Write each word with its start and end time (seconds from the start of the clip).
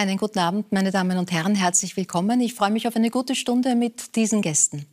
Einen 0.00 0.16
guten 0.16 0.38
Abend, 0.38 0.72
meine 0.72 0.92
Damen 0.92 1.18
und 1.18 1.30
Herren. 1.30 1.54
Herzlich 1.54 1.94
willkommen. 1.94 2.40
Ich 2.40 2.54
freue 2.54 2.70
mich 2.70 2.88
auf 2.88 2.96
eine 2.96 3.10
gute 3.10 3.34
Stunde 3.34 3.74
mit 3.74 4.16
diesen 4.16 4.40
Gästen. 4.40 4.86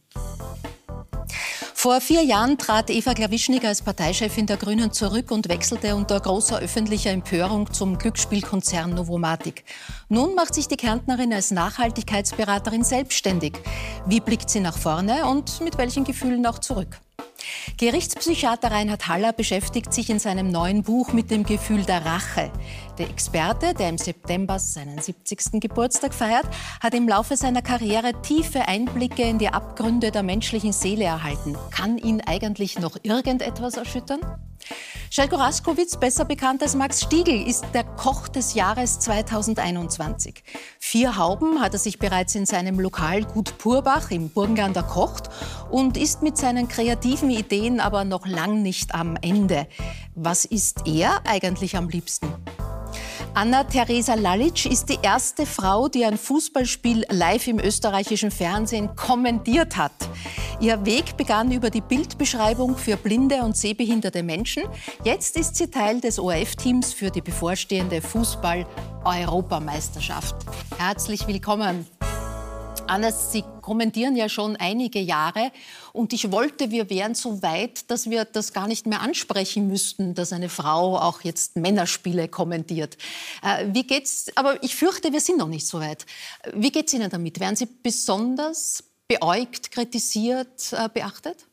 Vor 1.73 2.01
vier 2.01 2.23
Jahren 2.23 2.58
trat 2.58 2.90
Eva 2.90 3.13
Klawischnik 3.13 3.63
als 3.63 3.81
Parteichefin 3.81 4.47
der 4.47 4.58
Grünen 4.58 4.91
zurück 4.91 5.31
und 5.31 5.47
wechselte 5.47 5.96
unter 5.96 6.19
großer 6.19 6.59
öffentlicher 6.59 7.12
Empörung 7.12 7.72
zum 7.72 7.97
Glücksspielkonzern 7.97 8.96
Novomatic. 8.96 9.63
Nun 10.09 10.35
macht 10.35 10.54
sich 10.54 10.67
die 10.67 10.76
Kärntnerin 10.76 11.31
als 11.31 11.51
Nachhaltigkeitsberaterin 11.51 12.83
selbstständig. 12.83 13.53
Wie 14.08 14.19
blickt 14.19 14.49
sie 14.49 14.60
nach 14.60 14.78
vorne 14.78 15.26
und 15.26 15.62
mit 15.62 15.78
welchen 15.78 16.03
Gefühlen 16.03 16.45
auch 16.45 16.59
zurück? 16.59 16.99
Gerichtspsychiater 17.77 18.72
Reinhard 18.72 19.08
Haller 19.08 19.34
beschäftigt 19.34 19.94
sich 19.94 20.09
in 20.09 20.20
seinem 20.20 20.52
neuen 20.52 20.84
Buch 20.84 21.14
mit 21.14 21.32
dem 21.32 21.44
Gefühl 21.44 21.84
der 21.84 22.05
Rache. 22.05 22.52
Der 22.98 23.10
Experte, 23.10 23.73
der 23.73 23.90
im 23.90 23.98
September 23.98 24.60
seinen 24.60 25.00
70. 25.00 25.62
Geburtstag 25.62 26.13
feiert, 26.13 26.46
hat 26.82 26.94
im 26.94 27.08
Laufe 27.08 27.38
seiner 27.38 27.62
Karriere 27.62 28.13
tiefe 28.22 28.68
Einblicke 28.68 29.23
in 29.23 29.38
die 29.38 29.50
Abgründe 29.50 30.12
der 30.12 30.23
menschlichen 30.23 30.73
Seele 30.73 31.05
erhalten. 31.05 31.55
Kann 31.72 31.98
ihn 31.98 32.22
eigentlich 32.22 32.80
noch 32.80 32.98
irgendetwas 33.04 33.76
erschüttern? 33.76 34.22
Schelko 35.10 35.38
Raskowitz, 35.38 35.96
besser 35.96 36.26
bekannt 36.26 36.62
als 36.62 36.76
Max 36.76 37.02
Stiegel, 37.04 37.48
ist 37.48 37.66
der 37.74 37.85
Koch 37.85 38.27
des 38.27 38.55
Jahres 38.55 38.99
2021. 38.99 40.44
Vier 40.80 41.18
Hauben 41.18 41.62
hat 41.62 41.74
er 41.74 41.80
sich 41.80 41.98
bereits 41.98 42.35
in 42.35 42.46
seinem 42.46 42.77
Lokal 42.80 43.24
Gut 43.24 43.58
Purbach 43.58 44.12
im 44.12 44.30
Burgenland 44.30 44.76
erkocht 44.76 45.30
und 45.72 45.96
ist 45.96 46.24
mit 46.24 46.38
seinen 46.38 46.68
kreativen 46.68 47.27
Ideen 47.31 47.80
aber 47.80 48.04
noch 48.04 48.27
lang 48.27 48.62
nicht 48.62 48.94
am 48.94 49.17
Ende. 49.22 49.68
Was 50.15 50.46
ist 50.46 50.84
er 50.85 51.21
eigentlich 51.26 51.76
am 51.76 51.90
liebsten? 51.90 52.27
Anna-Theresa 53.34 54.13
Lalic 54.15 54.65
ist 54.65 54.88
die 54.90 54.98
erste 55.02 55.46
Frau, 55.46 55.90
die 55.90 56.05
ein 56.05 56.18
Fußballspiel 56.18 57.05
live 57.10 57.48
im 57.48 57.60
österreichischen 57.60 58.32
Fernsehen 58.32 58.96
kommentiert 58.96 59.76
hat. 59.77 59.91
Ihr 60.60 60.87
Weg 60.87 61.18
begann 61.18 61.52
über 61.52 61.70
die 61.70 61.82
Bildbeschreibung 61.82 62.77
für 62.77 62.98
blinde 62.98 63.43
und 63.43 63.55
sehbehinderte 63.55 64.23
Menschen. 64.23 64.63
Jetzt 65.03 65.37
ist 65.37 65.55
sie 65.55 65.69
Teil 65.69 66.02
des 66.02 66.17
ORF-Teams 66.17 66.93
für 66.93 67.11
die 67.11 67.21
bevorstehende 67.21 68.02
Fußball-Europameisterschaft. 68.02 70.35
Herzlich 70.80 71.27
willkommen. 71.27 71.85
Anna, 72.89 73.11
Sie 73.11 73.43
kommentieren 73.61 74.16
ja 74.16 74.30
schon 74.30 74.55
einige 74.55 74.99
Jahre 74.99 75.52
und 75.91 76.13
ich 76.13 76.31
wollte, 76.31 76.71
wir 76.71 76.89
wären 76.89 77.16
so 77.16 77.41
weit, 77.41 77.91
dass 77.91 78.09
wir 78.09 78.23
das 78.23 78.53
gar 78.53 78.67
nicht 78.67 78.85
mehr 78.85 79.02
ansprechen 79.02 79.67
müssten, 79.67 80.16
dass 80.16 80.31
eine 80.31 80.47
Frau 80.47 80.97
auch 80.97 81.21
jetzt 81.21 81.58
Männerspiele 81.58 82.30
kommentiert. 82.30 82.97
Äh, 83.43 83.67
wie 83.73 83.83
geht's? 83.83 84.31
Aber 84.35 84.63
ich 84.63 84.75
fürchte, 84.75 85.11
wir 85.11 85.19
sind 85.19 85.38
noch 85.38 85.49
nicht 85.49 85.67
so 85.67 85.81
weit. 85.81 86.05
Wie 86.53 86.71
geht's 86.71 86.93
Ihnen 86.93 87.09
damit? 87.09 87.41
Werden 87.41 87.58
Sie 87.58 87.65
besonders 87.65 88.85
beäugt, 89.09 89.71
kritisiert, 89.71 90.71
äh, 90.71 90.88
beachtet? 90.88 91.45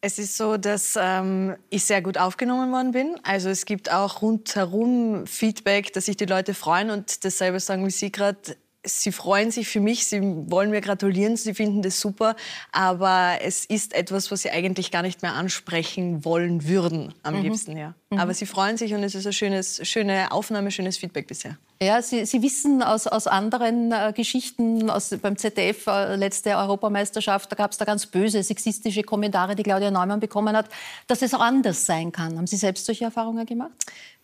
Es 0.00 0.18
ist 0.18 0.36
so, 0.38 0.56
dass 0.56 0.98
ähm, 0.98 1.56
ich 1.68 1.84
sehr 1.84 2.00
gut 2.00 2.16
aufgenommen 2.16 2.72
worden 2.72 2.92
bin. 2.92 3.20
Also 3.22 3.50
es 3.50 3.66
gibt 3.66 3.92
auch 3.92 4.22
rundherum 4.22 5.26
Feedback, 5.26 5.92
dass 5.92 6.06
sich 6.06 6.16
die 6.16 6.24
Leute 6.24 6.54
freuen 6.54 6.90
und 6.90 7.22
dasselbe 7.24 7.60
sagen 7.60 7.86
wie 7.86 7.90
Sie 7.90 8.10
gerade 8.10 8.56
sie 8.84 9.12
freuen 9.12 9.50
sich 9.50 9.68
für 9.68 9.80
mich, 9.80 10.06
sie 10.06 10.20
wollen 10.22 10.70
mir 10.70 10.80
gratulieren, 10.80 11.36
sie 11.36 11.54
finden 11.54 11.82
das 11.82 12.00
super, 12.00 12.36
aber 12.72 13.38
es 13.42 13.64
ist 13.64 13.94
etwas, 13.94 14.30
was 14.30 14.42
sie 14.42 14.50
eigentlich 14.50 14.90
gar 14.90 15.02
nicht 15.02 15.22
mehr 15.22 15.34
ansprechen 15.34 16.24
wollen 16.24 16.66
würden, 16.66 17.14
am 17.22 17.36
mhm. 17.36 17.42
liebsten, 17.42 17.76
ja. 17.76 17.94
Mhm. 18.10 18.18
Aber 18.18 18.34
sie 18.34 18.46
freuen 18.46 18.76
sich 18.76 18.94
und 18.94 19.02
es 19.04 19.14
ist 19.14 19.26
eine 19.26 19.32
schönes, 19.32 19.86
schöne 19.86 20.32
Aufnahme, 20.32 20.70
schönes 20.70 20.98
Feedback 20.98 21.26
bisher. 21.26 21.58
Ja, 21.80 22.00
Sie, 22.00 22.24
Sie 22.26 22.42
wissen 22.42 22.80
aus, 22.80 23.08
aus 23.08 23.26
anderen 23.26 23.90
äh, 23.90 24.12
Geschichten, 24.14 24.88
aus, 24.88 25.12
beim 25.20 25.36
ZDF, 25.36 25.88
äh, 25.88 26.14
letzte 26.14 26.56
Europameisterschaft, 26.56 27.50
da 27.50 27.56
gab 27.56 27.72
es 27.72 27.78
da 27.78 27.84
ganz 27.84 28.06
böse, 28.06 28.40
sexistische 28.42 29.02
Kommentare, 29.02 29.56
die 29.56 29.64
Claudia 29.64 29.90
Neumann 29.90 30.20
bekommen 30.20 30.56
hat, 30.56 30.68
dass 31.08 31.22
es 31.22 31.34
auch 31.34 31.40
anders 31.40 31.84
sein 31.84 32.12
kann. 32.12 32.36
Haben 32.36 32.46
Sie 32.46 32.56
selbst 32.56 32.86
solche 32.86 33.04
Erfahrungen 33.04 33.46
gemacht? 33.46 33.72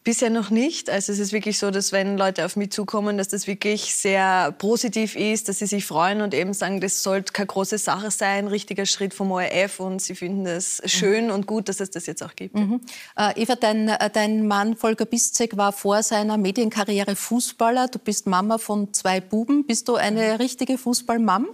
Bisher 0.08 0.30
noch 0.30 0.48
nicht. 0.48 0.88
Also 0.88 1.12
es 1.12 1.18
ist 1.18 1.34
wirklich 1.34 1.58
so, 1.58 1.70
dass 1.70 1.92
wenn 1.92 2.16
Leute 2.16 2.46
auf 2.46 2.56
mich 2.56 2.70
zukommen, 2.70 3.18
dass 3.18 3.28
das 3.28 3.46
wirklich 3.46 3.94
sehr 3.94 4.52
positiv 4.52 5.14
ist, 5.14 5.50
dass 5.50 5.58
sie 5.58 5.66
sich 5.66 5.84
freuen 5.84 6.22
und 6.22 6.32
eben 6.32 6.54
sagen, 6.54 6.80
das 6.80 7.02
sollte 7.02 7.34
keine 7.34 7.48
große 7.48 7.76
Sache 7.76 8.10
sein, 8.10 8.46
richtiger 8.46 8.86
Schritt 8.86 9.12
vom 9.12 9.30
ORF 9.30 9.80
und 9.80 10.00
sie 10.00 10.14
finden 10.14 10.46
es 10.46 10.80
schön 10.86 11.26
mhm. 11.26 11.32
und 11.32 11.46
gut, 11.46 11.68
dass 11.68 11.80
es 11.80 11.90
das 11.90 12.06
jetzt 12.06 12.22
auch 12.22 12.34
gibt. 12.34 12.54
Mhm. 12.54 12.80
Äh, 13.18 13.42
Eva, 13.42 13.54
dein, 13.54 13.90
äh, 13.90 14.08
dein 14.08 14.46
Mann 14.46 14.76
Volker 14.76 15.04
Biszek 15.04 15.58
war 15.58 15.72
vor 15.72 16.02
seiner 16.02 16.38
Medienkarriere 16.38 17.14
Fußballer. 17.14 17.88
Du 17.88 17.98
bist 17.98 18.26
Mama 18.26 18.56
von 18.56 18.94
zwei 18.94 19.20
Buben. 19.20 19.66
Bist 19.66 19.88
du 19.88 19.96
eine 19.96 20.22
mhm. 20.22 20.36
richtige 20.36 20.78
Fußballmam? 20.78 21.48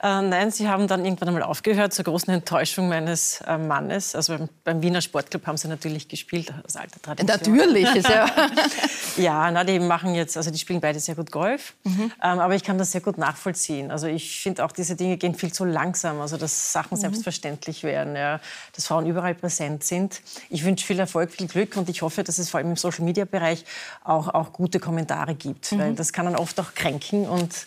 Äh, 0.00 0.22
nein, 0.22 0.52
sie 0.52 0.68
haben 0.68 0.86
dann 0.86 1.04
irgendwann 1.04 1.28
einmal 1.28 1.42
aufgehört, 1.42 1.92
zur 1.92 2.04
großen 2.04 2.32
Enttäuschung 2.32 2.88
meines 2.88 3.40
äh, 3.40 3.58
Mannes. 3.58 4.14
Also 4.14 4.36
beim, 4.36 4.48
beim, 4.62 4.82
Wiener 4.82 5.00
Sportclub 5.00 5.44
haben 5.46 5.56
sie 5.56 5.66
natürlich 5.66 6.06
gespielt, 6.06 6.52
aus 6.64 6.76
alter 6.76 7.02
Tradition. 7.02 7.56
Natürlich, 7.56 7.94
ist 7.96 8.08
ja. 8.08 8.30
ja, 9.16 9.50
na, 9.50 9.64
die 9.64 9.80
machen 9.80 10.14
jetzt, 10.14 10.36
also 10.36 10.52
die 10.52 10.58
spielen 10.58 10.80
beide 10.80 11.00
sehr 11.00 11.16
gut 11.16 11.32
Golf. 11.32 11.74
Mhm. 11.82 12.12
Ähm, 12.22 12.38
aber 12.38 12.54
ich 12.54 12.62
kann 12.62 12.78
das 12.78 12.92
sehr 12.92 13.00
gut 13.00 13.18
nachvollziehen. 13.18 13.90
Also 13.90 14.06
ich 14.06 14.40
finde 14.40 14.64
auch, 14.64 14.70
diese 14.70 14.94
Dinge 14.94 15.16
gehen 15.16 15.34
viel 15.34 15.52
zu 15.52 15.64
langsam. 15.64 16.20
Also 16.20 16.36
dass 16.36 16.72
Sachen 16.72 16.96
mhm. 16.96 17.00
selbstverständlich 17.00 17.82
werden, 17.82 18.14
ja, 18.14 18.38
dass 18.76 18.86
Frauen 18.86 19.04
überall 19.04 19.34
präsent 19.34 19.82
sind. 19.82 20.20
Ich 20.48 20.64
wünsche 20.64 20.86
viel 20.86 21.00
Erfolg, 21.00 21.32
viel 21.32 21.48
Glück 21.48 21.76
und 21.76 21.88
ich 21.88 22.02
hoffe, 22.02 22.22
dass 22.22 22.38
es 22.38 22.50
vor 22.50 22.58
allem 22.58 22.70
im 22.70 22.76
Social-Media-Bereich 22.76 23.64
auch, 24.04 24.28
auch 24.28 24.52
gute 24.52 24.78
Kommentare 24.78 25.34
gibt. 25.34 25.72
Mhm. 25.72 25.78
Weil 25.78 25.94
das 25.94 26.12
kann 26.12 26.26
dann 26.26 26.36
oft 26.36 26.60
auch 26.60 26.74
kränken 26.74 27.28
und 27.28 27.66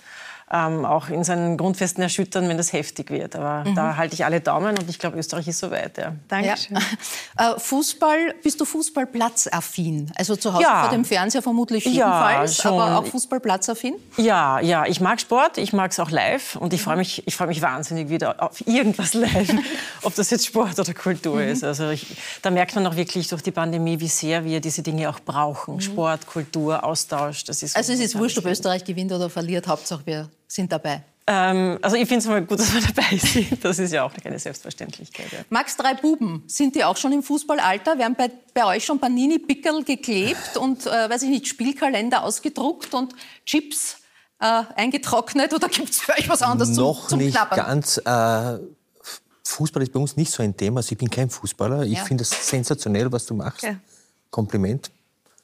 ähm, 0.52 0.86
auch 0.86 1.10
in 1.10 1.24
seinen 1.24 1.58
Grundfesten 1.58 2.04
erschüttern, 2.04 2.50
wenn 2.50 2.58
das 2.58 2.74
heftig 2.74 3.10
wird. 3.10 3.36
Aber 3.36 3.68
mhm. 3.68 3.76
da 3.76 3.96
halte 3.96 4.16
ich 4.16 4.26
alle 4.26 4.42
Daumen 4.42 4.78
und 4.78 4.90
ich 4.90 5.00
glaube, 5.00 5.18
Österreich 5.18 5.48
ist 5.48 5.60
soweit. 5.60 5.98
Ja. 5.98 6.14
Dankeschön. 6.28 6.78
Ja. 6.78 6.82
Äh, 7.38 7.60
Fußball, 7.60 8.36
bist 8.44 8.60
du 8.60 8.66
Fußballplatzaffin? 8.66 10.12
Also 10.16 10.36
zu 10.36 10.54
Hause 10.54 10.64
ja. 10.64 10.82
vor 10.82 10.92
dem 10.92 11.06
Fernseher 11.06 11.42
vermutlich 11.42 11.86
jedenfalls, 11.86 12.62
ja, 12.62 12.72
aber 12.72 12.98
auch 12.98 13.06
Fußballplatzaffin? 13.06 13.96
Ja, 14.18 14.60
ja, 14.60 14.86
ich 14.86 15.00
mag 15.00 15.22
Sport, 15.22 15.58
ich 15.58 15.72
mag 15.72 15.92
es 15.92 16.00
auch 16.00 16.12
live 16.12 16.58
und 16.58 16.74
ich 16.74 16.82
freue 16.82 16.98
mich, 16.98 17.26
ich 17.26 17.36
freu 17.36 17.48
mich 17.48 17.62
wahnsinnig 17.62 18.10
wieder 18.10 18.44
auf 18.44 18.66
irgendwas 18.68 19.14
live, 19.14 19.50
ob 20.02 20.14
das 20.16 20.30
jetzt 20.30 20.46
Sport 20.46 20.78
oder 20.78 20.94
Kultur 20.94 21.36
mhm. 21.36 21.50
ist. 21.50 21.64
Also 21.64 21.90
ich, 21.90 22.06
da 22.42 22.52
merkt 22.52 22.76
man 22.76 22.86
auch 22.86 22.96
wirklich 22.96 23.28
durch 23.30 23.42
die 23.42 23.52
Pandemie, 23.52 24.00
wie 24.00 24.10
sehr 24.10 24.44
wir 24.44 24.60
diese 24.60 24.84
Dinge 24.84 25.10
auch 25.10 25.20
brauchen. 25.22 25.76
Mhm. 25.76 25.82
Sport, 25.82 26.28
Kultur, 26.28 26.84
Austausch. 26.84 27.46
Das 27.46 27.64
ist 27.64 27.76
also 27.76 27.94
es 27.94 28.00
ist 28.02 28.18
wurscht, 28.18 28.38
ob 28.38 28.46
Österreich 28.46 28.84
gewinnt 28.84 29.12
oder 29.12 29.30
verliert, 29.30 29.68
Hauptsache 29.68 30.02
wir 30.06 30.30
sind 30.54 30.72
dabei? 30.72 31.04
Ähm, 31.28 31.78
also 31.82 31.96
ich 31.96 32.08
finde 32.08 32.20
es 32.20 32.28
mal 32.28 32.42
gut, 32.42 32.60
dass 32.60 32.74
wir 32.74 32.82
dabei 32.82 33.18
sind. 33.18 33.64
Das 33.64 33.80
ist 33.80 33.94
ja 33.94 34.04
auch 34.04 34.14
keine 34.14 34.40
Selbstverständlichkeit. 34.40 35.32
Ja. 35.32 35.40
Max, 35.50 35.78
drei 35.78 35.94
Buben, 35.94 36.44
sind 36.48 36.76
die 36.76 36.84
auch 36.84 36.98
schon 36.98 37.14
im 37.14 37.24
Fußballalter? 37.24 37.98
Werden 37.98 38.16
bei, 38.16 38.32
bei 38.54 38.66
euch 38.66 38.86
schon 38.86 39.00
Panini-Pickel 39.00 39.84
geklebt 39.84 40.58
und, 40.58 40.86
äh, 40.86 41.10
weiß 41.10 41.24
ich 41.24 41.30
nicht, 41.30 41.48
Spielkalender 41.48 42.24
ausgedruckt 42.24 42.94
und 42.94 43.14
Chips 43.46 43.98
äh, 44.40 44.64
eingetrocknet? 44.76 45.54
Oder 45.54 45.68
gibt 45.70 45.92
es 45.92 46.02
für 46.02 46.14
euch 46.14 46.28
was 46.28 46.42
anderes 46.42 46.76
Noch 46.76 47.02
zum, 47.02 47.10
zum 47.10 47.20
nicht 47.20 47.36
Knabbern? 47.36 47.58
ganz. 47.58 47.98
Äh, 47.98 48.60
Fußball 49.44 49.84
ist 49.84 49.92
bei 49.92 50.00
uns 50.00 50.16
nicht 50.16 50.32
so 50.32 50.44
ein 50.44 50.56
Thema. 50.56 50.78
Also 50.80 50.94
ich 50.94 50.98
bin 50.98 51.10
kein 51.10 51.30
Fußballer. 51.30 51.84
Ich 51.84 51.98
ja. 51.98 52.06
finde 52.06 52.24
es 52.24 52.50
sensationell, 52.50 53.12
was 53.12 53.26
du 53.26 53.34
machst. 53.34 53.64
Ja. 53.64 53.76
Kompliment 54.30 54.92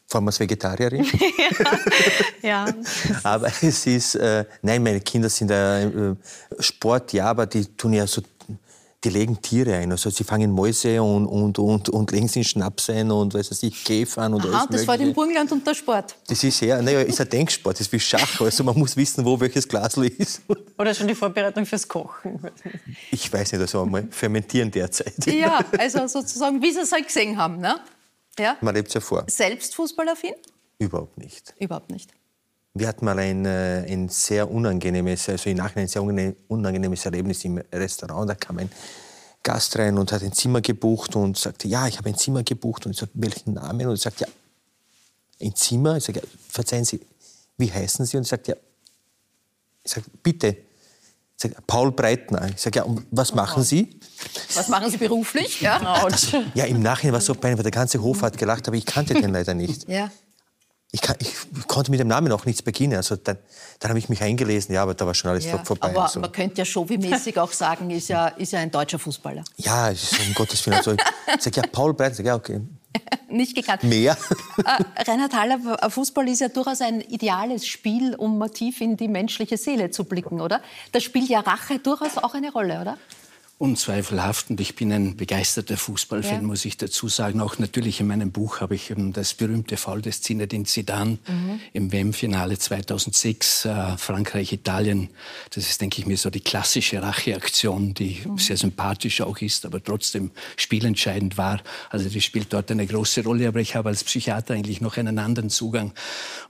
vor 0.08 0.20
allem 0.20 0.28
als 0.28 0.40
Vegetarierin. 0.40 1.06
ja. 2.42 2.66
ja. 2.66 2.74
aber 3.24 3.48
es 3.62 3.86
ist, 3.86 4.16
äh, 4.16 4.46
nein, 4.62 4.82
meine 4.82 5.02
Kinder 5.02 5.30
sind 5.30 5.52
äh, 5.52 6.16
Sport, 6.60 7.14
ja, 7.14 7.26
aber 7.26 7.46
die 7.46 7.66
tun 7.66 7.94
ja 7.94 8.08
so, 8.08 8.22
die 9.04 9.10
legen 9.10 9.42
Tiere 9.42 9.76
ein. 9.76 9.92
Also 9.92 10.10
sie 10.10 10.24
fangen 10.24 10.52
Mäuse 10.52 11.04
und, 11.04 11.26
und, 11.26 11.60
und, 11.60 11.90
und 11.90 12.12
legen 12.12 12.30
sie 12.30 12.40
in 12.40 12.46
Schnaps 12.46 12.90
ein 12.90 13.12
und 13.12 13.34
weiß 13.34 13.62
ich, 13.64 13.84
Käfern 13.84 14.34
und 14.34 14.46
Aha, 14.46 14.66
das 14.72 14.88
war 14.88 14.98
im 14.98 15.14
Burgenland 15.14 15.52
und 15.52 15.68
der 15.68 15.76
Sport. 15.76 16.16
Das 16.28 16.42
ist 16.42 16.62
ja, 16.62 16.82
naja, 16.82 17.02
ist 17.02 17.20
ein 17.20 17.30
Denksport, 17.30 17.76
das 17.76 17.88
ist 17.88 17.92
wie 17.92 18.00
Schach. 18.00 18.40
Also 18.40 18.64
man 18.64 18.80
muss 18.80 18.96
wissen, 18.96 19.26
wo 19.26 19.38
welches 19.38 19.68
Glas 19.68 19.98
ist. 19.98 20.42
Oder 20.78 20.94
schon 20.96 21.10
die 21.10 21.16
Vorbereitung 21.16 21.66
fürs 21.66 21.86
Kochen. 21.86 22.40
Ich 23.12 23.32
weiß 23.32 23.52
nicht, 23.52 23.62
also 23.62 23.84
einmal 23.84 24.08
fermentieren 24.10 24.72
derzeit. 24.72 25.26
Ja, 25.26 25.60
also 25.78 26.08
sozusagen, 26.08 26.62
wie 26.62 26.72
Sie 26.72 26.80
es 26.80 26.94
halt 26.94 27.08
gesehen 27.08 27.38
haben, 27.38 27.60
ne? 27.60 27.76
Ja? 28.40 28.58
Man 28.62 28.76
lebt 28.76 28.90
es 28.90 28.94
ja 28.96 29.02
vor. 29.02 29.26
Selbst 29.28 29.76
Fußballaffin? 29.76 30.34
Überhaupt 30.80 31.18
nicht. 31.18 31.54
Überhaupt 31.60 31.90
nicht. 31.90 32.12
Wir 32.74 32.88
hatten 32.88 33.06
mal 33.06 33.18
ein, 33.18 33.46
äh, 33.46 33.86
ein 33.88 34.10
sehr 34.10 34.50
unangenehmes, 34.52 35.30
also 35.30 35.50
im 35.50 35.58
Nachhinein 35.58 35.86
ein 35.86 35.88
sehr 35.88 36.04
unangenehmes 36.48 37.06
Erlebnis 37.06 37.44
im 37.46 37.58
Restaurant. 37.74 38.30
Da 38.30 38.36
kam 38.36 38.60
ein 38.60 38.70
Gast 39.42 39.78
rein 39.80 39.98
und 39.98 40.12
hat 40.12 40.22
ein 40.22 40.34
Zimmer 40.34 40.62
gebucht 40.62 41.16
und 41.16 41.38
sagte, 41.38 41.68
ja, 41.68 41.88
ich 41.88 41.98
habe 41.98 42.10
ein 42.10 42.18
Zimmer 42.18 42.44
gebucht. 42.44 42.86
Und 42.86 42.92
ich 42.92 43.00
sagte, 43.00 43.16
welchen 43.16 43.54
Namen? 43.54 43.88
Und 43.88 43.94
er 43.94 43.98
sagt, 43.98 44.20
ja, 44.20 44.28
ein 45.42 45.56
Zimmer? 45.56 45.98
Ich 45.98 46.04
sage, 46.04 46.20
ja, 46.20 46.28
verzeihen 46.50 46.86
Sie, 46.86 47.00
wie 47.58 47.72
heißen 47.72 48.06
Sie? 48.06 48.18
Und 48.18 48.24
er 48.24 48.28
sagt, 48.28 48.48
ja, 48.48 48.56
ich 49.84 49.92
sage, 49.92 50.06
bitte, 50.22 50.58
Sag, 51.40 51.68
Paul 51.68 51.92
Breitner. 51.92 52.50
Ich 52.50 52.60
sage, 52.60 52.80
ja, 52.80 52.84
und 52.84 53.06
was 53.12 53.36
machen 53.36 53.62
Sie? 53.62 54.00
Was 54.56 54.70
machen 54.70 54.90
Sie 54.90 54.98
beruflich? 54.98 55.62
Ja, 55.62 56.08
ja 56.56 56.66
im 56.66 56.82
Nachhinein 56.82 57.14
war 57.14 57.20
es 57.20 57.26
so 57.26 57.36
peinlich, 57.36 57.60
weil 57.60 57.64
der 57.64 57.72
ganze 57.72 58.02
Hof 58.02 58.24
hat 58.24 58.38
gelacht, 58.40 58.68
aber 58.68 58.76
ich 58.76 58.88
kannte 58.88 59.14
den 59.14 59.32
leider 59.32 59.54
nicht. 59.54 59.88
Ja. 59.88 60.10
ich, 60.92 61.02
kann, 61.02 61.16
ich, 61.20 61.32
konnte 61.68 61.92
mit 61.92 62.00
dem 62.00 62.08
Namen 62.08 62.32
auch 62.32 62.46
nichts 62.46 62.64
beginnen. 62.64 62.98
Also 62.98 63.18
dann, 63.18 63.38
dann 63.80 63.90
habe 63.90 64.00
ich 64.00 64.10
mich 64.10 64.24
eingelesen, 64.24 64.74
ja, 64.74 64.82
aber 64.82 64.96
da 64.96 65.06
war 65.06 65.14
schon 65.14 65.30
alles 65.30 65.46
ja, 65.46 65.64
vorbei. 65.64 65.90
Aber 65.90 66.06
also. 66.06 66.20
man 66.20 66.32
könnte 66.32 66.58
ja 66.58 66.66
showmäßig 66.66 67.38
auch 67.38 67.52
sagen, 67.52 67.92
ist 67.92 68.08
ja, 68.08 68.30
ist 68.30 68.54
ja 68.54 68.60
ein 68.60 68.72
deutscher 68.72 68.98
Fußballer. 68.98 69.44
Ja, 69.58 69.90
um 69.90 70.34
Gottes 70.34 70.66
Willen. 70.66 70.78
Also, 70.78 70.94
ich 70.94 71.44
sage, 71.44 71.62
ja, 71.62 71.64
Paul 71.72 71.94
Breitner, 71.94 72.26
ja, 72.26 72.36
okay. 72.36 72.62
Nicht 73.30 73.56
gekannt. 73.56 73.84
Mehr. 73.84 74.18
Äh, 74.58 75.04
Reinhard 75.04 75.34
Haller, 75.34 75.90
Fußball 75.90 76.28
ist 76.30 76.42
ja 76.42 76.50
durchaus 76.50 76.82
ein 76.82 77.02
ideales 77.02 77.68
Spiel, 77.68 78.16
um 78.16 78.44
tief 78.54 78.82
in 78.82 78.98
die 78.98 79.08
menschliche 79.08 79.58
Seele 79.58 79.92
zu 79.92 80.06
blicken, 80.06 80.42
oder? 80.42 80.62
Da 80.92 81.00
spielt 81.00 81.30
ja 81.30 81.42
Rache 81.42 81.80
durchaus 81.80 82.18
auch 82.18 82.34
eine 82.34 82.52
Rolle, 82.52 82.82
oder? 82.82 82.98
Unzweifelhaft. 83.60 84.52
Und 84.52 84.62
ich 84.62 84.76
bin 84.76 84.92
ein 84.94 85.18
begeisterter 85.18 85.78
Fußballfan, 85.78 86.42
ja. 86.42 86.42
muss 86.42 86.64
ich 86.64 86.78
dazu 86.78 87.08
sagen. 87.08 87.42
Auch 87.42 87.58
natürlich 87.58 88.00
in 88.00 88.06
meinem 88.06 88.32
Buch 88.32 88.62
habe 88.62 88.76
ich 88.76 88.94
das 88.96 89.34
berühmte 89.34 89.78
Fall 89.78 90.04
des 90.04 90.22
Zinedine 90.22 90.66
Zidane 90.66 91.18
mhm. 91.28 91.60
im 91.74 91.92
WM-Finale 91.92 92.60
2006, 92.60 93.66
äh, 93.66 93.98
Frankreich-Italien. 93.98 95.10
Das 95.50 95.68
ist, 95.68 95.82
denke 95.82 96.00
ich 96.00 96.06
mir, 96.06 96.18
so 96.18 96.30
die 96.30 96.40
klassische 96.42 97.02
Racheaktion, 97.02 97.96
die 97.96 98.20
mhm. 98.24 98.38
sehr 98.38 98.58
sympathisch 98.58 99.22
auch 99.22 99.40
ist, 99.40 99.66
aber 99.66 99.84
trotzdem 99.84 100.30
spielentscheidend 100.56 101.40
war. 101.40 101.62
Also 101.90 102.10
die 102.10 102.22
spielt 102.22 102.54
dort 102.54 102.70
eine 102.70 102.86
große 102.86 103.24
Rolle. 103.24 103.48
Aber 103.48 103.60
ich 103.60 103.76
habe 103.76 103.90
als 103.90 104.04
Psychiater 104.04 104.54
eigentlich 104.54 104.82
noch 104.82 104.98
einen 104.98 105.18
anderen 105.18 105.50
Zugang. 105.50 105.94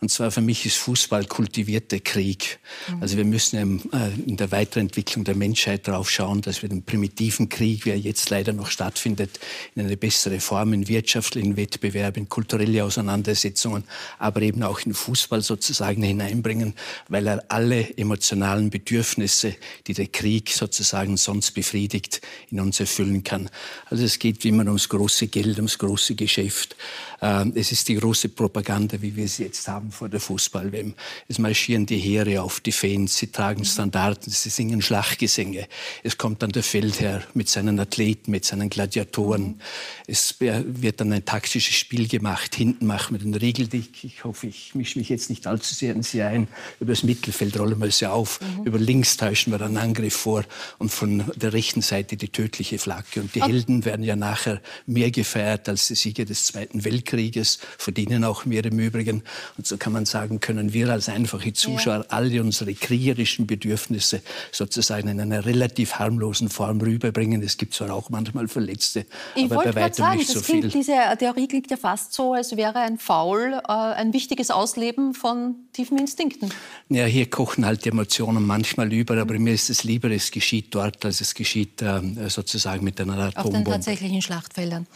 Und 0.01 0.11
zwar 0.11 0.29
für 0.31 0.41
mich 0.41 0.65
ist 0.65 0.75
Fußball 0.75 1.23
kultivierter 1.25 2.01
Krieg. 2.01 2.59
Mhm. 2.89 3.01
Also 3.01 3.15
wir 3.15 3.25
müssen 3.25 3.81
äh, 3.93 4.09
in 4.29 4.35
der 4.35 4.51
Weiterentwicklung 4.51 5.23
der 5.23 5.35
Menschheit 5.35 5.87
darauf 5.87 6.09
schauen, 6.09 6.41
dass 6.41 6.61
wir 6.61 6.67
den 6.67 6.83
primitiven 6.97 7.47
Krieg, 7.47 7.85
wie 7.85 7.91
er 7.91 7.99
jetzt 7.99 8.31
leider 8.31 8.53
noch 8.53 8.71
stattfindet, 8.71 9.39
in 9.75 9.83
eine 9.83 9.97
bessere 9.97 10.39
Form, 10.39 10.73
in 10.73 10.87
wirtschaftlichen 10.87 11.55
Wettbewerb, 11.55 12.17
in 12.17 12.27
kulturelle 12.27 12.83
Auseinandersetzungen, 12.83 13.83
aber 14.17 14.41
eben 14.41 14.63
auch 14.63 14.79
in 14.81 14.95
Fußball 14.95 15.41
sozusagen 15.41 16.01
hineinbringen, 16.01 16.73
weil 17.07 17.27
er 17.27 17.43
alle 17.49 17.95
emotionalen 17.97 18.71
Bedürfnisse, 18.71 19.55
die 19.85 19.93
der 19.93 20.07
Krieg 20.07 20.49
sozusagen 20.49 21.17
sonst 21.17 21.51
befriedigt, 21.51 22.21
in 22.49 22.59
uns 22.59 22.79
erfüllen 22.79 23.23
kann. 23.23 23.51
Also 23.85 24.03
es 24.03 24.17
geht 24.17 24.43
wie 24.43 24.49
immer 24.49 24.65
ums 24.65 24.89
große 24.89 25.27
Geld, 25.27 25.57
ums 25.57 25.77
große 25.77 26.15
Geschäft. 26.15 26.75
Ähm, 27.21 27.53
es 27.55 27.71
ist 27.71 27.87
die 27.87 27.95
große 27.95 28.29
Propaganda, 28.29 29.01
wie 29.01 29.15
wir 29.15 29.27
sie 29.27 29.43
jetzt 29.43 29.67
haben 29.67 29.91
vor 29.91 30.09
der 30.09 30.19
Fußball-WM. 30.19 30.93
Es 31.27 31.39
marschieren 31.39 31.85
die 31.85 31.97
Heere 31.97 32.41
auf 32.41 32.59
die 32.59 32.71
Fans, 32.71 33.17
sie 33.17 33.27
tragen 33.27 33.65
Standarten, 33.65 34.31
sie 34.31 34.49
singen 34.49 34.81
Schlachtgesänge. 34.81 35.67
Es 36.03 36.17
kommt 36.17 36.43
dann 36.43 36.51
der 36.51 36.63
Feldherr 36.63 37.23
mit 37.33 37.49
seinen 37.49 37.79
Athleten, 37.79 38.31
mit 38.31 38.45
seinen 38.45 38.69
Gladiatoren. 38.69 39.61
Es 40.05 40.35
wird 40.39 41.01
dann 41.01 41.11
ein 41.11 41.25
taktisches 41.25 41.75
Spiel 41.75 42.07
gemacht. 42.07 42.55
Hinten 42.55 42.85
machen 42.85 43.15
wir 43.17 43.19
den 43.19 43.33
Regeldick. 43.33 44.03
Ich 44.03 44.23
hoffe, 44.23 44.47
ich 44.47 44.75
mische 44.75 44.99
mich 44.99 45.09
jetzt 45.09 45.29
nicht 45.29 45.47
allzu 45.47 45.73
sehr 45.73 45.93
in 45.93 46.03
Sie 46.03 46.21
ein. 46.21 46.47
Über 46.79 46.93
das 46.93 47.03
Mittelfeld 47.03 47.59
rollen 47.59 47.79
wir 47.79 47.91
sie 47.91 48.09
auf. 48.09 48.39
Mhm. 48.41 48.65
Über 48.65 48.79
links 48.79 49.17
täuschen 49.17 49.51
wir 49.51 49.61
einen 49.61 49.77
Angriff 49.77 50.15
vor 50.15 50.43
und 50.77 50.89
von 50.89 51.23
der 51.35 51.53
rechten 51.53 51.81
Seite 51.81 52.17
die 52.17 52.29
tödliche 52.29 52.77
Flagge. 52.77 53.21
Und 53.21 53.35
die 53.35 53.43
Helden 53.43 53.85
werden 53.85 54.03
ja 54.03 54.15
nachher 54.15 54.61
mehr 54.85 55.11
gefeiert 55.11 55.67
als 55.67 55.87
die 55.87 55.95
Sieger 55.95 56.25
des 56.25 56.45
Zweiten 56.45 56.83
Weltkrieges, 57.07 57.59
verdienen 57.77 58.23
auch 58.23 58.45
mehr 58.45 58.65
im 58.65 58.79
Übrigen. 58.79 59.23
Und 59.57 59.65
so 59.65 59.77
kann 59.77 59.93
man 59.93 60.05
sagen, 60.05 60.39
können 60.39 60.73
wir 60.73 60.89
als 60.89 61.09
einfache 61.09 61.53
Zuschauer 61.53 61.99
ja. 61.99 62.05
alle 62.09 62.41
unsere 62.41 62.73
kriegerischen 62.73 63.47
Bedürfnisse 63.47 64.21
sozusagen 64.51 65.07
in 65.07 65.19
einer 65.19 65.45
relativ 65.45 65.95
harmlosen 65.95 66.49
Form 66.49 66.81
rüberbringen. 66.81 67.41
Es 67.41 67.57
gibt 67.57 67.73
zwar 67.73 67.93
auch 67.93 68.09
manchmal 68.09 68.47
Verletzte, 68.47 69.05
ich 69.35 69.45
aber 69.45 69.63
bei 69.63 69.75
weitem 69.75 69.93
sagen, 69.95 70.17
nicht 70.17 70.29
so 70.29 70.41
viel. 70.41 70.59
Klingt, 70.59 70.73
diese 70.73 70.95
Theorie 71.17 71.47
klingt 71.47 71.69
ja 71.71 71.77
fast 71.77 72.13
so, 72.13 72.33
als 72.33 72.55
wäre 72.55 72.79
ein 72.79 72.97
Foul 72.97 73.61
äh, 73.67 73.71
ein 73.71 74.13
wichtiges 74.13 74.51
Ausleben 74.51 75.13
von 75.13 75.55
tiefen 75.73 75.97
Instinkten. 75.97 76.51
Ja, 76.89 77.05
hier 77.05 77.29
kochen 77.29 77.65
halt 77.65 77.85
die 77.85 77.89
Emotionen 77.89 78.45
manchmal 78.45 78.91
über, 78.91 79.17
aber 79.17 79.37
mir 79.37 79.53
ist 79.53 79.69
es 79.69 79.83
lieber, 79.83 80.09
es 80.09 80.31
geschieht 80.31 80.73
dort, 80.73 81.05
als 81.05 81.21
es 81.21 81.33
geschieht 81.33 81.81
äh, 81.81 82.29
sozusagen 82.29 82.83
mit 82.83 82.99
einer 82.99 83.17
Atombombe. 83.17 83.57
Auf 83.57 83.63
den 83.63 83.71
tatsächlichen 83.71 84.21
Schlachtfeldern. 84.21 84.87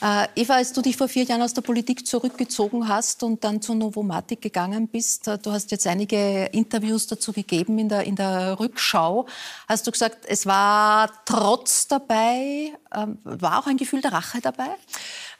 Äh, 0.00 0.26
Eva, 0.36 0.54
als 0.54 0.72
du 0.72 0.82
dich 0.82 0.96
vor 0.96 1.08
vier 1.08 1.24
Jahren 1.24 1.42
aus 1.42 1.54
der 1.58 1.62
Politik 1.62 2.06
zurückgezogen 2.06 2.88
hast 2.88 3.22
und 3.24 3.42
dann 3.42 3.60
zur 3.60 3.74
Novomatic 3.74 4.40
gegangen 4.40 4.86
bist, 4.86 5.26
du 5.26 5.52
hast 5.52 5.72
jetzt 5.72 5.86
einige 5.86 6.46
Interviews 6.52 7.08
dazu 7.08 7.32
gegeben 7.32 7.78
in 7.78 7.88
der, 7.88 8.04
in 8.04 8.14
der 8.14 8.60
Rückschau, 8.60 9.26
hast 9.66 9.86
du 9.86 9.90
gesagt, 9.90 10.18
es 10.26 10.46
war 10.46 11.10
Trotz 11.24 11.88
dabei? 11.88 12.72
Ähm, 12.94 13.18
war 13.24 13.58
auch 13.58 13.66
ein 13.66 13.76
Gefühl 13.76 14.00
der 14.00 14.12
Rache 14.12 14.40
dabei? 14.40 14.68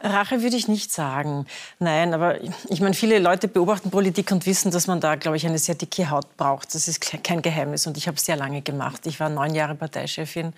Rache 0.01 0.43
würde 0.43 0.57
ich 0.57 0.69
nicht 0.69 0.93
sagen. 0.93 1.47
Nein, 1.79 2.13
aber 2.13 2.41
ich 2.43 2.81
meine, 2.81 2.95
viele 2.95 3.19
Leute 3.21 3.49
beobachten 3.49 3.91
Politik 3.91 4.31
und 4.33 4.45
wissen, 4.45 4.71
dass 4.71 4.87
man 4.87 5.01
da, 5.01 5.15
glaube 5.15 5.37
ich, 5.37 5.47
eine 5.47 5.59
sehr 5.59 5.77
dicke 5.77 6.11
Haut 6.11 6.37
braucht. 6.37 6.75
Das 6.75 6.89
ist 6.89 7.01
kein 7.23 7.43
Geheimnis 7.43 7.87
und 7.87 7.97
ich 7.97 8.09
habe 8.09 8.17
es 8.17 8.25
sehr 8.25 8.37
lange 8.37 8.63
gemacht. 8.63 9.07
Ich 9.07 9.21
war 9.21 9.29
neun 9.29 9.55
Jahre 9.55 9.77
Parteichefin 9.77 10.53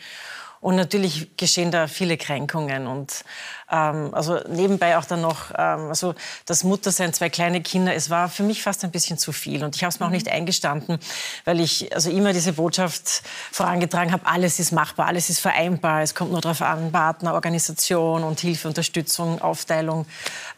und 0.60 0.76
natürlich 0.76 1.36
geschehen 1.36 1.70
da 1.70 1.86
viele 1.86 2.18
Kränkungen 2.18 2.86
und 2.86 3.24
ähm, 3.70 4.12
also 4.12 4.40
nebenbei 4.48 4.98
auch 4.98 5.04
dann 5.04 5.20
noch, 5.20 5.50
ähm, 5.56 5.88
also 5.88 6.14
das 6.46 6.64
Muttersein, 6.64 7.12
zwei 7.12 7.30
kleine 7.30 7.62
Kinder, 7.62 7.94
es 7.94 8.10
war 8.10 8.28
für 8.28 8.42
mich 8.42 8.62
fast 8.62 8.84
ein 8.84 8.90
bisschen 8.90 9.16
zu 9.16 9.32
viel. 9.32 9.64
Und 9.64 9.76
ich 9.76 9.84
habe 9.84 9.90
es 9.90 10.00
mir 10.00 10.06
auch 10.06 10.10
nicht 10.10 10.26
mhm. 10.26 10.32
eingestanden, 10.32 10.98
weil 11.44 11.60
ich 11.60 11.94
also 11.94 12.10
immer 12.10 12.32
diese 12.32 12.54
Botschaft 12.54 13.22
vorangetragen 13.52 14.12
habe, 14.12 14.26
alles 14.26 14.58
ist 14.58 14.72
machbar, 14.72 15.06
alles 15.06 15.30
ist 15.30 15.38
vereinbar, 15.38 16.02
es 16.02 16.14
kommt 16.14 16.32
nur 16.32 16.40
darauf 16.40 16.62
an, 16.62 16.90
Partner, 16.92 17.34
Organisation 17.34 18.24
und 18.24 18.40
Hilfe, 18.40 18.68
Unterstützung, 18.68 19.40
Aufteilung. 19.40 20.06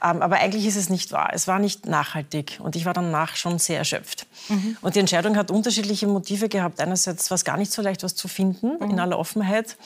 Ähm, 0.03 0.23
aber 0.23 0.37
eigentlich 0.37 0.67
ist 0.67 0.77
es 0.77 0.89
nicht 0.89 1.13
wahr. 1.13 1.31
Es 1.33 1.47
war 1.47 1.59
nicht 1.59 1.87
nachhaltig 1.87 2.59
und 2.61 2.77
ich 2.77 2.87
war 2.87 2.95
danach 2.95 3.37
schon 3.37 3.59
sehr 3.59 3.79
erschöpft. 3.79 4.27
Mhm. 4.49 4.77
Und 4.81 4.95
die 4.95 5.01
Entscheidung 5.01 5.37
hat 5.37 5.51
unterschiedliche 5.51 6.07
Motive 6.07 6.49
gehabt. 6.49 6.81
Einerseits 6.81 7.31
war 7.31 7.37
es 7.37 7.45
gar 7.45 7.57
nicht 7.57 7.71
so 7.71 7.83
leicht, 7.83 8.03
was 8.03 8.15
zu 8.15 8.27
finden, 8.27 8.79
mhm. 8.81 8.91
in 8.91 9.01
aller 9.01 9.19
Offenheit 9.19 9.77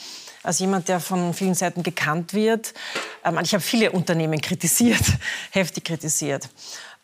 als 0.47 0.61
jemand, 0.61 0.89
der 0.89 1.01
von 1.01 1.35
vielen 1.35 1.55
Seiten 1.55 1.83
gekannt 1.83 2.33
wird. 2.33 2.73
Ähm, 3.25 3.39
ich 3.43 3.53
habe 3.53 3.63
viele 3.63 3.93
Unternehmen 3.93 4.41
kritisiert, 4.41 5.03
heftig 5.51 5.85
kritisiert. 5.85 6.49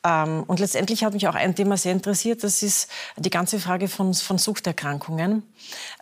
Ähm, 0.04 0.42
und 0.46 0.58
letztendlich 0.58 1.04
hat 1.04 1.12
mich 1.12 1.28
auch 1.28 1.34
ein 1.34 1.54
Thema 1.54 1.76
sehr 1.76 1.92
interessiert, 1.92 2.42
das 2.42 2.62
ist 2.62 2.88
die 3.16 3.30
ganze 3.30 3.60
Frage 3.60 3.88
von, 3.88 4.14
von 4.14 4.38
Suchterkrankungen. 4.38 5.44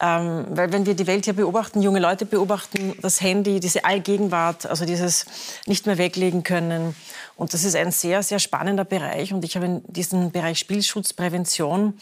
Ähm, 0.00 0.46
weil 0.50 0.72
wenn 0.72 0.86
wir 0.86 0.94
die 0.94 1.06
Welt 1.06 1.26
hier 1.26 1.34
beobachten, 1.34 1.82
junge 1.82 2.00
Leute 2.00 2.24
beobachten, 2.24 2.94
das 3.02 3.20
Handy, 3.20 3.60
diese 3.60 3.84
Allgegenwart, 3.84 4.66
also 4.66 4.86
dieses 4.86 5.26
nicht 5.66 5.86
mehr 5.86 5.98
weglegen 5.98 6.42
können, 6.44 6.94
und 7.40 7.54
das 7.54 7.64
ist 7.64 7.74
ein 7.74 7.90
sehr, 7.90 8.22
sehr 8.22 8.38
spannender 8.38 8.84
Bereich. 8.84 9.32
Und 9.32 9.46
ich 9.46 9.56
habe 9.56 9.64
in 9.64 9.82
diesem 9.86 10.30
Bereich 10.30 10.58
Spielschutzprävention 10.58 11.94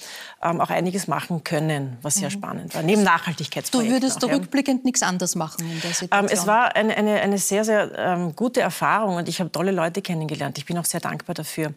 ähm, 0.43 0.61
auch 0.61 0.71
einiges 0.71 1.07
machen 1.07 1.45
können, 1.45 1.97
was 2.03 2.17
sehr 2.17 2.29
mhm. 2.29 2.33
spannend 2.33 2.75
war. 2.75 2.83
Neben 2.83 3.05
Nachhaltigkeitsprojekten. 3.05 4.01
Du 4.01 4.03
würdest 4.03 4.25
auch, 4.25 4.33
rückblickend 4.33 4.85
nichts 4.85 5.01
anders 5.05 5.37
machen 5.37 5.61
in 5.61 5.81
der 5.81 5.93
Situation? 5.93 6.25
Ähm, 6.25 6.29
es 6.29 6.49
war 6.49 6.75
eine, 6.75 6.97
eine, 6.97 7.21
eine 7.21 7.39
sehr, 7.39 7.65
sehr 7.65 7.97
ähm, 7.97 8.35
gute 8.35 8.61
Erfahrung 8.61 9.15
und 9.15 9.29
ich 9.29 9.39
habe 9.39 9.53
tolle 9.53 9.71
Leute 9.71 10.03
kennengelernt. 10.03 10.59
Ich 10.59 10.67
bin 10.67 10.77
auch 10.77 10.85
sehr 10.85 10.99
dankbar 10.99 11.35
dafür. 11.35 11.73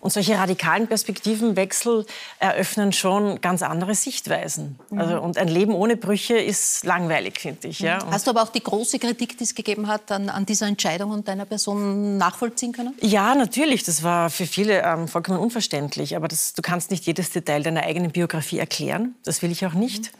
Und 0.00 0.12
solche 0.12 0.36
radikalen 0.36 0.88
Perspektivenwechsel 0.88 2.06
eröffnen 2.40 2.92
schon 2.92 3.40
ganz 3.40 3.62
andere 3.62 3.94
Sichtweisen. 3.94 4.76
Mhm. 4.90 4.98
Also, 4.98 5.20
und 5.20 5.38
ein 5.38 5.46
Leben 5.46 5.74
ohne 5.74 5.96
Brüche 5.96 6.36
ist 6.36 6.84
langweilig, 6.84 7.38
finde 7.38 7.68
ich. 7.68 7.78
Ja. 7.78 8.04
Mhm. 8.04 8.10
Hast 8.10 8.26
du 8.26 8.32
aber 8.32 8.42
auch 8.42 8.50
die 8.50 8.64
große 8.64 8.98
Kritik, 8.98 9.38
die 9.38 9.44
es 9.44 9.54
gegeben 9.54 9.86
hat, 9.86 10.10
an, 10.10 10.28
an 10.30 10.44
dieser 10.44 10.66
Entscheidung 10.66 11.12
und 11.12 11.28
deiner 11.28 11.44
Person 11.44 12.16
nachvollziehen 12.18 12.72
können? 12.72 12.94
Ja, 13.04 13.34
natürlich. 13.34 13.82
Das 13.82 14.02
war 14.02 14.30
für 14.30 14.46
viele 14.46 14.82
ähm, 14.82 15.08
vollkommen 15.08 15.38
unverständlich. 15.38 16.16
Aber 16.16 16.26
das, 16.26 16.54
du 16.54 16.62
kannst 16.62 16.90
nicht 16.90 17.04
jedes 17.04 17.28
Detail 17.28 17.62
deiner 17.62 17.82
eigenen 17.82 18.12
Biografie 18.12 18.58
erklären. 18.58 19.14
Das 19.24 19.42
will 19.42 19.52
ich 19.52 19.66
auch 19.66 19.74
nicht. 19.74 20.04
Mhm. 20.04 20.18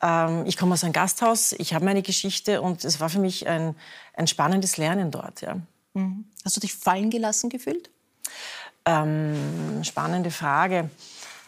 Ähm, 0.00 0.46
ich 0.46 0.56
komme 0.56 0.72
aus 0.72 0.82
einem 0.82 0.94
Gasthaus, 0.94 1.52
ich 1.52 1.74
habe 1.74 1.84
meine 1.84 2.00
Geschichte 2.00 2.62
und 2.62 2.86
es 2.86 3.00
war 3.00 3.10
für 3.10 3.18
mich 3.18 3.46
ein, 3.46 3.76
ein 4.14 4.26
spannendes 4.26 4.78
Lernen 4.78 5.10
dort. 5.10 5.42
Ja. 5.42 5.58
Mhm. 5.92 6.24
Hast 6.42 6.56
du 6.56 6.60
dich 6.60 6.74
fallen 6.74 7.10
gelassen 7.10 7.50
gefühlt? 7.50 7.90
Ähm, 8.86 9.84
spannende 9.84 10.30
Frage. 10.30 10.88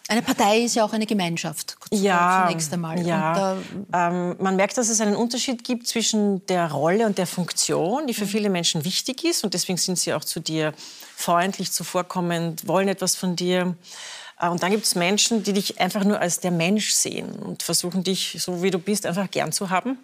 Eine 0.06 0.20
Partei 0.20 0.61
ist 0.61 0.75
ja 0.75 0.84
auch 0.84 0.92
eine 0.92 1.06
Gemeinschaft, 1.06 1.78
ja, 1.90 2.44
zunächst 2.46 2.70
einmal. 2.75 3.06
Ja. 3.06 3.56
Ähm, 3.92 4.37
man 4.38 4.54
merkt, 4.54 4.76
dass 4.76 4.90
es 4.90 5.00
einen 5.00 5.16
Unterschied 5.16 5.64
gibt 5.64 5.87
zwischen 5.87 6.44
der 6.46 6.70
Rolle 6.70 7.06
und 7.06 7.16
der 7.16 7.26
Funktion, 7.26 8.06
die 8.06 8.12
für 8.12 8.26
viele 8.26 8.50
Menschen 8.50 8.84
wichtig 8.84 9.25
ist. 9.25 9.44
Und 9.44 9.54
deswegen 9.54 9.78
sind 9.78 9.99
sie 9.99 10.12
auch 10.12 10.23
zu 10.23 10.40
dir 10.40 10.75
freundlich, 11.16 11.73
zuvorkommend, 11.73 12.68
wollen 12.68 12.88
etwas 12.88 13.16
von 13.16 13.34
dir. 13.34 13.76
Äh, 14.38 14.50
und 14.50 14.62
dann 14.62 14.73
gibt 14.73 14.84
es 14.84 14.94
Menschen, 14.94 15.42
die 15.42 15.54
dich 15.54 15.80
einfach 15.80 16.04
nur 16.04 16.20
als 16.20 16.38
der 16.40 16.50
Mensch 16.50 16.90
sehen 16.92 17.32
und 17.37 17.62
versuchen 17.62 18.04
dich, 18.04 18.37
so 18.40 18.62
wie 18.62 18.70
du 18.70 18.78
bist, 18.78 19.06
einfach 19.06 19.30
gern 19.30 19.52
zu 19.52 19.70
haben. 19.70 19.99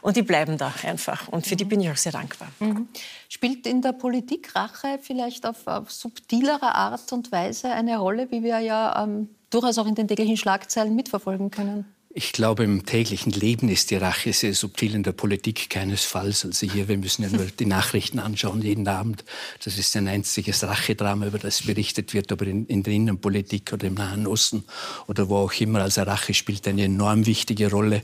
Und 0.00 0.16
die 0.16 0.22
bleiben 0.22 0.56
da 0.56 0.72
einfach. 0.82 1.28
Und 1.28 1.46
für 1.46 1.56
mhm. 1.56 1.58
die 1.58 1.64
bin 1.66 1.80
ich 1.82 1.90
auch 1.90 1.96
sehr 1.98 2.12
dankbar. 2.12 2.48
Mhm. 2.58 2.88
Spielt 3.28 3.66
in 3.66 3.82
der 3.82 3.92
Politik 3.92 4.56
Rache 4.56 4.98
vielleicht 5.02 5.44
auf, 5.44 5.66
auf 5.66 5.92
subtilere 5.92 6.74
Art 6.74 7.12
und 7.12 7.30
Weise 7.32 7.70
eine 7.70 7.98
Rolle, 7.98 8.30
wie 8.30 8.42
wir 8.42 8.58
ja 8.60 9.02
ähm, 9.04 9.28
durchaus 9.54 9.78
auch 9.78 9.86
in 9.86 9.94
den 9.94 10.08
täglichen 10.08 10.36
Schlagzeilen 10.36 10.94
mitverfolgen 10.94 11.50
können? 11.50 11.86
Ich 12.14 12.32
glaube, 12.32 12.64
im 12.64 12.84
täglichen 12.84 13.32
Leben 13.32 13.70
ist 13.70 13.90
die 13.90 13.96
Rache 13.96 14.34
sehr 14.34 14.52
subtil, 14.52 14.94
in 14.94 15.02
der 15.02 15.12
Politik 15.12 15.70
keinesfalls. 15.70 16.44
Also 16.44 16.70
hier, 16.70 16.86
wir 16.86 16.98
müssen 16.98 17.22
ja 17.22 17.30
nur 17.30 17.46
die 17.46 17.64
Nachrichten 17.64 18.18
anschauen, 18.18 18.60
jeden 18.60 18.86
Abend. 18.86 19.24
Das 19.64 19.78
ist 19.78 19.96
ein 19.96 20.08
einziges 20.08 20.62
Rachedrama, 20.62 21.26
über 21.26 21.38
das 21.38 21.62
berichtet 21.62 22.12
wird, 22.12 22.30
aber 22.30 22.46
in, 22.46 22.66
in 22.66 22.82
der 22.82 22.92
Innenpolitik 22.92 23.72
oder 23.72 23.86
im 23.86 23.94
Nahen 23.94 24.26
Osten 24.26 24.64
oder 25.06 25.30
wo 25.30 25.36
auch 25.38 25.54
immer. 25.54 25.80
Also 25.80 26.02
Rache 26.02 26.34
spielt 26.34 26.68
eine 26.68 26.84
enorm 26.84 27.24
wichtige 27.24 27.70
Rolle. 27.70 28.02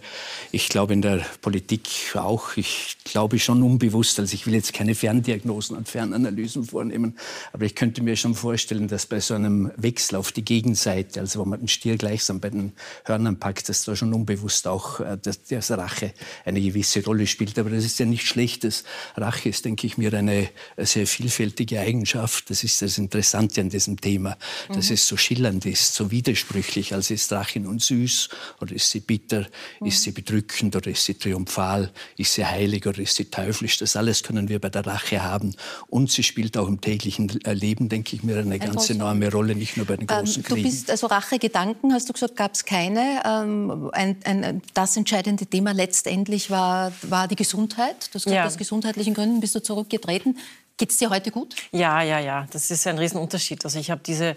Ich 0.53 0.71
glaube 0.71 0.95
in 0.95 1.03
der 1.03 1.27
Politik 1.43 1.91
auch. 2.15 2.57
Ich 2.57 2.97
glaube 3.05 3.39
schon 3.39 3.63
unbewusst, 3.63 4.19
also 4.21 4.33
ich 4.33 4.47
will 4.47 4.55
jetzt 4.55 4.73
keine 4.73 4.95
Ferndiagnosen 4.95 5.77
und 5.77 5.87
Fernanalysen 5.87 6.65
vornehmen, 6.65 7.19
aber 7.53 7.67
ich 7.67 7.75
könnte 7.75 8.03
mir 8.03 8.17
schon 8.17 8.35
vorstellen, 8.35 8.89
dass 8.89 9.05
bei 9.05 9.21
so 9.21 9.35
einem 9.35 9.71
Wechsel 9.77 10.17
auf 10.17 10.33
die 10.33 10.47
Gegenseite, 10.47 11.21
also 11.21 11.41
wo 11.41 11.45
man 11.45 11.59
den 11.59 11.69
Stier 11.69 11.99
gleichsam 11.99 12.41
bei 12.41 12.49
den 12.49 12.73
Hörnern 13.05 13.39
packt, 13.39 13.69
dass 13.69 13.85
da 13.85 13.98
schon 13.99 14.15
unbewusst 14.15 14.67
auch, 14.67 15.01
äh, 15.01 15.19
dass, 15.21 15.43
dass 15.45 15.71
Rache 15.71 16.13
eine 16.45 16.61
gewisse 16.61 17.05
Rolle 17.05 17.27
spielt. 17.27 17.59
Aber 17.59 17.71
das 17.71 17.85
ist 17.85 17.99
ja 17.99 18.07
nichts 18.07 18.29
Schlechtes. 18.29 18.85
Rache 19.17 19.49
ist, 19.49 19.65
denke 19.65 19.87
ich 19.87 19.99
mir, 19.99 20.13
eine 20.15 20.49
sehr 20.77 21.07
vielfältige 21.07 21.81
Eigenschaft. 21.81 22.51
Das 22.51 22.65
ist 22.65 22.81
das 22.83 22.99
Interessante 22.99 23.61
an 23.61 23.69
diesem 23.69 24.01
Thema, 24.01 24.37
dass 24.69 24.89
mhm. 24.89 24.95
es 24.95 25.07
so 25.07 25.17
schillernd 25.17 25.67
ist, 25.67 25.95
so 25.95 26.11
widersprüchlich. 26.11 26.95
Also 26.95 27.15
ist 27.15 27.33
Rache 27.33 27.61
nun 27.61 27.79
süß 27.79 28.29
oder 28.61 28.73
ist 28.75 28.91
sie 28.91 29.01
bitter? 29.01 29.47
Mhm. 29.81 29.87
Ist 29.87 30.03
sie 30.03 30.13
bedrückend 30.13 30.75
oder 30.77 30.91
ist 30.91 31.05
sie 31.05 31.15
triumphal? 31.15 31.91
Ist 32.17 32.35
sie 32.35 32.45
heilig 32.45 32.87
oder 32.87 33.01
ist 33.01 33.17
sie 33.17 33.27
teuflisch? 33.27 33.79
Das 33.79 33.97
alles 33.97 34.23
können 34.23 34.49
wir 34.49 34.59
bei 34.61 34.71
der 34.71 34.87
Rache 34.87 35.23
haben. 35.23 35.55
Und 35.89 36.11
sie 36.11 36.23
spielt 36.23 36.57
auch 36.57 36.69
im 36.69 36.81
täglichen 36.81 37.29
Leben, 37.45 37.89
denke 37.89 38.17
ich 38.17 38.23
mir, 38.23 38.39
eine 38.39 38.59
ganz 38.59 38.91
enorme 38.91 39.31
Rolle, 39.31 39.55
nicht 39.55 39.77
nur 39.77 39.87
bei 39.87 39.97
den 39.97 40.09
ähm, 40.11 40.19
großen 40.19 40.43
ähm, 40.43 40.43
Kriegen. 40.43 40.63
Du 40.63 40.69
bist 40.69 40.91
also 40.91 41.07
Rachegedanken, 41.07 41.93
hast 41.93 42.09
du 42.09 42.13
gesagt, 42.13 42.37
gab 42.37 42.55
es 42.55 42.65
keine. 42.65 43.23
Ähm, 43.25 43.88
ein, 43.93 44.17
ein, 44.25 44.63
das 44.75 44.97
entscheidende 44.97 45.47
Thema 45.47 45.73
letztendlich 45.73 46.51
war, 46.51 46.93
war 47.03 47.29
die 47.29 47.37
Gesundheit. 47.37 48.09
Du 48.13 48.15
hast 48.15 48.27
ja. 48.27 48.45
aus 48.45 48.57
gesundheitlichen 48.57 49.15
Gründen 49.15 49.41
bist 49.41 49.55
du 49.55 49.63
zurückgetreten. 49.63 50.39
Geht 50.77 50.91
es 50.91 50.97
dir 50.97 51.11
heute 51.11 51.31
gut? 51.31 51.57
Ja, 51.73 52.03
ja, 52.03 52.21
ja. 52.21 52.47
Das 52.53 52.71
ist 52.71 52.87
ein 52.87 52.99
Riesenunterschied. 52.99 53.65
Also 53.65 53.79
ich 53.79 53.91
habe 53.91 54.01
diese 54.05 54.37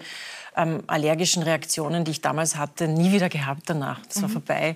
ähm, 0.55 0.83
allergischen 0.87 1.43
Reaktionen, 1.43 2.03
die 2.03 2.11
ich 2.11 2.21
damals 2.21 2.55
hatte, 2.55 2.87
nie 2.87 3.11
wieder 3.11 3.29
gehabt 3.29 3.63
danach. 3.67 4.03
Das 4.07 4.17
mhm. 4.17 4.21
war 4.23 4.29
vorbei. 4.29 4.75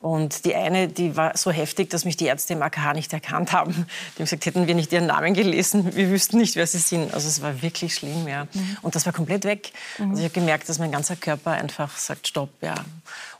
Und 0.00 0.46
die 0.46 0.54
eine, 0.54 0.88
die 0.88 1.14
war 1.14 1.36
so 1.36 1.50
heftig, 1.50 1.90
dass 1.90 2.06
mich 2.06 2.16
die 2.16 2.24
Ärzte 2.24 2.54
im 2.54 2.62
AKH 2.62 2.94
nicht 2.94 3.12
erkannt 3.12 3.52
haben. 3.52 3.72
Die 3.72 3.76
haben 3.76 4.24
gesagt, 4.24 4.46
hätten 4.46 4.66
wir 4.66 4.74
nicht 4.74 4.90
ihren 4.94 5.06
Namen 5.06 5.34
gelesen, 5.34 5.94
wir 5.94 6.08
wüssten 6.08 6.38
nicht, 6.38 6.56
wer 6.56 6.66
sie 6.66 6.78
sind. 6.78 7.12
Also 7.12 7.28
es 7.28 7.42
war 7.42 7.60
wirklich 7.60 7.96
schlimm, 7.96 8.26
ja. 8.26 8.44
Mhm. 8.44 8.78
Und 8.80 8.94
das 8.94 9.04
war 9.04 9.12
komplett 9.12 9.44
weg. 9.44 9.72
Mhm. 9.98 10.10
Also 10.10 10.22
ich 10.22 10.24
habe 10.30 10.40
gemerkt, 10.40 10.70
dass 10.70 10.78
mein 10.78 10.90
ganzer 10.90 11.16
Körper 11.16 11.50
einfach 11.50 11.98
sagt, 11.98 12.28
stopp, 12.28 12.48
ja. 12.62 12.76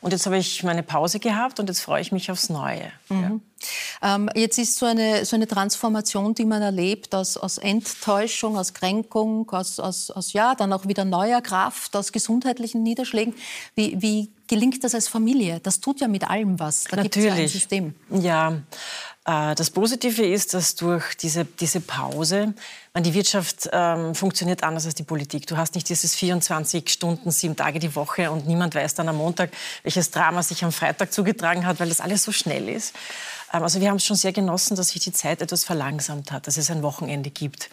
Und 0.03 0.13
jetzt 0.13 0.27
habe 0.27 0.37
ich 0.37 0.63
meine 0.63 0.83
Pause 0.83 1.19
gehabt 1.19 1.61
und 1.61 1.69
jetzt 1.69 1.81
freue 1.81 2.03
ich 2.03 2.13
mich 2.13 2.31
aufs 2.31 2.51
Neue. 2.51 2.93
Mhm. 3.09 3.41
Ja. 4.03 4.17
Ähm, 4.17 4.31
jetzt 4.35 4.59
ist 4.59 4.77
so 4.77 4.85
eine, 4.85 5.25
so 5.25 5.37
eine 5.37 5.47
Transformation, 5.47 6.35
die 6.35 6.45
man 6.45 6.61
erlebt, 6.61 7.15
aus, 7.15 7.39
aus 7.39 7.57
Enttäuschung, 7.57 8.59
aus 8.59 8.75
Kränkung, 8.75 9.49
aus, 9.51 9.81
aus, 9.81 10.11
aus, 10.11 10.35
ja, 10.35 10.55
dann 10.55 10.75
auch 10.75 10.87
wieder 10.87 11.07
neuer 11.07 11.41
Kraft, 11.41 11.97
aus 11.97 12.13
gesundheitlichen 12.13 12.83
Niederschlägen. 12.83 13.35
Wie, 13.75 14.01
wie 14.01 14.31
gelingt 14.51 14.83
das 14.83 14.95
als 14.95 15.09
Familie? 15.09 15.61
Das 15.63 15.81
tut 15.81 16.01
ja 16.01 16.09
mit 16.09 16.29
allem 16.29 16.59
was. 16.59 16.85
Da 16.85 17.03
es 17.03 17.25
ja 17.25 17.33
ein 17.33 17.49
System. 17.49 17.95
Ja, 18.11 18.61
äh, 19.25 19.55
das 19.55 19.71
Positive 19.71 20.27
ist, 20.27 20.55
dass 20.55 20.75
durch 20.75 21.15
diese, 21.15 21.45
diese 21.45 21.81
Pause, 21.81 22.53
man, 22.93 23.05
die 23.05 23.15
Wirtschaft 23.15 23.71
ähm, 23.73 24.15
funktioniert 24.17 24.65
anders 24.65 24.87
als 24.87 24.97
die 24.97 25.05
Politik. 25.05 25.47
Du 25.47 25.57
hast 25.57 25.77
nicht 25.77 25.89
dieses 25.89 26.17
24 26.17 26.91
Stunden, 26.91 27.31
sieben 27.31 27.55
Tage 27.55 27.79
die 27.79 27.95
Woche 27.95 28.31
und 28.33 28.49
niemand 28.49 28.75
weiß 28.75 28.95
dann 28.95 29.09
am 29.09 29.19
Montag, 29.19 29.51
welches 29.85 30.11
Drama 30.11 30.43
sich 30.43 30.65
am 30.65 30.73
Freitag 30.73 31.13
zugetragen 31.13 31.65
hat, 31.65 31.79
weil 31.79 31.89
das 31.89 32.01
alles 32.01 32.25
so 32.25 32.33
schnell 32.33 32.69
ist. 32.69 32.95
Ähm, 33.53 33.63
also 33.63 33.81
wir 33.81 33.89
haben 33.89 33.97
es 33.97 34.05
schon 34.05 34.17
sehr 34.17 34.33
genossen, 34.33 34.77
dass 34.77 34.89
sich 34.89 35.03
die 35.03 35.13
Zeit 35.13 35.43
etwas 35.43 35.65
verlangsamt 35.65 36.33
hat, 36.33 36.47
dass 36.47 36.57
es 36.57 36.71
ein 36.71 36.83
Wochenende 36.83 37.31
gibt, 37.31 37.71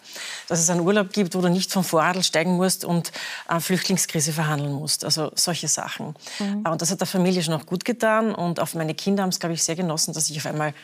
dass 0.48 0.60
es 0.60 0.70
einen 0.70 0.80
Urlaub 0.80 1.12
gibt, 1.12 1.34
wo 1.34 1.40
du 1.40 1.48
nicht 1.48 1.72
vom 1.72 1.84
Vorradl 1.84 2.22
steigen 2.22 2.56
musst 2.56 2.84
und 2.84 3.12
eine 3.46 3.60
Flüchtlingskrise 3.60 4.32
verhandeln 4.32 4.72
musst. 4.72 5.04
Also 5.04 5.30
solche 5.34 5.68
Sachen. 5.68 6.14
Mhm. 6.38 6.66
Und 6.66 6.82
das 6.82 6.90
hat 6.90 7.00
der 7.00 7.06
Familie 7.06 7.42
schon 7.42 7.54
auch 7.54 7.66
gut 7.66 7.84
getan 7.84 8.34
und 8.34 8.60
auch 8.60 8.72
meine 8.74 8.94
Kinder 8.94 9.22
haben 9.22 9.30
es, 9.30 9.40
glaube 9.40 9.54
ich, 9.54 9.62
sehr 9.62 9.76
genossen, 9.76 10.14
dass 10.14 10.28
ich 10.30 10.38
auf 10.38 10.46
einmal 10.46 10.74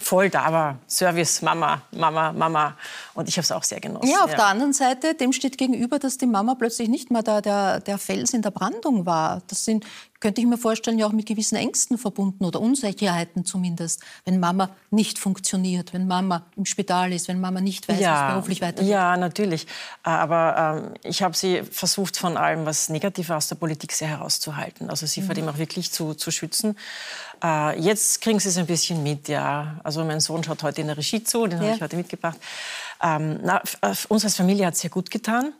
voll 0.00 0.30
da 0.30 0.52
war. 0.52 0.78
Service, 0.88 1.42
Mama, 1.42 1.82
Mama, 1.92 2.32
Mama. 2.32 2.76
Und 3.14 3.28
ich 3.28 3.36
habe 3.36 3.44
es 3.44 3.52
auch 3.52 3.62
sehr 3.62 3.80
genossen. 3.80 4.08
Ja, 4.08 4.24
auf 4.24 4.30
ja. 4.30 4.36
der 4.36 4.46
anderen 4.46 4.72
Seite, 4.72 5.14
dem 5.14 5.32
steht 5.32 5.58
gegenüber, 5.58 5.98
dass 5.98 6.18
die 6.18 6.26
Mama 6.26 6.54
plötzlich 6.54 6.88
nicht 6.88 7.10
mehr 7.10 7.22
da 7.22 7.40
der, 7.40 7.80
der 7.80 7.98
Fels 7.98 8.34
in 8.34 8.42
der 8.42 8.50
Brandung 8.50 9.06
war. 9.06 9.42
Das 9.48 9.64
sind, 9.64 9.84
könnte 10.20 10.40
ich 10.40 10.46
mir 10.46 10.58
vorstellen, 10.58 10.98
ja 10.98 11.06
auch 11.06 11.12
mit 11.12 11.26
gewissen 11.26 11.56
Ängsten 11.56 11.98
verbunden 11.98 12.44
oder 12.44 12.60
Unsicherheiten 12.60 13.44
zumindest, 13.44 14.02
wenn 14.24 14.40
Mama 14.40 14.70
nicht 14.90 15.18
funktioniert, 15.18 15.92
wenn 15.92 16.06
Mama 16.06 16.46
im 16.56 16.64
Spital 16.64 17.12
ist, 17.12 17.28
wenn 17.28 17.40
Mama 17.40 17.60
nicht 17.60 17.88
weiß, 17.88 18.00
ja, 18.00 18.26
was 18.26 18.34
beruflich 18.34 18.60
weitergeht. 18.60 18.90
Ja, 18.90 19.16
natürlich. 19.16 19.66
Aber 20.02 20.82
ähm, 20.84 20.94
ich 21.02 21.22
habe 21.22 21.36
sie 21.36 21.62
versucht, 21.62 22.16
von 22.16 22.36
allem, 22.36 22.66
was 22.66 22.88
negativ 22.88 23.30
aus 23.30 23.48
der 23.48 23.56
Politik 23.56 23.92
sehr 23.92 24.08
herauszuhalten. 24.08 24.90
Also 24.90 25.06
sie 25.06 25.20
mhm. 25.20 25.26
vor 25.26 25.34
dem 25.34 25.48
auch 25.48 25.58
wirklich 25.58 25.92
zu, 25.92 26.14
zu 26.14 26.30
schützen. 26.30 26.76
Äh, 27.42 27.80
jetzt 27.80 28.20
kriegen 28.20 28.38
sie 28.38 28.48
es 28.48 28.56
ein 28.56 28.66
bisschen 28.66 29.02
mit, 29.02 29.28
ja. 29.28 29.80
Also 29.84 30.04
mein 30.04 30.20
Sohn 30.20 30.42
schaut 30.42 30.62
heute 30.62 30.80
in 30.80 30.86
der 30.86 30.96
Regie 30.96 31.22
zu, 31.22 31.46
den 31.46 31.58
ja. 31.58 31.66
habe 31.66 31.76
ich 31.76 31.82
heute 31.82 31.96
mitgebracht. 31.96 32.38
Ähm, 33.02 33.40
na, 33.42 33.62
uns 34.08 34.24
als 34.24 34.36
Familie 34.36 34.66
hat 34.66 34.74
es 34.74 34.80
sehr 34.80 34.90
gut 34.90 35.10
getan. 35.10 35.52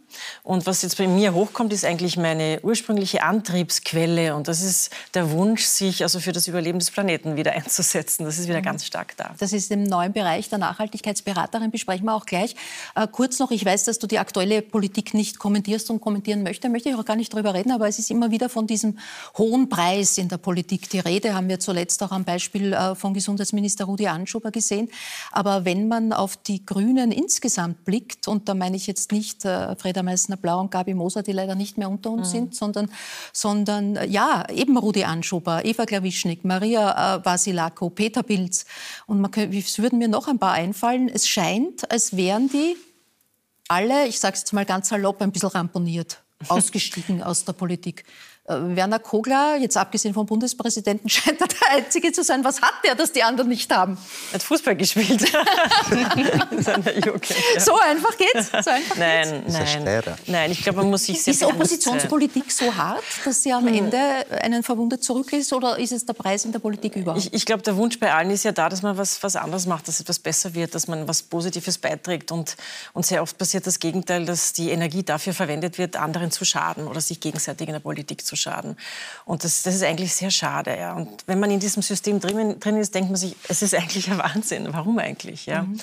Und 0.43 0.67
was 0.67 0.83
jetzt 0.83 0.99
bei 0.99 1.07
mir 1.07 1.35
hochkommt, 1.35 1.73
ist 1.73 1.85
eigentlich 1.85 2.17
meine 2.17 2.61
ursprüngliche 2.63 3.23
Antriebsquelle. 3.23 4.35
Und 4.35 4.49
das 4.49 4.63
ist 4.63 4.91
der 5.15 5.31
Wunsch, 5.31 5.65
sich 5.65 6.03
also 6.03 6.21
für 6.21 6.33
das 6.33 6.49
Überleben 6.49 6.79
des 6.79 6.91
Planeten 6.91 7.37
wieder 7.37 7.53
einzusetzen. 7.57 8.25
Das 8.25 8.39
ist 8.39 8.49
wieder 8.49 8.61
mhm. 8.61 8.65
ganz 8.65 8.85
stark 8.85 9.17
da. 9.17 9.35
Das 9.39 9.53
ist 9.53 9.71
im 9.71 9.85
neuen 9.85 10.13
Bereich 10.13 10.49
der 10.49 10.59
Nachhaltigkeitsberaterin, 10.59 11.71
besprechen 11.71 12.07
wir 12.07 12.15
auch 12.15 12.27
gleich. 12.27 12.57
Äh, 12.95 13.07
kurz 13.11 13.39
noch, 13.39 13.51
ich 13.51 13.65
weiß, 13.65 13.85
dass 13.85 13.99
du 13.99 14.07
die 14.07 14.19
aktuelle 14.19 14.63
Politik 14.63 15.15
nicht 15.15 15.39
kommentierst 15.39 15.91
und 15.91 16.01
kommentieren 16.01 16.43
möchtest. 16.43 16.71
möchte 16.73 16.89
ich 16.89 16.95
auch 16.95 17.05
gar 17.05 17.17
nicht 17.17 17.33
darüber 17.33 17.55
reden, 17.55 17.73
aber 17.73 17.89
es 17.89 17.99
ist 17.99 18.11
immer 18.11 18.31
wieder 18.31 18.49
von 18.49 18.67
diesem 18.67 18.99
hohen 19.37 19.69
Preis 19.69 20.19
in 20.19 20.29
der 20.29 20.39
Politik 20.39 20.89
die 20.91 21.01
Rede. 21.01 21.35
Haben 21.35 21.49
wir 21.49 21.61
zuletzt 21.61 22.03
auch 22.03 22.13
am 22.13 22.25
Beispiel 22.25 22.73
äh, 22.73 22.95
von 22.95 23.15
Gesundheitsminister 23.15 23.85
Rudi 23.85 24.07
Anschober 24.07 24.51
gesehen. 24.51 24.91
Aber 25.33 25.65
wenn 25.65 25.89
man 25.89 26.13
auf 26.13 26.37
die 26.37 26.65
Grünen 26.65 27.13
insgesamt 27.13 27.85
blickt, 27.85 28.29
und 28.29 28.49
da 28.49 28.55
meine 28.55 28.77
ich 28.77 28.87
jetzt 28.87 29.13
nicht 29.13 29.45
äh, 29.45 29.77
Freda 29.77 30.03
Meißner-Blau 30.07 30.61
und 30.61 30.71
Gabi 30.71 30.95
Moser, 30.95 31.23
die 31.23 31.33
leider 31.33 31.55
nicht 31.55 31.77
mehr 31.77 31.91
unter 31.91 32.11
uns 32.11 32.29
mhm. 32.29 32.33
sind, 32.33 32.55
sondern, 32.55 32.91
sondern 33.33 34.11
ja, 34.11 34.49
eben 34.51 34.77
Rudi 34.77 35.05
Anschober, 35.05 35.65
Eva 35.65 35.85
Klawischnik, 35.85 36.45
Maria 36.45 37.17
äh, 37.17 37.25
Vasilako, 37.25 37.91
Peter 37.91 38.23
Pilz. 38.23 38.65
Und 39.07 39.21
man 39.21 39.31
könnte, 39.31 39.57
es 39.59 39.79
würden 39.79 39.99
mir 39.99 40.09
noch 40.09 40.29
ein 40.29 40.39
paar 40.39 40.53
einfallen. 40.53 41.09
Es 41.09 41.29
scheint, 41.29 41.91
als 41.91 42.17
wären 42.17 42.49
die 42.49 42.77
alle, 43.69 44.07
ich 44.07 44.21
sage 44.21 44.35
es 44.35 44.41
jetzt 44.41 44.53
mal 44.53 44.65
ganz 44.65 44.89
salopp, 44.89 45.21
ein 45.21 45.33
bisschen 45.33 45.51
ramponiert, 45.51 46.23
ausgestiegen 46.49 47.23
aus 47.23 47.45
der 47.45 47.53
Politik. 47.53 48.05
Äh, 48.49 48.77
Werner 48.77 49.01
Kogler, 49.01 49.57
jetzt 49.57 49.77
abgesehen 49.77 50.15
vom 50.15 50.25
Bundespräsidenten, 50.27 51.09
scheint 51.11 51.41
er 51.41 51.49
der 51.49 51.71
Einzige 51.73 52.13
zu 52.13 52.23
sein. 52.23 52.45
Was 52.45 52.63
hat 52.63 52.75
der, 52.85 52.95
das 52.95 53.11
die 53.13 53.23
anderen 53.23 53.49
nicht 53.49 53.75
haben? 53.75 53.99
Er 54.31 54.35
hat 54.35 54.43
Fußball 54.43 54.77
gespielt. 54.77 55.21
so 57.59 57.79
einfach 57.81 58.17
geht's? 58.17 58.51
So 58.65 58.71
einfach 58.71 58.97
nein, 58.97 59.43
geht's? 59.45 59.59
nein. 59.59 60.03
Nein, 60.27 60.51
ich 60.53 60.63
glaube, 60.63 60.79
man 60.79 60.91
muss 60.91 61.05
sich 61.05 61.23
sehr 61.23 61.33
Ist 61.35 61.43
Oppositionspolitik 61.43 62.51
so 62.53 62.75
hart, 62.75 63.03
dass 63.25 63.43
sie 63.43 63.53
am 63.53 63.67
hm. 63.67 63.75
Ende 63.75 63.99
einen 64.41 64.63
verwundet 64.63 65.03
zurück 65.03 65.33
ist 65.33 65.53
oder 65.53 65.79
ist 65.79 65.93
es 65.93 66.07
der 66.07 66.13
Preis 66.13 66.45
in 66.45 66.53
der 66.53 66.61
Politik 66.61 66.95
überhaupt? 66.97 67.25
Ich, 67.25 67.33
ich 67.33 67.47
glaube, 67.47 67.63
der 67.63 67.77
Wunsch 67.77 67.99
bei 67.99 68.13
allen 68.13 68.31
ist 68.31 68.45
ja 68.45 68.53
da, 68.53 68.69
dass 68.69 68.83
man 68.83 68.97
was, 68.97 69.23
was 69.23 69.35
anderes 69.35 69.67
macht, 69.67 69.89
dass 69.89 70.01
etwas 70.01 70.19
besser 70.19 70.55
wird, 70.55 70.75
dass 70.75 70.87
man 70.87 71.09
was 71.09 71.23
Positives 71.23 71.79
beiträgt. 71.79 72.31
Und, 72.31 72.57
und 72.93 73.05
sehr 73.05 73.23
oft 73.23 73.37
passiert 73.39 73.67
das 73.67 73.81
Gegenteil, 73.81 74.25
dass 74.25 74.53
die 74.53 74.71
Energie 74.71 75.03
dafür 75.03 75.35
verwendet 75.35 75.79
wird, 75.79 75.97
anderen 75.97 76.31
zu 76.31 76.45
schaden 76.45 76.87
oder 76.87 77.01
sich 77.01 77.19
gegenseitig 77.19 77.67
in 77.67 77.75
der 77.75 77.81
Politik 77.81 78.25
zu 78.25 78.36
schaden. 78.37 78.77
Und 79.25 79.45
das, 79.45 79.63
das 79.63 79.75
ist 79.75 79.83
eigentlich 79.83 80.15
sehr 80.15 80.31
schade. 80.31 80.77
Ja. 80.79 80.95
Und 80.95 81.25
wenn 81.27 81.41
man 81.41 81.51
in 81.51 81.61
diesem 81.61 81.83
System 81.83 82.21
drin, 82.21 82.61
drin 82.61 82.77
ist, 82.77 82.95
denkt 82.95 83.11
man 83.11 83.17
sich, 83.17 83.37
es 83.49 83.63
ist 83.63 83.75
eigentlich 83.75 84.11
ein 84.11 84.19
Wahnsinn. 84.19 84.69
Warum 84.71 84.99
eigentlich? 84.99 85.47
Ja? 85.47 85.63
Mhm. 85.63 85.81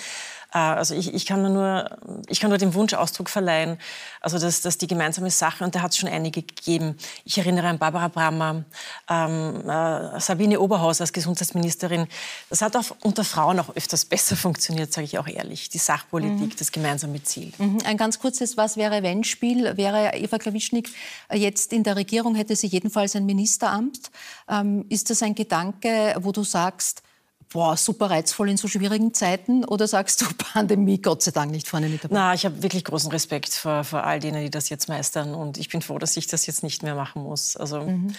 Äh, 0.54 0.58
also 0.58 0.96
ich, 0.96 1.14
ich, 1.14 1.26
kann 1.26 1.42
nur, 1.54 1.90
ich 2.28 2.40
kann 2.40 2.50
nur 2.50 2.58
dem 2.58 2.74
Wunsch 2.74 2.94
Ausdruck 2.94 3.30
verleihen, 3.30 3.78
also 4.22 4.40
dass, 4.40 4.62
dass 4.62 4.78
die 4.78 4.88
gemeinsame 4.88 5.30
Sache, 5.30 5.64
und 5.64 5.76
da 5.76 5.82
hat 5.82 5.92
es 5.92 5.98
schon 5.98 6.10
einige 6.10 6.44
gegeben. 6.44 6.98
Ich 7.26 7.38
erinnere 7.38 7.68
an 7.68 7.80
Barbara 7.80 8.08
Brammer, 8.08 8.64
ähm, 9.10 9.70
äh, 9.70 10.20
Sabine 10.20 10.60
Oberhaus 10.60 11.02
als 11.02 11.12
Gesundheitsministerin. 11.12 12.08
Das 12.50 12.62
hat 12.62 12.76
auch 12.76 12.96
unter 13.02 13.24
Frauen 13.24 13.60
auch 13.60 13.76
öfters 13.76 14.06
besser 14.06 14.36
funktioniert, 14.36 14.94
sage 14.94 15.06
ich 15.06 15.18
auch 15.18 15.28
ehrlich. 15.28 15.70
Die 15.70 15.78
Sachpolitik, 15.78 16.40
mhm. 16.40 16.56
das 16.58 16.72
gemeinsame 16.72 17.22
Ziel. 17.24 17.52
Mhm. 17.58 17.80
Ein 17.86 17.98
ganz 17.98 18.20
kurzes 18.20 18.58
Was 18.58 18.78
wäre 18.78 19.04
wenn 19.04 19.24
Spiel. 19.24 19.76
Wäre 19.78 20.14
Eva 20.16 20.38
Klawischnik 20.38 20.90
jetzt 21.32 21.74
in 21.74 21.84
der 21.84 21.96
Regierung, 21.96 22.36
hätte 22.36 22.56
sie 22.56 22.68
jedenfalls 22.68 23.16
ein 23.16 23.26
Ministeramt. 23.26 24.12
Ähm, 24.48 24.86
ist 24.90 25.10
das 25.10 25.24
ein 25.24 25.36
Gedanke, 25.36 26.16
wo 26.20 26.32
du 26.32 26.44
sagst, 26.44 27.04
boah, 27.50 27.78
super 27.78 28.10
reizvoll 28.10 28.50
in 28.50 28.58
so 28.58 28.68
schwierigen 28.68 29.14
Zeiten? 29.14 29.66
Oder 29.66 29.88
sagst 29.88 30.22
du, 30.22 30.26
Pandemie, 30.38 31.02
Gott 31.02 31.22
sei 31.22 31.32
Dank 31.32 31.52
nicht 31.52 31.68
vorne 31.68 31.90
mit 31.90 32.04
dabei? 32.04 32.16
Na, 32.16 32.34
ich 32.34 32.46
habe 32.46 32.62
wirklich 32.64 32.84
großen 32.84 33.12
Respekt 33.12 33.54
vor, 33.54 33.84
vor 33.84 34.04
all 34.04 34.20
denen, 34.20 34.44
die 34.44 34.50
das 34.50 34.70
jetzt 34.70 34.90
meistern. 34.90 35.36
Und 35.36 35.58
ich 35.58 35.70
bin 35.70 35.82
froh, 35.82 36.00
dass 36.00 36.16
ich 36.18 36.28
das 36.28 36.46
jetzt 36.46 36.64
nicht 36.64 36.84
mehr 36.84 36.96
machen 36.96 37.24
muss. 37.24 37.58
Also, 37.58 37.82
mhm. 37.82 38.16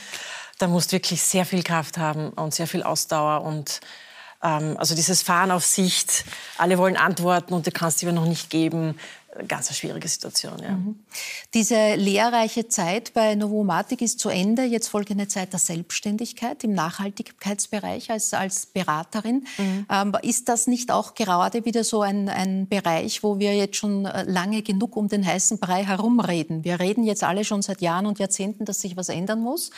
da 0.59 0.69
musst 0.69 0.93
du 0.93 0.97
wirklich 0.97 1.23
sehr 1.23 1.45
viel 1.45 1.62
Kraft 1.62 1.99
haben 1.99 2.31
und 2.31 2.54
sehr 2.54 2.66
viel 2.66 2.83
Ausdauer 2.83 3.43
und 3.43 3.81
ähm, 4.45 4.76
also 4.78 4.95
dieses 4.95 5.23
Fahren 5.23 5.50
auf 5.50 5.64
Sicht, 5.64 6.25
alle 6.59 6.78
wollen 6.78 6.97
Antworten 6.97 7.54
und 7.54 7.66
du 7.66 7.73
kannst 7.73 7.99
sie 7.99 8.07
aber 8.07 8.14
noch 8.14 8.26
nicht 8.26 8.50
geben 8.50 8.97
ganz 9.49 9.69
eine 9.69 9.75
schwierige 9.75 10.09
Situation. 10.09 10.59
Ja. 10.62 10.71
Mhm. 10.71 10.97
Diese 11.55 11.95
lehrreiche 11.97 12.69
Zeit 12.69 13.12
bei 13.14 13.35
Novomatic 13.35 14.00
ist 14.00 14.21
zu 14.21 14.29
Ende. 14.29 14.64
Jetzt 14.64 14.88
folgt 14.88 15.11
eine 15.11 15.29
Zeit 15.29 15.53
der 15.53 15.61
Selbstständigkeit 15.61 16.62
im 16.64 16.73
Nachhaltigkeitsbereich 16.73 18.11
als, 18.11 18.33
als 18.33 18.67
Beraterin. 18.67 19.47
Mhm. 19.59 19.87
Ähm, 19.91 20.17
ist 20.23 20.49
das 20.49 20.67
nicht 20.67 20.91
auch 20.91 21.14
gerade 21.14 21.64
wieder 21.64 21.85
so 21.85 22.03
ein, 22.03 22.29
ein 22.29 22.69
Bereich, 22.69 23.23
wo 23.23 23.38
wir 23.38 23.55
jetzt 23.57 23.76
schon 23.76 24.07
äh, 24.07 24.23
lange 24.25 24.62
genug 24.62 24.97
um 24.97 25.09
den 25.09 25.26
heißen 25.26 25.59
Brei 25.59 25.85
herumreden? 25.85 26.64
Wir 26.64 26.81
reden 26.81 27.05
jetzt 27.05 27.25
alle 27.25 27.45
schon 27.45 27.62
seit 27.62 27.81
Jahren 27.81 28.07
und 28.07 28.19
Jahrzehnten, 28.19 28.64
dass 28.64 28.81
sich 28.81 28.97
was 28.97 29.09
ändern 29.09 29.41
muss. 29.41 29.71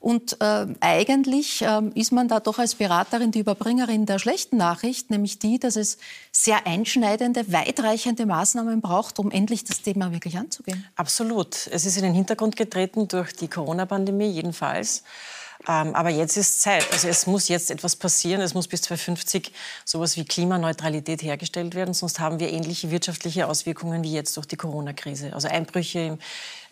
Und 0.00 0.40
äh, 0.40 0.66
eigentlich 0.80 1.62
äh, 1.62 1.82
ist 1.94 2.12
man 2.12 2.28
da 2.28 2.40
doch 2.40 2.58
als 2.58 2.74
Beraterin 2.74 3.30
die 3.30 3.40
Überbringerin 3.40 4.06
der 4.06 4.18
schlechten 4.18 4.56
Nachricht, 4.56 5.10
nämlich 5.10 5.38
die, 5.38 5.58
dass 5.58 5.76
es 5.76 5.98
sehr 6.30 6.66
einschneidende, 6.66 7.52
weitreichende 7.52 8.26
Maßnahmen 8.26 8.80
braucht 8.80 9.01
gebraucht, 9.02 9.18
um 9.18 9.30
endlich 9.30 9.64
das 9.64 9.82
Thema 9.82 10.12
wirklich 10.12 10.38
anzugehen? 10.38 10.84
Absolut. 10.96 11.68
Es 11.70 11.84
ist 11.84 11.96
in 11.96 12.04
den 12.04 12.14
Hintergrund 12.14 12.56
getreten 12.56 13.08
durch 13.08 13.34
die 13.34 13.48
Corona-Pandemie 13.48 14.30
jedenfalls. 14.30 15.02
Ähm, 15.68 15.94
aber 15.94 16.10
jetzt 16.10 16.36
ist 16.36 16.60
Zeit. 16.60 16.84
Also 16.92 17.06
es 17.06 17.26
muss 17.26 17.48
jetzt 17.48 17.70
etwas 17.70 17.94
passieren. 17.94 18.40
Es 18.40 18.52
muss 18.52 18.66
bis 18.66 18.82
2050 18.82 19.52
sowas 19.84 20.16
wie 20.16 20.24
Klimaneutralität 20.24 21.22
hergestellt 21.22 21.76
werden. 21.76 21.94
Sonst 21.94 22.18
haben 22.18 22.40
wir 22.40 22.52
ähnliche 22.52 22.90
wirtschaftliche 22.90 23.46
Auswirkungen 23.46 24.02
wie 24.02 24.12
jetzt 24.12 24.36
durch 24.36 24.46
die 24.46 24.56
Corona-Krise. 24.56 25.32
Also 25.32 25.46
Einbrüche 25.46 26.00
im, 26.00 26.18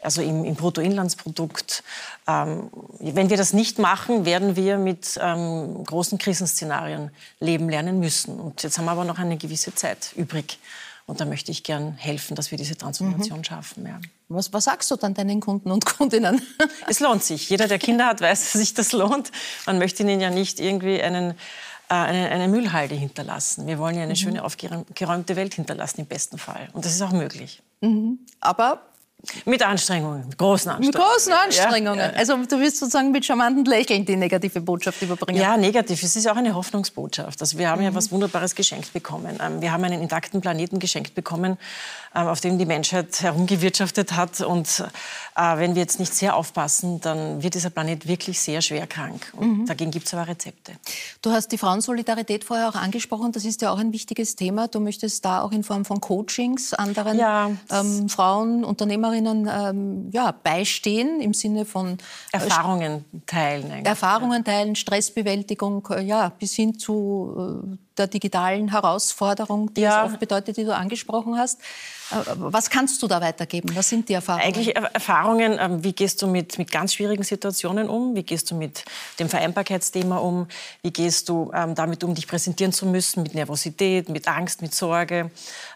also 0.02 0.22
im, 0.22 0.44
im 0.44 0.56
Bruttoinlandsprodukt. 0.56 1.84
Ähm, 2.26 2.70
wenn 2.98 3.30
wir 3.30 3.36
das 3.36 3.52
nicht 3.52 3.78
machen, 3.78 4.24
werden 4.24 4.56
wir 4.56 4.76
mit 4.76 5.20
ähm, 5.22 5.84
großen 5.84 6.18
Krisenszenarien 6.18 7.12
leben 7.38 7.68
lernen 7.68 8.00
müssen. 8.00 8.40
Und 8.40 8.64
jetzt 8.64 8.76
haben 8.76 8.86
wir 8.86 8.92
aber 8.92 9.04
noch 9.04 9.18
eine 9.18 9.36
gewisse 9.36 9.72
Zeit 9.72 10.12
übrig. 10.16 10.58
Und 11.10 11.20
da 11.20 11.24
möchte 11.24 11.50
ich 11.50 11.64
gern 11.64 11.94
helfen, 11.94 12.36
dass 12.36 12.52
wir 12.52 12.56
diese 12.56 12.76
Transformation 12.76 13.38
mhm. 13.38 13.44
schaffen. 13.44 13.84
Ja. 13.84 14.00
Was, 14.28 14.52
was, 14.52 14.64
sagst 14.64 14.88
du 14.92 14.96
dann 14.96 15.12
deinen 15.12 15.40
Kunden 15.40 15.72
und 15.72 15.84
Kundinnen? 15.84 16.40
Es 16.86 17.00
lohnt 17.00 17.24
sich. 17.24 17.50
Jeder, 17.50 17.66
der 17.66 17.80
Kinder 17.80 18.06
hat, 18.06 18.20
weiß, 18.20 18.52
dass 18.52 18.52
sich 18.52 18.74
das 18.74 18.92
lohnt. 18.92 19.32
Man 19.66 19.78
möchte 19.78 20.04
ihnen 20.04 20.20
ja 20.20 20.30
nicht 20.30 20.60
irgendwie 20.60 21.02
einen, 21.02 21.32
äh, 21.88 21.94
eine, 21.94 22.30
eine, 22.30 22.46
Müllhalde 22.46 22.94
hinterlassen. 22.94 23.66
Wir 23.66 23.80
wollen 23.80 23.96
ja 23.96 24.02
eine 24.02 24.12
mhm. 24.12 24.16
schöne, 24.16 24.44
aufgeräumte 24.44 25.34
Welt 25.34 25.54
hinterlassen, 25.54 26.02
im 26.02 26.06
besten 26.06 26.38
Fall. 26.38 26.68
Und 26.74 26.84
das 26.84 26.94
ist 26.94 27.02
auch 27.02 27.10
möglich. 27.10 27.60
Mhm. 27.80 28.20
Aber 28.38 28.80
mit 29.44 29.62
Anstrengungen, 29.62 30.26
mit 30.28 30.38
großen 30.38 30.70
Anstrengungen. 30.70 30.86
Mit 30.86 31.12
großen 31.12 31.32
Anstrengungen. 31.32 31.98
Ja, 31.98 32.12
ja. 32.12 32.16
Also 32.16 32.36
du 32.36 32.60
wirst 32.60 32.78
sozusagen 32.78 33.10
mit 33.10 33.24
charmanten 33.24 33.64
Lächeln 33.64 34.04
die 34.04 34.16
negative 34.16 34.60
Botschaft 34.60 35.02
überbringen. 35.02 35.40
Ja, 35.40 35.56
negativ. 35.56 36.02
Es 36.02 36.16
ist 36.16 36.28
auch 36.28 36.36
eine 36.36 36.54
Hoffnungsbotschaft. 36.54 37.40
Also 37.40 37.58
wir 37.58 37.68
haben 37.68 37.80
mhm. 37.80 37.86
ja 37.86 37.94
was 37.94 38.10
Wunderbares 38.10 38.54
geschenkt 38.54 38.92
bekommen. 38.92 39.38
Ähm, 39.40 39.60
wir 39.60 39.72
haben 39.72 39.84
einen 39.84 40.02
intakten 40.02 40.40
Planeten 40.40 40.78
geschenkt 40.78 41.14
bekommen, 41.14 41.58
auf 42.12 42.40
dem 42.40 42.58
die 42.58 42.66
Menschheit 42.66 43.20
herumgewirtschaftet 43.20 44.12
hat. 44.12 44.40
Und 44.40 44.84
äh, 45.36 45.56
wenn 45.56 45.74
wir 45.74 45.82
jetzt 45.82 46.00
nicht 46.00 46.12
sehr 46.12 46.36
aufpassen, 46.36 47.00
dann 47.00 47.42
wird 47.42 47.54
dieser 47.54 47.70
Planet 47.70 48.08
wirklich 48.08 48.40
sehr 48.40 48.62
schwer 48.62 48.86
krank. 48.86 49.32
Und 49.36 49.58
mhm. 49.60 49.66
dagegen 49.66 49.90
gibt 49.90 50.06
es 50.06 50.14
aber 50.14 50.26
Rezepte. 50.26 50.72
Du 51.22 51.30
hast 51.30 51.52
die 51.52 51.58
Frauensolidarität 51.58 52.44
vorher 52.44 52.68
auch 52.68 52.74
angesprochen. 52.74 53.32
Das 53.32 53.44
ist 53.44 53.62
ja 53.62 53.70
auch 53.70 53.78
ein 53.78 53.92
wichtiges 53.92 54.34
Thema. 54.34 54.66
Du 54.66 54.80
möchtest 54.80 55.24
da 55.24 55.42
auch 55.42 55.52
in 55.52 55.62
Form 55.62 55.84
von 55.84 56.00
Coachings 56.00 56.74
anderen 56.74 57.18
ja, 57.18 57.50
ähm, 57.70 58.08
Frauen, 58.08 58.64
Unternehmerinnen 58.64 59.48
ähm, 59.52 60.10
ja, 60.10 60.32
beistehen 60.32 61.20
im 61.20 61.32
Sinne 61.32 61.64
von 61.64 61.92
äh, 61.92 61.96
Erfahrungen 62.32 63.04
teilen. 63.26 63.70
Eigentlich. 63.70 63.86
Erfahrungen 63.86 64.44
teilen, 64.44 64.74
Stressbewältigung, 64.74 65.86
äh, 65.90 66.02
ja, 66.02 66.30
bis 66.30 66.54
hin 66.54 66.78
zu 66.78 67.66
äh, 67.72 67.76
der 68.00 68.08
digitalen 68.08 68.68
Herausforderung, 68.68 69.72
die 69.74 69.82
ja. 69.82 70.04
es 70.04 70.10
oft 70.10 70.20
bedeutet, 70.20 70.56
die 70.56 70.64
du 70.64 70.74
angesprochen 70.74 71.38
hast. 71.38 71.60
Äh, 72.10 72.14
was 72.36 72.70
kannst 72.70 73.02
du 73.02 73.06
da 73.06 73.20
weitergeben? 73.20 73.74
Was 73.76 73.88
sind 73.88 74.08
die 74.08 74.14
Erfahrungen? 74.14 74.44
Eigentlich 74.44 74.76
Erfahrungen, 74.76 75.58
ähm, 75.60 75.84
wie 75.84 75.92
gehst 75.92 76.22
du 76.22 76.26
mit, 76.26 76.58
mit 76.58 76.70
ganz 76.72 76.94
schwierigen 76.94 77.22
Situationen 77.22 77.88
um? 77.88 78.14
Wie 78.14 78.22
gehst 78.22 78.50
du 78.50 78.54
mit 78.54 78.84
dem 79.18 79.28
Vereinbarkeitsthema 79.28 80.16
um? 80.16 80.46
Wie 80.82 80.90
gehst 80.90 81.28
du 81.28 81.50
ähm, 81.54 81.74
damit 81.74 82.02
um, 82.02 82.14
dich 82.14 82.26
präsentieren 82.26 82.72
zu 82.72 82.86
müssen, 82.86 83.22
mit 83.22 83.34
Nervosität, 83.34 84.08
mit 84.08 84.26
Angst, 84.28 84.62
mit 84.62 84.74
Sorge? 84.74 85.30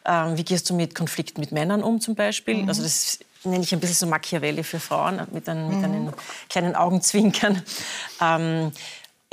Ähm, 0.05 0.37
wie 0.37 0.45
gehst 0.45 0.69
du 0.71 0.75
mit 0.75 0.95
Konflikten 0.95 1.41
mit 1.41 1.53
Männern 1.53 1.83
um 1.83 2.01
zum 2.01 2.15
Beispiel? 2.15 2.63
Mhm. 2.63 2.69
Also 2.69 2.83
das 2.83 3.19
nenne 3.45 3.63
ich 3.63 3.73
ein 3.73 3.81
bisschen 3.81 3.97
so 3.97 4.07
Machiavelli 4.07 4.63
für 4.65 4.81
Frauen, 4.81 5.21
mit, 5.33 5.49
ein, 5.49 5.69
mit 5.69 5.79
mhm. 5.79 5.85
einem 5.85 6.13
kleinen 6.49 6.75
Augenzwinkern. 6.75 7.63
Ähm, 8.21 8.73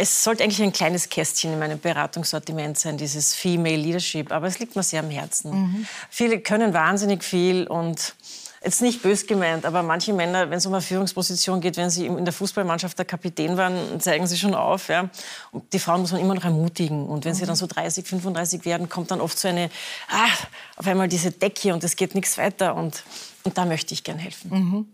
es 0.02 0.24
sollte 0.24 0.44
eigentlich 0.44 0.64
ein 0.64 0.74
kleines 0.74 1.10
Kästchen 1.10 1.54
in 1.54 1.60
meinem 1.60 1.80
Beratungssortiment 1.80 2.80
sein, 2.80 2.98
dieses 2.98 3.36
Female 3.36 3.76
Leadership, 3.76 4.32
aber 4.32 4.48
es 4.48 4.58
liegt 4.58 4.76
mir 4.76 4.82
sehr 4.82 5.02
am 5.02 5.12
Herzen. 5.12 5.52
Mhm. 5.52 5.88
Viele 6.10 6.40
können 6.40 6.74
wahnsinnig 6.74 7.24
viel 7.24 7.68
und 7.68 8.16
jetzt 8.64 8.82
nicht 8.82 9.04
bös 9.04 9.28
gemeint, 9.28 9.64
aber 9.64 9.84
manche 9.84 10.12
Männer, 10.12 10.50
wenn 10.50 10.58
es 10.58 10.66
um 10.66 10.74
eine 10.74 10.82
Führungsposition 10.82 11.62
geht, 11.62 11.78
wenn 11.78 11.92
sie 11.92 12.08
in 12.08 12.26
der 12.26 12.34
Fußballmannschaft 12.34 12.98
der 12.98 13.06
Kapitän 13.06 13.58
waren, 13.58 14.00
zeigen 14.00 14.26
sie 14.26 14.38
schon 14.38 14.56
auf. 14.56 14.88
Ja. 14.88 15.08
Und 15.52 15.72
die 15.72 15.78
Frauen 15.78 16.02
muss 16.02 16.12
man 16.12 16.22
immer 16.22 16.34
noch 16.34 16.46
ermutigen. 16.46 17.06
Und 17.06 17.24
wenn 17.24 17.34
mhm. 17.34 17.38
sie 17.38 17.46
dann 17.46 17.56
so 17.56 17.68
30, 17.68 18.08
35 18.08 18.66
werden, 18.66 18.90
kommt 18.90 19.12
dann 19.12 19.22
oft 19.22 19.38
so 19.38 19.50
eine, 19.50 19.70
ah, 20.10 20.30
auf 20.78 20.88
einmal 20.88 21.10
diese 21.10 21.30
Decke 21.30 21.76
und 21.76 21.84
es 21.84 21.96
geht 21.96 22.16
nichts 22.16 22.40
weiter. 22.40 22.74
Und, 22.76 23.04
und 23.44 23.56
da 23.56 23.66
möchte 23.66 23.94
ich 23.94 24.04
gern 24.04 24.18
helfen. 24.18 24.50
Mhm. 24.52 24.88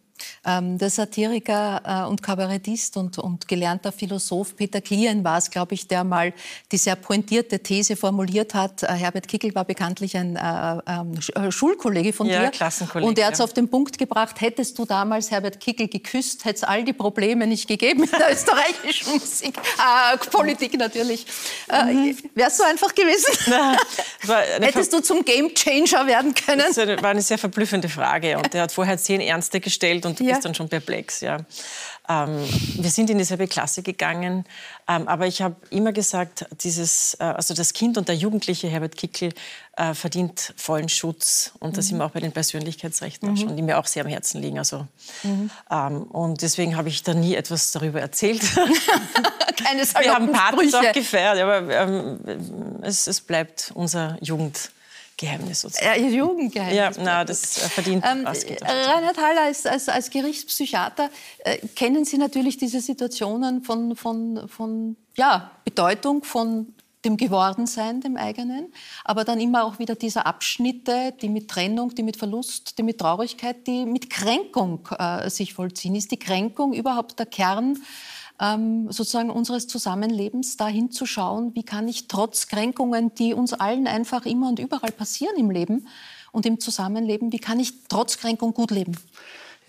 Ähm, 0.46 0.78
der 0.78 0.90
Satiriker 0.90 1.82
äh, 1.86 2.10
und 2.10 2.24
Kabarettist 2.24 2.98
und, 2.98 3.18
und, 3.18 3.48
gelernter 3.48 3.92
Philosoph 3.92 4.56
Peter 4.56 4.82
Klien 4.82 5.24
war 5.24 5.38
es, 5.38 5.50
glaube 5.50 5.76
ich, 5.76 5.88
der 5.88 6.04
mal 6.04 6.34
die 6.72 6.78
sehr 6.78 6.96
pointierte 6.96 7.60
These 7.60 7.96
formuliert 7.96 8.54
hat. 8.54 8.84
Äh, 8.84 8.88
Herbert 8.94 9.28
Kickel 9.28 9.54
war 9.56 9.66
bekanntlich 9.66 10.18
ein 10.18 10.36
äh, 10.36 10.78
ähm, 10.88 11.20
äh, 11.36 11.52
Schulkollege 11.52 12.14
von 12.14 12.28
ja, 12.28 12.46
dir. 12.46 12.52
Klassenkollege. 12.52 13.08
Und 13.08 13.20
er 13.20 13.28
hat 13.28 13.34
es 13.36 13.42
auf 13.42 13.54
den 13.54 13.70
Punkt 13.70 13.98
gebracht, 13.98 14.42
hättest 14.42 14.78
du 14.80 14.86
damals 14.86 15.32
Herbert 15.32 15.60
Kickel 15.60 15.88
geküsst, 15.88 16.46
hätte 16.46 16.58
es 16.58 16.64
all 16.64 16.84
die 16.84 16.94
Probleme 16.94 17.48
nicht 17.48 17.68
gegeben 17.68 18.04
in 18.04 18.12
der 18.12 18.32
österreichischen 18.32 19.14
Musik, 19.20 19.58
äh, 19.58 20.18
Politik 20.32 20.78
natürlich. 20.78 21.26
Äh, 21.70 21.94
mhm. 21.94 22.18
Wärst 22.36 22.60
du 22.60 22.64
einfach 22.64 22.94
gewesen? 22.96 23.54
Hättest 24.62 24.94
du 24.94 25.02
zum 25.02 25.24
Gamechanger 25.24 26.08
werden 26.08 26.34
können? 26.34 26.64
Das 26.68 26.78
war 26.78 27.10
eine 27.10 27.22
sehr 27.22 27.38
verblüffende 27.38 27.90
Frage. 27.90 28.38
Und 28.38 28.54
er 28.56 28.64
hat 28.64 28.72
vorher 28.72 28.98
zehn 28.98 29.22
Ernste 29.22 29.60
gestellt 29.60 30.06
und 30.08 30.20
du 30.20 30.24
ja. 30.24 30.34
bist 30.34 30.46
dann 30.46 30.56
schon 30.56 30.70
perplex. 30.70 31.22
Ja. 31.22 31.38
Ähm, 32.10 32.44
wir 32.76 32.90
sind 32.90 33.10
in 33.10 33.18
dieselbe 33.18 33.48
Klasse 33.48 33.84
gegangen, 33.84 34.46
ähm, 34.88 35.08
aber 35.08 35.28
ich 35.28 35.42
habe 35.42 35.56
immer 35.70 35.92
gesagt, 35.92 36.46
dieses, 36.62 37.16
äh, 37.20 37.24
also 37.24 37.54
das 37.54 37.74
Kind 37.74 37.98
und 37.98 38.08
der 38.08 38.16
Jugendliche 38.16 38.68
Herbert 38.70 38.96
Kickel 38.96 39.34
äh, 39.76 39.94
verdient 39.94 40.54
vollen 40.56 40.88
Schutz 40.90 41.52
und 41.60 41.72
mhm. 41.72 41.76
da 41.76 41.82
sind 41.82 41.98
wir 41.98 42.06
auch 42.06 42.12
bei 42.12 42.22
den 42.22 42.32
Persönlichkeitsrechten 42.32 43.32
mhm. 43.32 43.38
schon, 43.38 43.56
die 43.58 43.62
mir 43.62 43.78
auch 43.78 43.86
sehr 43.86 44.06
am 44.06 44.10
Herzen 44.10 44.42
liegen. 44.42 44.58
Also, 44.58 44.88
mhm. 45.24 45.52
ähm, 45.70 46.04
und 46.04 46.42
deswegen 46.42 46.78
habe 46.78 46.88
ich 46.88 47.04
da 47.04 47.14
nie 47.14 47.36
etwas 47.36 47.72
darüber 47.72 48.00
erzählt. 48.00 48.42
Keine 49.58 49.82
wir 49.82 50.14
haben 50.14 50.32
Partys 50.32 50.74
auch 50.74 50.92
gefeiert, 50.94 51.40
aber 51.40 51.70
ähm, 51.74 52.20
es, 52.84 53.08
es 53.08 53.22
bleibt 53.22 53.72
unser 53.74 54.18
Jugend. 54.22 54.72
Geheimnis 55.18 55.62
sozusagen. 55.62 56.04
Ja, 56.04 56.10
Jugendgeheimnis. 56.10 56.98
Ja, 56.98 57.04
na, 57.04 57.26
das 57.26 57.58
verdient 57.58 58.06
ähm, 58.10 58.24
was. 58.24 58.46
Reinhard 58.46 59.18
Haller, 59.18 59.42
als, 59.46 59.66
als, 59.66 59.90
als 59.90 60.10
Gerichtspsychiater 60.12 61.10
äh, 61.40 61.58
kennen 61.76 62.06
Sie 62.06 62.18
natürlich 62.18 62.58
diese 62.58 62.80
Situationen 62.80 63.64
von, 63.64 63.96
von, 63.96 64.48
von 64.48 64.96
ja, 65.16 65.52
Bedeutung, 65.66 66.24
von 66.24 66.74
dem 67.04 67.18
Gewordensein, 67.18 68.02
dem 68.02 68.18
eigenen, 68.18 68.74
aber 69.06 69.24
dann 69.24 69.40
immer 69.40 69.64
auch 69.64 69.80
wieder 69.80 69.96
diese 69.96 70.26
Abschnitte, 70.26 71.14
die 71.22 71.30
mit 71.30 71.48
Trennung, 71.48 71.96
die 71.96 72.04
mit 72.04 72.18
Verlust, 72.18 72.78
die 72.78 72.84
mit 72.84 73.00
Traurigkeit, 73.00 73.66
die 73.66 73.86
mit 73.86 74.10
Kränkung 74.10 74.88
äh, 74.98 75.30
sich 75.30 75.54
vollziehen. 75.54 75.96
Ist 75.96 76.12
die 76.12 76.20
Kränkung 76.20 76.74
überhaupt 76.74 77.18
der 77.18 77.26
Kern 77.26 77.78
ähm, 78.40 78.92
sozusagen 78.92 79.30
unseres 79.30 79.68
Zusammenlebens 79.68 80.58
dahin 80.58 80.92
zu 80.92 81.06
schauen, 81.06 81.56
wie 81.56 81.64
kann 81.64 81.88
ich 81.88 82.08
trotz 82.08 82.48
Kränkungen, 82.48 83.14
die 83.16 83.34
uns 83.34 83.54
allen 83.54 83.88
einfach 83.88 84.26
immer 84.26 84.50
und 84.50 84.60
überall 84.60 84.92
passieren 84.92 85.36
im 85.38 85.50
Leben 85.50 85.88
und 86.32 86.46
im 86.46 86.60
Zusammenleben, 86.60 87.32
wie 87.32 87.40
kann 87.40 87.60
ich 87.60 87.74
trotz 87.88 88.18
Kränkung 88.18 88.54
gut 88.54 88.72
leben? 88.72 88.98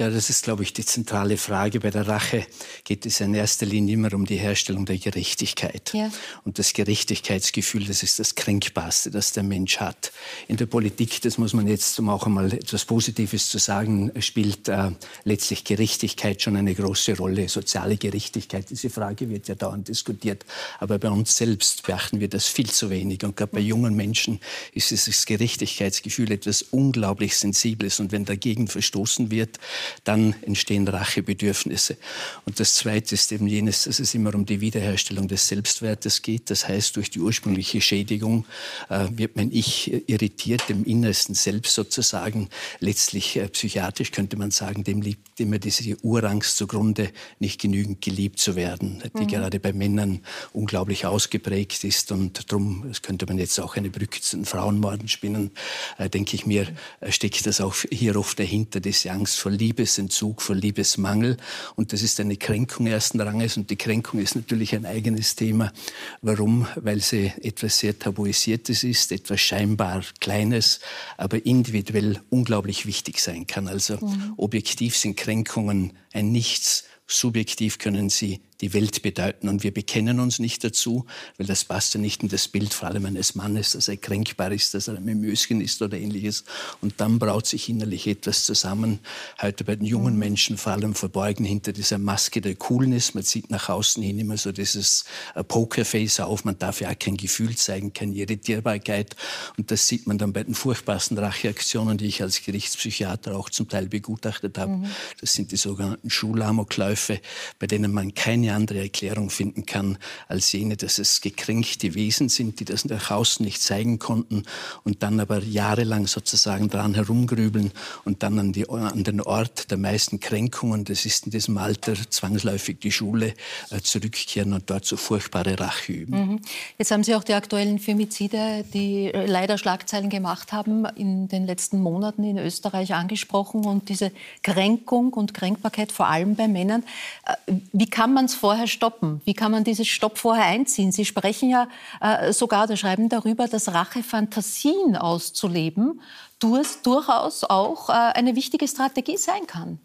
Ja, 0.01 0.11
das 0.11 0.31
ist, 0.31 0.45
glaube 0.45 0.63
ich, 0.63 0.73
die 0.73 0.85
zentrale 0.85 1.37
Frage. 1.37 1.81
Bei 1.81 1.91
der 1.91 2.07
Rache 2.07 2.47
geht 2.85 3.05
es 3.05 3.19
in 3.19 3.35
erster 3.35 3.67
Linie 3.67 3.95
immer 3.95 4.15
um 4.15 4.27
die 4.27 4.37
Herstellung 4.37 4.87
der 4.87 4.97
Gerechtigkeit. 4.97 5.91
Ja. 5.93 6.09
Und 6.45 6.61
das 6.61 6.73
Gerechtigkeitsgefühl, 6.73 7.85
das 7.85 8.05
ist 8.05 8.21
das 8.21 8.37
Kränkbarste, 8.37 9.11
das 9.11 9.33
der 9.33 9.43
Mensch 9.43 9.79
hat. 9.79 10.13
In 10.47 10.57
der 10.57 10.67
Politik, 10.67 11.21
das 11.23 11.37
muss 11.37 11.53
man 11.53 11.67
jetzt, 11.67 11.99
um 11.99 12.11
auch 12.11 12.27
einmal 12.27 12.53
etwas 12.53 12.85
Positives 12.85 13.49
zu 13.49 13.59
sagen, 13.59 14.13
spielt 14.21 14.69
äh, 14.69 14.93
letztlich 15.25 15.65
Gerechtigkeit 15.65 16.41
schon 16.43 16.55
eine 16.55 16.77
große 16.77 17.17
Rolle. 17.17 17.49
Soziale 17.49 17.97
Gerechtigkeit, 17.97 18.71
diese 18.71 18.91
Frage 18.91 19.29
wird 19.29 19.49
ja 19.49 19.57
dauernd 19.57 19.89
diskutiert. 19.89 20.45
Aber 20.79 21.01
bei 21.01 21.11
uns 21.11 21.37
selbst 21.37 21.83
beachten 21.83 22.21
wir 22.21 22.29
das 22.29 22.47
viel 22.47 22.71
zu 22.71 22.91
wenig. 22.91 23.25
Und 23.25 23.37
gerade 23.37 23.51
bei 23.51 23.61
jungen 23.61 23.97
Menschen 23.97 24.39
ist 24.73 24.93
dieses 24.93 25.27
Gerechtigkeitsgefühl 25.27 26.31
etwas 26.31 26.63
unglaublich 26.63 27.37
Sensibles. 27.37 27.99
Und 27.99 28.13
wenn 28.13 28.25
dagegen 28.25 28.69
verstoßen 28.69 29.33
wird, 29.33 29.59
dann 30.05 30.35
entstehen 30.43 30.87
Rachebedürfnisse. 30.87 31.97
Und 32.45 32.61
das 32.61 32.75
Zweite 32.75 33.15
ist 33.15 33.33
eben 33.33 33.47
jenes, 33.47 33.85
dass 33.85 33.99
es 33.99 34.15
immer 34.15 34.35
um 34.35 34.47
die 34.47 34.61
Wiederherstellung 34.61 35.29
des 35.29 35.49
Selbstwertes 35.49 36.23
geht. 36.23 36.51
Das 36.51 36.69
heißt, 36.69 36.97
durch 36.97 37.11
die 37.11 37.21
ursprüngliche 37.21 37.81
Schädigung 37.81 38.47
äh, 38.89 39.09
wird 39.11 39.37
mein 39.37 39.51
Ich 39.53 40.09
irritiert, 40.09 40.69
dem 40.69 40.85
innersten 40.85 41.35
Selbst 41.35 41.75
sozusagen. 41.75 42.49
Letztlich 42.81 43.37
äh, 43.37 43.49
psychiatrisch 43.49 44.11
könnte 44.13 44.37
man 44.37 44.51
sagen, 44.51 44.85
dem 44.85 45.03
liegt 45.03 45.41
immer 45.41 45.59
diese 45.59 45.97
Urangst 46.03 46.57
zugrunde, 46.57 47.11
nicht 47.39 47.61
genügend 47.61 48.01
geliebt 48.01 48.39
zu 48.39 48.57
werden, 48.57 49.03
die 49.17 49.23
mhm. 49.23 49.29
gerade 49.29 49.61
bei 49.61 49.73
Männern 49.73 50.21
unglaublich 50.53 51.07
ausgeprägt 51.07 51.85
ist. 51.85 52.13
Und 52.13 52.51
darum, 52.51 52.85
das 52.87 53.03
könnte 53.03 53.27
man 53.27 53.39
jetzt 53.39 53.59
auch 53.61 53.77
eine 53.77 53.91
Brücke 53.91 54.21
zu 54.21 54.37
den 54.37 54.45
Frauenmorden 54.45 55.09
spinnen, 55.09 55.51
äh, 55.99 56.09
denke 56.09 56.35
ich 56.35 56.47
mir, 56.47 56.67
äh, 57.01 57.13
steckt 57.13 57.47
das 57.47 57.61
auch 57.61 57.75
hier 57.91 58.17
oft 58.17 58.39
dahinter, 58.39 58.81
diese 58.81 59.11
Angst 59.13 59.39
vor 59.39 59.53
Liebesentzug, 59.79 60.43
vor 60.43 60.57
Liebesmangel. 60.57 61.37
Und 61.77 61.93
das 61.93 62.03
ist 62.03 62.19
eine 62.19 62.37
Kränkung 62.37 62.87
ersten 62.89 63.21
Ranges. 63.21 63.57
Und 63.57 63.71
die 63.71 63.77
Kränkung 63.77 64.21
ist 64.21 64.35
natürlich 64.35 64.75
ein 64.75 64.85
eigenes 64.85 65.37
Thema. 65.37 65.73
Warum? 66.21 66.67
Weil 66.75 67.01
sie 67.01 67.33
etwas 67.43 67.79
sehr 67.79 67.97
Tabuisiertes 67.99 68.83
ist, 68.83 69.13
etwas 69.13 69.41
scheinbar 69.41 70.03
Kleines, 70.21 70.81
aber 71.17 71.45
individuell 71.47 72.21
unglaublich 72.29 72.87
wichtig 72.87 73.21
sein 73.21 73.47
kann. 73.47 73.69
Also 73.69 73.99
mhm. 73.99 74.35
objektiv 74.37 74.97
sind 74.97 75.17
Kränkungen 75.17 75.93
ein 76.13 76.33
Nichts, 76.33 76.85
subjektiv 77.07 77.79
können 77.79 78.11
sie 78.11 78.41
die 78.61 78.73
Welt 78.75 79.03
bedeuten. 79.03 79.49
Und 79.49 79.63
wir 79.63 79.73
bekennen 79.73 80.21
uns 80.21 80.39
nicht 80.39 80.65
dazu, 80.65 81.07
weil 81.37 81.47
das 81.47 81.65
passt 81.65 81.95
ja 81.95 82.01
nicht 82.01 82.23
in 82.23 82.29
das 82.29 82.49
Bild, 82.49 82.75
vor 82.75 82.89
allem 82.89 83.07
eines 83.07 83.35
Mannes, 83.35 83.73
dass 83.73 83.89
er 83.89 83.97
kränkbar 83.97 84.51
ist, 84.51 84.75
dass 84.75 84.89
er 84.89 84.97
ein 84.97 85.05
Mimöschen 85.05 85.61
ist 85.61 85.81
oder 85.81 85.97
ähnliches. 85.97 86.45
Und 86.81 86.95
dann 87.01 87.19
braut 87.19 87.47
sich 87.47 87.69
innerlich 87.69 88.07
etwas 88.07 88.45
zusammen. 88.45 88.99
Heute 89.41 89.65
bei 89.65 89.77
den 89.77 89.87
jungen 89.87 90.15
mhm. 90.15 90.19
Menschen 90.19 90.57
vor 90.59 90.73
allem 90.73 90.95
verborgen 90.95 91.45
hinter 91.45 91.73
dieser 91.73 91.99
Maske 91.99 92.41
der 92.41 92.57
Coolness. 92.57 93.15
Man 93.15 93.23
sieht 93.23 93.51
nach 93.51 93.69
außen 93.69 94.03
hin 94.03 94.19
immer 94.19 94.37
so 94.37 94.51
dieses 94.51 95.05
äh, 95.35 95.45
Pokerface 95.45 96.21
auf. 96.21 96.45
Man 96.45 96.59
darf 96.59 96.81
ja 96.81 96.91
auch 96.91 96.99
kein 96.99 97.17
Gefühl 97.17 97.57
zeigen, 97.57 97.93
keine 97.93 98.15
Irritierbarkeit. 98.15 99.15
Und 99.57 99.71
das 99.71 99.87
sieht 99.87 100.07
man 100.07 100.19
dann 100.19 100.33
bei 100.33 100.43
den 100.43 100.55
furchtbarsten 100.55 101.17
Racheaktionen, 101.19 101.97
die 101.97 102.07
ich 102.07 102.23
als 102.23 102.43
Gerichtspsychiater 102.43 103.37
auch 103.37 103.51
zum 103.51 103.69
Teil 103.69 103.87
begutachtet 103.87 104.59
habe. 104.59 104.73
Mhm. 104.73 104.87
Das 105.21 105.33
sind 105.33 105.53
die 105.53 105.57
sogenannten 105.57 106.11
Schulamokläufe, 106.11 107.21
bei 107.59 107.67
denen 107.67 107.93
man 107.93 108.15
keine 108.15 108.48
keine 108.49 108.57
andere 108.57 108.81
Erklärung 108.81 109.31
finden 109.31 109.67
kann 109.67 109.99
als 110.27 110.53
jene, 110.53 110.77
dass 110.77 110.99
es 110.99 111.21
gekränkte 111.21 111.95
Wesen 111.95 112.29
sind, 112.29 112.61
die 112.61 112.65
das 112.65 112.85
nach 112.87 113.11
außen 113.11 113.45
nicht 113.45 113.61
zeigen 113.61 113.99
konnten 113.99 114.45
und 114.85 115.03
dann 115.03 115.21
aber 115.21 115.43
jahrelang 115.43 116.07
sozusagen 116.07 116.69
dran 116.71 116.95
herumgrübeln 116.95 117.73
und 118.05 118.23
dann 118.23 118.39
an, 118.39 118.53
die, 118.53 118.69
an 118.69 119.05
den 119.05 119.21
Ort 119.21 119.71
der 119.71 119.79
meisten 119.79 120.21
Kränkungen, 120.21 120.85
das 120.85 121.05
ist 121.05 121.27
in 121.27 121.33
diesem 121.33 121.59
Alter 121.59 121.95
zwangsläufig 122.09 122.79
die 122.81 122.93
Schule, 122.93 123.35
äh, 123.71 123.81
zurückkehren 123.83 124.53
und 124.53 124.71
dort 124.71 124.85
so 124.85 124.97
furchtbare 124.97 125.59
Rache 125.59 125.93
üben. 125.93 126.19
Mhm. 126.19 126.41
Jetzt 126.79 126.91
haben 126.91 127.05
Sie 127.05 127.15
auch 127.15 127.25
die 127.25 127.35
aktuellen 127.35 127.79
Femizide, 127.79 128.65
die 128.73 129.13
äh, 129.13 129.27
leider 129.27 129.59
Schlagzeilen 129.59 130.09
gemacht 130.09 130.53
haben, 130.53 130.87
in 130.97 131.29
den 131.29 131.47
letzten 131.47 131.81
Monaten 131.81 132.25
in 132.25 132.39
Österreich 132.39 132.95
angesprochen 132.95 133.67
und 133.67 133.89
diese 133.89 134.11
Kränkung 134.43 135.13
und 135.13 135.35
Kränkbarkeit 135.35 135.93
vor 135.93 136.07
allem 136.07 136.35
bei 136.35 136.49
Männern. 136.49 136.83
Äh, 137.27 137.53
wie 137.73 137.87
kann 137.87 138.15
man 138.15 138.25
es 138.25 138.38
vorher 138.39 138.67
stoppen? 138.67 139.21
Wie 139.25 139.35
kann 139.35 139.53
man 139.53 139.65
dieses 139.65 139.89
Stopp 139.89 140.19
vorher 140.19 140.47
einziehen? 140.47 140.93
Sie 140.93 141.05
sprechen 141.05 141.51
ja 141.51 141.69
äh, 142.01 142.33
sogar 142.33 142.65
oder 142.65 142.77
schreiben 142.77 143.09
darüber, 143.09 143.47
dass 143.49 143.73
Rachefantasien 143.73 144.97
auszuleben 144.97 146.01
durchaus 146.41 147.45
auch 147.45 147.89
äh, 147.89 147.93
eine 147.93 148.37
wichtige 148.37 148.69
Strategie 148.69 149.17
sein 149.17 149.47
kann. 149.47 149.79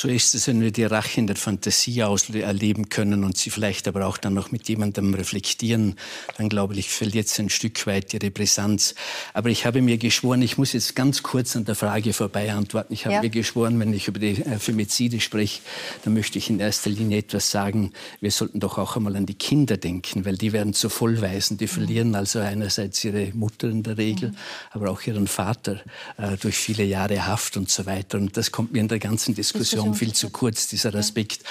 So 0.00 0.06
ist 0.06 0.36
es, 0.36 0.46
wenn 0.46 0.60
wir 0.60 0.70
die 0.70 0.84
Rache 0.84 1.18
in 1.18 1.26
der 1.26 1.34
Fantasie 1.34 1.98
erleben 1.98 2.88
können 2.88 3.24
und 3.24 3.36
sie 3.36 3.50
vielleicht 3.50 3.88
aber 3.88 4.06
auch 4.06 4.16
dann 4.16 4.32
noch 4.32 4.52
mit 4.52 4.68
jemandem 4.68 5.12
reflektieren, 5.12 5.96
dann 6.36 6.48
glaube 6.48 6.76
ich, 6.76 6.88
verliert 6.88 7.26
sie 7.26 7.42
ein 7.42 7.48
Stück 7.48 7.84
weit 7.88 8.14
ihre 8.14 8.30
Brisanz. 8.30 8.94
Aber 9.34 9.48
ich 9.48 9.66
habe 9.66 9.82
mir 9.82 9.98
geschworen, 9.98 10.40
ich 10.40 10.56
muss 10.56 10.72
jetzt 10.72 10.94
ganz 10.94 11.24
kurz 11.24 11.56
an 11.56 11.64
der 11.64 11.74
Frage 11.74 12.12
vorbei 12.12 12.52
antworten. 12.52 12.92
Ich 12.92 13.06
habe 13.06 13.16
ja. 13.16 13.22
mir 13.22 13.28
geschworen, 13.28 13.80
wenn 13.80 13.92
ich 13.92 14.06
über 14.06 14.20
die 14.20 14.36
Femizide 14.36 15.18
spreche, 15.18 15.62
dann 16.04 16.14
möchte 16.14 16.38
ich 16.38 16.48
in 16.48 16.60
erster 16.60 16.90
Linie 16.90 17.18
etwas 17.18 17.50
sagen. 17.50 17.92
Wir 18.20 18.30
sollten 18.30 18.60
doch 18.60 18.78
auch 18.78 18.94
einmal 18.94 19.16
an 19.16 19.26
die 19.26 19.34
Kinder 19.34 19.78
denken, 19.78 20.24
weil 20.24 20.36
die 20.36 20.52
werden 20.52 20.74
zu 20.74 20.90
Vollweisen. 20.90 21.58
Die 21.58 21.66
verlieren 21.66 22.14
also 22.14 22.38
einerseits 22.38 23.02
ihre 23.02 23.32
Mutter 23.34 23.68
in 23.68 23.82
der 23.82 23.98
Regel, 23.98 24.28
mhm. 24.28 24.36
aber 24.70 24.92
auch 24.92 25.02
ihren 25.02 25.26
Vater 25.26 25.80
äh, 26.18 26.36
durch 26.36 26.54
viele 26.54 26.84
Jahre 26.84 27.26
Haft 27.26 27.56
und 27.56 27.68
so 27.68 27.84
weiter. 27.84 28.18
Und 28.18 28.36
das 28.36 28.52
kommt 28.52 28.72
mir 28.72 28.78
in 28.78 28.86
der 28.86 29.00
ganzen 29.00 29.34
Diskussion 29.34 29.87
Diskussion 29.88 29.94
viel 29.94 30.14
zu 30.14 30.30
kurz, 30.30 30.68
dieser 30.68 30.94
Aspekt. 30.94 31.42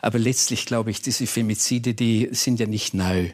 Aber 0.00 0.18
letztlich 0.18 0.66
glaube 0.66 0.90
ich, 0.90 1.00
diese 1.00 1.26
Femizide, 1.26 1.94
die 1.94 2.28
sind 2.32 2.60
ja 2.60 2.66
nicht 2.66 2.94
neu. 2.94 3.30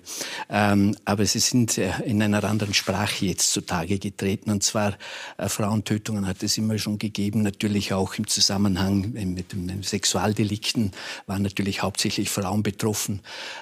Ähm, 0.48 0.96
aber 1.04 1.26
sie 1.26 1.40
sind 1.40 1.78
in 1.78 2.22
einer 2.22 2.44
anderen 2.44 2.74
Sprache 2.74 3.26
jetzt 3.26 3.52
zutage 3.52 3.98
getreten. 3.98 4.50
Und 4.50 4.62
zwar 4.62 4.96
äh, 5.36 5.48
Frauentötungen 5.48 6.26
hat 6.26 6.42
es 6.42 6.58
immer 6.58 6.78
schon 6.78 6.98
gegeben, 6.98 7.42
natürlich 7.42 7.92
auch 7.92 8.14
im 8.14 8.26
Zusammenhang 8.26 9.12
mit 9.12 9.52
den 9.52 9.82
Sexualdelikten 9.82 10.92
waren 11.26 11.42
natürlich 11.42 11.82
hauptsächlich 11.82 12.30
Frauen 12.30 12.62
betroffen. 12.62 13.20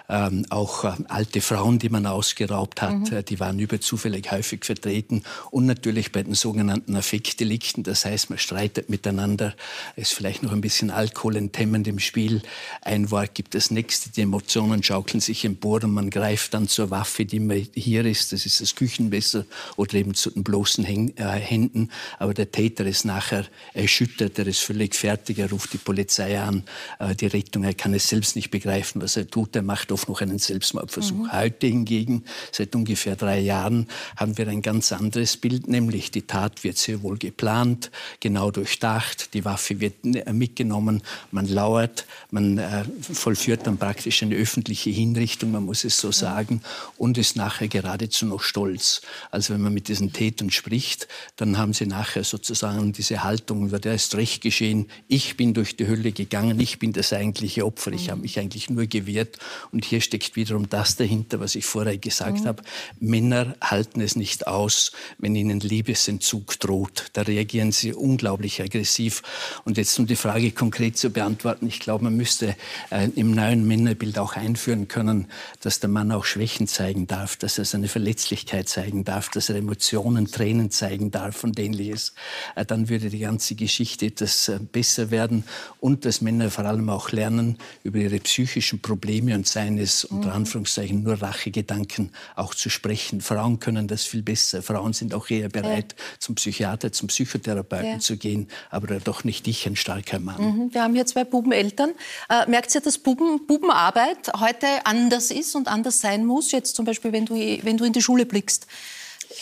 Ähm, 0.08 0.44
auch 0.50 0.84
äh, 0.84 0.92
alte 1.08 1.40
Frauen, 1.40 1.78
die 1.78 1.88
man 1.88 2.06
ausgeraubt 2.06 2.82
hat, 2.82 3.10
mhm. 3.10 3.16
Äh, 3.18 3.22
die 3.22 3.40
waren 3.40 3.58
überzufällig 3.58 4.30
häufig 4.30 4.64
vertreten. 4.64 5.22
Und 5.50 5.66
natürlich 5.66 6.12
bei 6.12 6.22
den 6.22 6.34
sogenannten 6.34 6.94
Affektdelikten, 6.96 7.82
das 7.82 8.04
heißt, 8.04 8.30
man 8.30 8.38
streitet 8.38 8.90
miteinander, 8.90 9.54
ist 9.96 10.14
vielleicht 10.14 10.42
noch 10.42 10.52
ein 10.52 10.60
bisschen 10.60 10.77
bisschen 10.78 10.90
Alkohol 10.92 11.34
enthemmend 11.34 11.88
im 11.88 11.98
Spiel. 11.98 12.40
Ein 12.82 13.10
Wort 13.10 13.34
gibt 13.34 13.56
das 13.56 13.72
nächste, 13.72 14.10
die 14.10 14.20
Emotionen 14.20 14.80
schaukeln 14.84 15.20
sich 15.20 15.44
empor 15.44 15.82
und 15.82 15.92
man 15.92 16.08
greift 16.08 16.54
dann 16.54 16.68
zur 16.68 16.92
Waffe, 16.92 17.24
die 17.24 17.38
immer 17.38 17.56
hier 17.74 18.04
ist. 18.04 18.32
Das 18.32 18.46
ist 18.46 18.60
das 18.60 18.76
Küchenmesser 18.76 19.44
oder 19.74 19.94
eben 19.94 20.14
zu 20.14 20.30
den 20.30 20.44
bloßen 20.44 20.84
äh, 20.84 21.24
Händen. 21.24 21.90
Aber 22.20 22.32
der 22.32 22.52
Täter 22.52 22.86
ist 22.86 23.04
nachher 23.04 23.44
erschüttert, 23.74 24.38
er 24.38 24.46
ist 24.46 24.60
völlig 24.60 24.94
fertig, 24.94 25.40
er 25.40 25.50
ruft 25.50 25.72
die 25.72 25.78
Polizei 25.78 26.38
an, 26.38 26.62
äh, 27.00 27.12
die 27.16 27.26
Rettung, 27.26 27.64
er 27.64 27.74
kann 27.74 27.92
es 27.92 28.08
selbst 28.08 28.36
nicht 28.36 28.50
begreifen, 28.50 29.02
was 29.02 29.16
er 29.16 29.28
tut. 29.28 29.56
Er 29.56 29.62
macht 29.62 29.90
oft 29.90 30.08
noch 30.08 30.20
einen 30.20 30.38
Selbstmordversuch. 30.38 31.24
Mhm. 31.24 31.32
Heute 31.32 31.66
hingegen, 31.66 32.22
seit 32.52 32.76
ungefähr 32.76 33.16
drei 33.16 33.40
Jahren, 33.40 33.88
haben 34.16 34.38
wir 34.38 34.46
ein 34.46 34.62
ganz 34.62 34.92
anderes 34.92 35.36
Bild, 35.38 35.66
nämlich 35.66 36.12
die 36.12 36.22
Tat 36.22 36.62
wird 36.62 36.78
sehr 36.78 37.02
wohl 37.02 37.18
geplant, 37.18 37.90
genau 38.20 38.52
durchdacht, 38.52 39.34
die 39.34 39.44
Waffe 39.44 39.80
wird 39.80 39.94
äh, 40.04 40.32
mitgenommen 40.32 40.67
genommen. 40.68 41.02
Man 41.30 41.46
lauert, 41.48 42.04
man 42.30 42.58
äh, 42.58 42.84
vollführt 43.00 43.66
dann 43.66 43.78
praktisch 43.78 44.22
eine 44.22 44.36
öffentliche 44.36 44.90
Hinrichtung, 44.90 45.52
man 45.52 45.64
muss 45.64 45.84
es 45.84 45.98
so 45.98 46.12
sagen, 46.12 46.60
und 46.96 47.16
ist 47.16 47.36
nachher 47.36 47.68
geradezu 47.68 48.26
noch 48.26 48.42
stolz. 48.42 49.00
Also 49.30 49.54
wenn 49.54 49.62
man 49.62 49.72
mit 49.72 49.88
diesen 49.88 50.12
Tätern 50.12 50.50
spricht, 50.50 51.08
dann 51.36 51.56
haben 51.56 51.72
sie 51.72 51.86
nachher 51.86 52.24
sozusagen 52.24 52.92
diese 52.92 53.24
Haltung, 53.24 53.70
der 53.70 53.94
ist 53.94 54.14
recht 54.14 54.42
geschehen, 54.42 54.86
ich 55.08 55.36
bin 55.36 55.54
durch 55.54 55.76
die 55.76 55.86
Hölle 55.86 56.12
gegangen, 56.12 56.60
ich 56.60 56.78
bin 56.78 56.92
das 56.92 57.12
eigentliche 57.12 57.64
Opfer, 57.64 57.92
ich 57.92 58.10
habe 58.10 58.20
mich 58.20 58.38
eigentlich 58.38 58.68
nur 58.68 58.86
gewehrt. 58.86 59.38
Und 59.72 59.84
hier 59.84 60.00
steckt 60.00 60.36
wiederum 60.36 60.68
das 60.68 60.96
dahinter, 60.96 61.40
was 61.40 61.54
ich 61.54 61.64
vorher 61.64 61.96
gesagt 61.96 62.40
mhm. 62.40 62.46
habe. 62.46 62.62
Männer 63.00 63.56
halten 63.60 64.00
es 64.00 64.16
nicht 64.16 64.46
aus, 64.46 64.92
wenn 65.18 65.34
ihnen 65.34 65.60
Liebesentzug 65.60 66.58
droht. 66.60 67.06
Da 67.14 67.22
reagieren 67.22 67.72
sie 67.72 67.94
unglaublich 67.94 68.60
aggressiv. 68.60 69.22
Und 69.64 69.78
jetzt 69.78 69.98
um 69.98 70.06
die 70.06 70.16
Frage 70.16 70.50
konkret 70.58 70.98
zu 70.98 71.10
beantworten. 71.10 71.68
Ich 71.68 71.78
glaube, 71.78 72.04
man 72.04 72.16
müsste 72.16 72.56
äh, 72.90 73.08
im 73.14 73.30
neuen 73.30 73.66
Männerbild 73.66 74.18
auch 74.18 74.34
einführen 74.34 74.88
können, 74.88 75.28
dass 75.60 75.78
der 75.78 75.88
Mann 75.88 76.10
auch 76.10 76.24
Schwächen 76.24 76.66
zeigen 76.66 77.06
darf, 77.06 77.36
dass 77.36 77.58
er 77.58 77.64
seine 77.64 77.86
Verletzlichkeit 77.86 78.68
zeigen 78.68 79.04
darf, 79.04 79.28
dass 79.30 79.48
er 79.48 79.56
Emotionen, 79.56 80.26
Tränen 80.26 80.72
zeigen 80.72 81.12
darf 81.12 81.44
und 81.44 81.60
ähnliches. 81.60 82.12
Äh, 82.56 82.64
dann 82.64 82.88
würde 82.88 83.08
die 83.08 83.20
ganze 83.20 83.54
Geschichte 83.54 84.06
etwas 84.06 84.48
äh, 84.48 84.58
besser 84.60 85.12
werden 85.12 85.44
und 85.78 86.04
dass 86.04 86.20
Männer 86.20 86.50
vor 86.50 86.64
allem 86.64 86.90
auch 86.90 87.12
lernen, 87.12 87.56
über 87.84 87.98
ihre 87.98 88.18
psychischen 88.18 88.82
Probleme 88.82 89.36
und 89.36 89.46
seien 89.46 89.78
es 89.78 90.04
unter 90.04 90.30
mhm. 90.30 90.36
Anführungszeichen 90.36 91.04
nur 91.04 91.22
Rachegedanken 91.22 92.10
auch 92.34 92.52
zu 92.52 92.68
sprechen. 92.68 93.20
Frauen 93.20 93.60
können 93.60 93.86
das 93.86 94.02
viel 94.02 94.22
besser. 94.22 94.60
Frauen 94.62 94.92
sind 94.92 95.14
auch 95.14 95.30
eher 95.30 95.48
bereit, 95.48 95.94
ja. 95.96 96.04
zum 96.18 96.34
Psychiater, 96.34 96.90
zum 96.90 97.06
Psychotherapeuten 97.06 97.92
ja. 97.92 97.98
zu 98.00 98.16
gehen, 98.16 98.48
aber 98.70 98.98
doch 98.98 99.22
nicht 99.22 99.46
ich, 99.46 99.64
ein 99.68 99.76
starker 99.76 100.18
Mann. 100.18 100.42
Mhm. 100.42 100.47
Wir 100.72 100.82
haben 100.82 100.94
hier 100.94 101.06
zwei 101.06 101.24
Bubeneltern. 101.24 101.90
Äh, 102.28 102.48
merkt 102.48 102.74
ihr, 102.74 102.80
dass 102.80 102.98
Buben, 102.98 103.46
Bubenarbeit 103.46 104.32
heute 104.38 104.66
anders 104.84 105.30
ist 105.30 105.54
und 105.54 105.68
anders 105.68 106.00
sein 106.00 106.24
muss? 106.24 106.52
Jetzt 106.52 106.76
zum 106.76 106.84
Beispiel, 106.84 107.12
wenn 107.12 107.26
du, 107.26 107.34
wenn 107.34 107.76
du 107.76 107.84
in 107.84 107.92
die 107.92 108.02
Schule 108.02 108.26
blickst. 108.26 108.66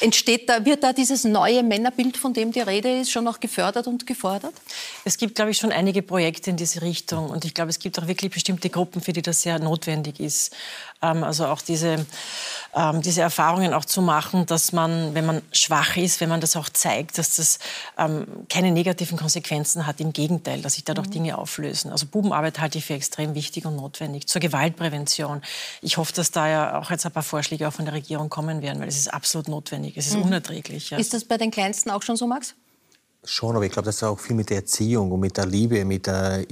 Entsteht 0.01 0.49
da, 0.49 0.65
wird 0.65 0.83
da 0.83 0.93
dieses 0.93 1.25
neue 1.25 1.63
Männerbild, 1.63 2.17
von 2.17 2.35
dem 2.35 2.51
die 2.51 2.61
Rede 2.61 3.01
ist, 3.01 3.11
schon 3.11 3.25
noch 3.25 3.39
gefördert 3.39 3.87
und 3.87 4.07
gefordert? 4.07 4.53
Es 5.05 5.17
gibt, 5.17 5.37
glaube 5.37 5.53
ich, 5.53 5.59
schon 5.59 5.71
einige 5.71 6.03
Projekte 6.03 6.51
in 6.51 6.57
diese 6.57 6.83
Richtung. 6.83 7.31
Und 7.31 7.45
ich 7.45 7.55
glaube, 7.55 7.71
es 7.71 7.79
gibt 7.79 7.99
auch 7.99 8.07
wirklich 8.07 8.33
bestimmte 8.33 8.69
Gruppen, 8.69 9.01
für 9.01 9.13
die 9.13 9.23
das 9.23 9.43
sehr 9.43 9.59
notwendig 9.61 10.19
ist. 10.19 10.55
Ähm, 11.03 11.23
also 11.23 11.47
auch 11.47 11.63
diese, 11.63 12.05
ähm, 12.75 13.01
diese 13.01 13.23
Erfahrungen 13.23 13.73
auch 13.73 13.85
zu 13.85 14.03
machen, 14.03 14.45
dass 14.47 14.73
man, 14.73 15.15
wenn 15.15 15.25
man 15.25 15.41
schwach 15.53 15.97
ist, 15.97 16.21
wenn 16.21 16.29
man 16.29 16.41
das 16.41 16.57
auch 16.57 16.69
zeigt, 16.69 17.17
dass 17.17 17.37
das 17.37 17.59
ähm, 17.97 18.27
keine 18.49 18.73
negativen 18.73 19.17
Konsequenzen 19.17 19.87
hat. 19.87 20.01
Im 20.01 20.13
Gegenteil, 20.13 20.63
dass 20.63 20.75
sich 20.75 20.85
dadurch 20.85 21.07
mhm. 21.09 21.13
Dinge 21.13 21.39
auflösen. 21.39 21.93
Also 21.93 22.07
Bubenarbeit 22.07 22.59
halte 22.59 22.79
ich 22.79 22.85
für 22.87 22.95
extrem 22.95 23.35
wichtig 23.35 23.67
und 23.67 23.77
notwendig. 23.77 24.27
Zur 24.27 24.41
Gewaltprävention. 24.41 25.43
Ich 25.81 25.97
hoffe, 25.97 26.13
dass 26.13 26.33
da 26.33 26.49
ja 26.49 26.79
auch 26.81 26.91
jetzt 26.91 27.07
ein 27.07 27.13
paar 27.13 27.23
Vorschläge 27.23 27.69
auch 27.69 27.73
von 27.73 27.85
der 27.85 27.95
Regierung 27.95 28.29
kommen 28.29 28.63
werden, 28.63 28.81
weil 28.81 28.89
es 28.89 28.97
ist 28.97 29.15
absolut 29.15 29.49
notwendig. 29.49 29.76
Es 29.85 30.09
ist 30.09 30.17
mhm. 30.17 30.23
unerträglich. 30.23 30.91
Ja. 30.91 30.99
Ist 30.99 31.15
das 31.15 31.25
bei 31.25 31.37
den 31.37 31.51
Kleinsten 31.51 31.91
auch 31.91 32.03
schon 32.03 32.17
so, 32.17 32.27
Max? 32.27 32.55
Schon, 33.25 33.57
aber 33.57 33.65
ich 33.65 33.73
glaube, 33.73 33.87
das 33.87 34.03
hat 34.03 34.11
auch 34.11 34.21
viel 34.21 34.37
mit 34.37 34.51
der 34.51 34.59
Erziehung 34.59 35.11
und 35.11 35.21
mit 35.21 35.37
der 35.37 35.47
Liebe, 35.47 35.85
mit 35.85 36.07
der, 36.07 36.45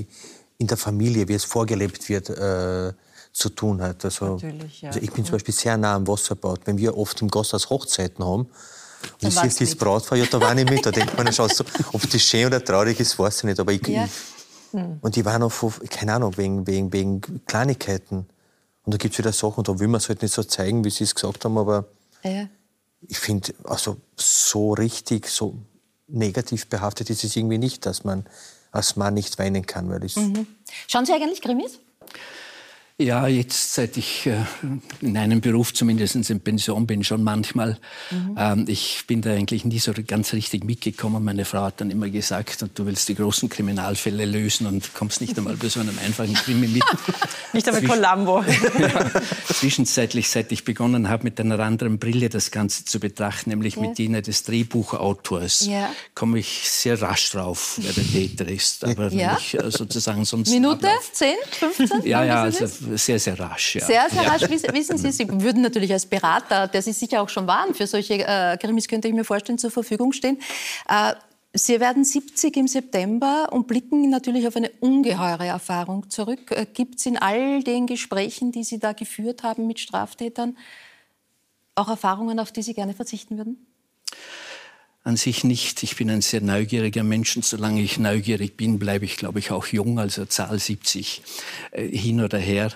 in 0.58 0.66
der 0.66 0.76
Familie, 0.76 1.28
wie 1.28 1.34
es 1.34 1.44
vorgelebt 1.44 2.08
wird, 2.08 2.30
äh, 2.30 2.92
zu 3.32 3.48
tun 3.50 3.82
hat. 3.82 4.04
Also, 4.04 4.38
ja. 4.80 4.88
also 4.88 5.00
ich 5.00 5.10
bin 5.12 5.24
zum 5.24 5.32
Beispiel 5.32 5.54
sehr 5.54 5.76
nah 5.76 5.94
am 5.94 6.06
Wasserbad. 6.06 6.60
Wenn 6.64 6.78
wir 6.78 6.96
oft 6.96 7.20
im 7.20 7.28
Gosshaus 7.28 7.68
Hochzeiten 7.70 8.24
haben, 8.24 8.48
und 9.20 9.28
ich 9.28 9.34
sehe 9.34 9.66
das 9.66 9.76
Brautfeuer, 9.76 10.20
ja, 10.20 10.26
da 10.30 10.40
war 10.40 10.56
ich 10.56 10.68
mit. 10.68 10.84
Da 10.84 10.90
denkt 10.92 11.16
man 11.16 11.32
schon 11.32 11.48
so, 11.48 11.64
ob 11.92 12.08
das 12.08 12.22
schön 12.22 12.46
oder 12.46 12.64
traurig 12.64 12.98
ist, 13.00 13.18
weiß 13.18 13.38
ich 13.38 13.44
nicht. 13.44 13.60
Aber 13.60 13.72
ich, 13.72 13.86
ja. 13.86 14.08
hm. 14.72 14.98
Und 15.00 15.16
die 15.16 15.24
waren 15.24 15.42
auch, 15.42 15.52
keine 15.90 16.14
Ahnung, 16.14 16.36
wegen, 16.36 16.66
wegen, 16.66 16.92
wegen 16.92 17.20
Kleinigkeiten. 17.46 18.26
Und 18.84 18.94
da 18.94 18.96
gibt 18.96 19.14
es 19.14 19.18
wieder 19.18 19.32
Sachen, 19.32 19.64
da 19.64 19.78
will 19.78 19.88
man 19.88 19.98
es 19.98 20.08
halt 20.08 20.22
nicht 20.22 20.34
so 20.34 20.42
zeigen, 20.42 20.84
wie 20.84 20.90
sie 20.90 21.04
es 21.04 21.14
gesagt 21.14 21.44
haben, 21.44 21.56
aber 21.56 21.86
ja. 22.22 22.48
Ich 23.08 23.18
finde, 23.18 23.54
also 23.64 23.96
so 24.16 24.72
richtig, 24.72 25.28
so 25.28 25.58
negativ 26.06 26.66
behaftet 26.66 27.10
ist 27.10 27.24
es 27.24 27.36
irgendwie 27.36 27.58
nicht, 27.58 27.86
dass 27.86 28.04
man 28.04 28.26
als 28.70 28.96
Mann 28.96 29.14
nicht 29.14 29.38
weinen 29.38 29.66
kann. 29.66 29.88
Weil 29.88 30.00
mhm. 30.16 30.46
Schauen 30.88 31.06
Sie 31.06 31.12
eigentlich 31.12 31.40
Krimis? 31.40 31.78
Ja, 32.96 33.26
jetzt 33.26 33.74
seit 33.74 33.96
ich 33.96 34.24
äh, 34.26 34.36
in 35.00 35.16
einem 35.16 35.40
Beruf 35.40 35.74
zumindest 35.74 36.14
in 36.14 36.38
Pension 36.38 36.86
bin, 36.86 37.02
schon 37.02 37.24
manchmal. 37.24 37.76
Mhm. 38.12 38.36
Ähm, 38.38 38.64
ich 38.68 39.02
bin 39.08 39.20
da 39.20 39.32
eigentlich 39.32 39.64
nie 39.64 39.80
so 39.80 39.92
ganz 40.06 40.32
richtig 40.32 40.62
mitgekommen. 40.62 41.24
Meine 41.24 41.44
Frau 41.44 41.62
hat 41.62 41.80
dann 41.80 41.90
immer 41.90 42.08
gesagt, 42.08 42.64
du 42.72 42.86
willst 42.86 43.08
die 43.08 43.16
großen 43.16 43.48
Kriminalfälle 43.48 44.24
lösen 44.24 44.68
und 44.68 44.94
kommst 44.94 45.20
nicht 45.20 45.36
einmal 45.36 45.56
bei 45.56 45.68
so 45.70 45.80
einem 45.80 45.98
einfachen 46.06 46.34
Krimi 46.34 46.68
mit. 46.68 46.84
nicht 47.52 47.66
einmal 47.66 47.82
Columbo. 47.82 48.44
ja, 48.78 49.10
zwischenzeitlich, 49.52 50.30
seit 50.30 50.52
ich 50.52 50.62
begonnen 50.62 51.08
habe, 51.08 51.24
mit 51.24 51.40
einer 51.40 51.58
anderen 51.58 51.98
Brille 51.98 52.28
das 52.28 52.52
Ganze 52.52 52.84
zu 52.84 53.00
betrachten, 53.00 53.50
nämlich 53.50 53.74
ja. 53.74 53.82
mit 53.82 53.98
jener 53.98 54.22
des 54.22 54.44
Drehbuchautors, 54.44 55.66
ja. 55.66 55.90
komme 56.14 56.38
ich 56.38 56.70
sehr 56.70 57.02
rasch 57.02 57.32
drauf, 57.32 57.76
wer 57.82 57.92
der 57.92 58.04
Täter 58.04 58.46
ist. 58.46 58.84
Aber 58.84 59.10
ich 59.10 59.54
äh, 59.54 59.68
sozusagen 59.72 60.24
sonst... 60.24 60.52
Minute? 60.52 60.86
Ablauf. 60.86 61.12
10? 61.12 61.34
15? 61.50 62.02
Ja, 62.04 62.22
ja, 62.24 62.42
also 62.44 62.68
sehr, 62.96 63.18
sehr 63.18 63.38
rasch. 63.38 63.76
Ja. 63.76 63.84
Sehr, 63.84 64.10
sehr 64.10 64.26
rasch. 64.26 64.42
Wissen 64.42 64.98
Sie, 64.98 65.10
Sie 65.10 65.28
würden 65.28 65.62
natürlich 65.62 65.92
als 65.92 66.06
Berater, 66.06 66.68
der 66.68 66.82
Sie 66.82 66.92
sicher 66.92 67.22
auch 67.22 67.28
schon 67.28 67.46
waren, 67.46 67.74
für 67.74 67.86
solche 67.86 68.26
äh, 68.26 68.56
Krimis, 68.56 68.88
könnte 68.88 69.08
ich 69.08 69.14
mir 69.14 69.24
vorstellen, 69.24 69.58
zur 69.58 69.70
Verfügung 69.70 70.12
stehen. 70.12 70.38
Äh, 70.88 71.14
Sie 71.56 71.78
werden 71.78 72.04
70 72.04 72.56
im 72.56 72.66
September 72.66 73.48
und 73.52 73.68
blicken 73.68 74.10
natürlich 74.10 74.48
auf 74.48 74.56
eine 74.56 74.70
ungeheure 74.80 75.46
Erfahrung 75.46 76.10
zurück. 76.10 76.50
Äh, 76.50 76.66
Gibt 76.72 76.98
es 76.98 77.06
in 77.06 77.16
all 77.16 77.62
den 77.62 77.86
Gesprächen, 77.86 78.50
die 78.50 78.64
Sie 78.64 78.80
da 78.80 78.92
geführt 78.92 79.44
haben 79.44 79.68
mit 79.68 79.78
Straftätern, 79.78 80.56
auch 81.76 81.88
Erfahrungen, 81.88 82.40
auf 82.40 82.50
die 82.50 82.62
Sie 82.62 82.74
gerne 82.74 82.94
verzichten 82.94 83.36
würden? 83.36 83.66
An 85.06 85.16
sich 85.16 85.44
nicht. 85.44 85.82
Ich 85.82 85.96
bin 85.96 86.10
ein 86.10 86.22
sehr 86.22 86.40
neugieriger 86.40 87.02
Mensch 87.02 87.36
und 87.36 87.44
solange 87.44 87.82
ich 87.82 87.98
neugierig 87.98 88.56
bin, 88.56 88.78
bleibe 88.78 89.04
ich, 89.04 89.18
glaube 89.18 89.38
ich, 89.38 89.50
auch 89.50 89.66
jung, 89.66 89.98
also 89.98 90.24
Zahl 90.24 90.58
70 90.58 91.22
äh, 91.72 91.86
hin 91.86 92.22
oder 92.22 92.38
her. 92.38 92.72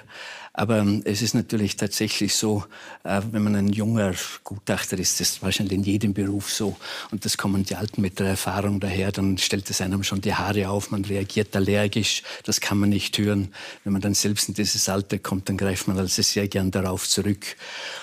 Aber 0.58 0.78
ähm, 0.78 1.02
es 1.04 1.22
ist 1.22 1.34
natürlich 1.34 1.76
tatsächlich 1.76 2.34
so, 2.34 2.64
äh, 3.04 3.22
wenn 3.30 3.44
man 3.44 3.54
ein 3.54 3.68
junger 3.68 4.12
Gutachter 4.42 4.98
ist, 4.98 5.20
das 5.20 5.30
ist 5.30 5.42
wahrscheinlich 5.42 5.78
in 5.78 5.84
jedem 5.84 6.14
Beruf 6.14 6.50
so, 6.50 6.76
und 7.12 7.24
das 7.24 7.36
kommen 7.36 7.62
die 7.62 7.76
Alten 7.76 8.02
mit 8.02 8.18
der 8.18 8.26
Erfahrung 8.26 8.80
daher, 8.80 9.12
dann 9.12 9.38
stellt 9.38 9.70
es 9.70 9.80
einem 9.80 10.02
schon 10.02 10.20
die 10.20 10.34
Haare 10.34 10.68
auf, 10.68 10.90
man 10.90 11.04
reagiert 11.04 11.54
allergisch, 11.54 12.24
das 12.42 12.60
kann 12.60 12.78
man 12.78 12.88
nicht 12.88 13.16
hören. 13.18 13.54
Wenn 13.84 13.92
man 13.92 14.02
dann 14.02 14.14
selbst 14.14 14.48
in 14.48 14.54
dieses 14.54 14.88
Alter 14.88 15.20
kommt, 15.20 15.48
dann 15.48 15.56
greift 15.56 15.86
man 15.86 15.96
also 15.96 16.22
sehr 16.22 16.48
gern 16.48 16.72
darauf 16.72 17.08
zurück. 17.08 17.54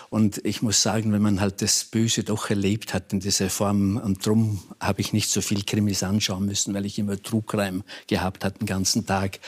Und 0.09 0.39
ich 0.45 0.61
muss 0.61 0.81
sagen, 0.81 1.11
wenn 1.11 1.21
man 1.21 1.41
halt 1.41 1.61
das 1.61 1.83
Böse 1.83 2.23
doch 2.23 2.49
erlebt 2.49 2.93
hat 2.93 3.11
in 3.11 3.19
dieser 3.19 3.49
Form, 3.49 3.97
und 3.97 4.25
darum 4.25 4.63
habe 4.79 5.01
ich 5.01 5.11
nicht 5.11 5.29
so 5.29 5.41
viel 5.41 5.63
Krimis 5.63 6.03
anschauen 6.03 6.45
müssen, 6.45 6.73
weil 6.73 6.85
ich 6.85 6.97
immer 6.99 7.21
Trugreim 7.21 7.83
gehabt 8.07 8.45
habe 8.45 8.57
den 8.59 8.65
ganzen 8.65 9.05
Tag, 9.05 9.39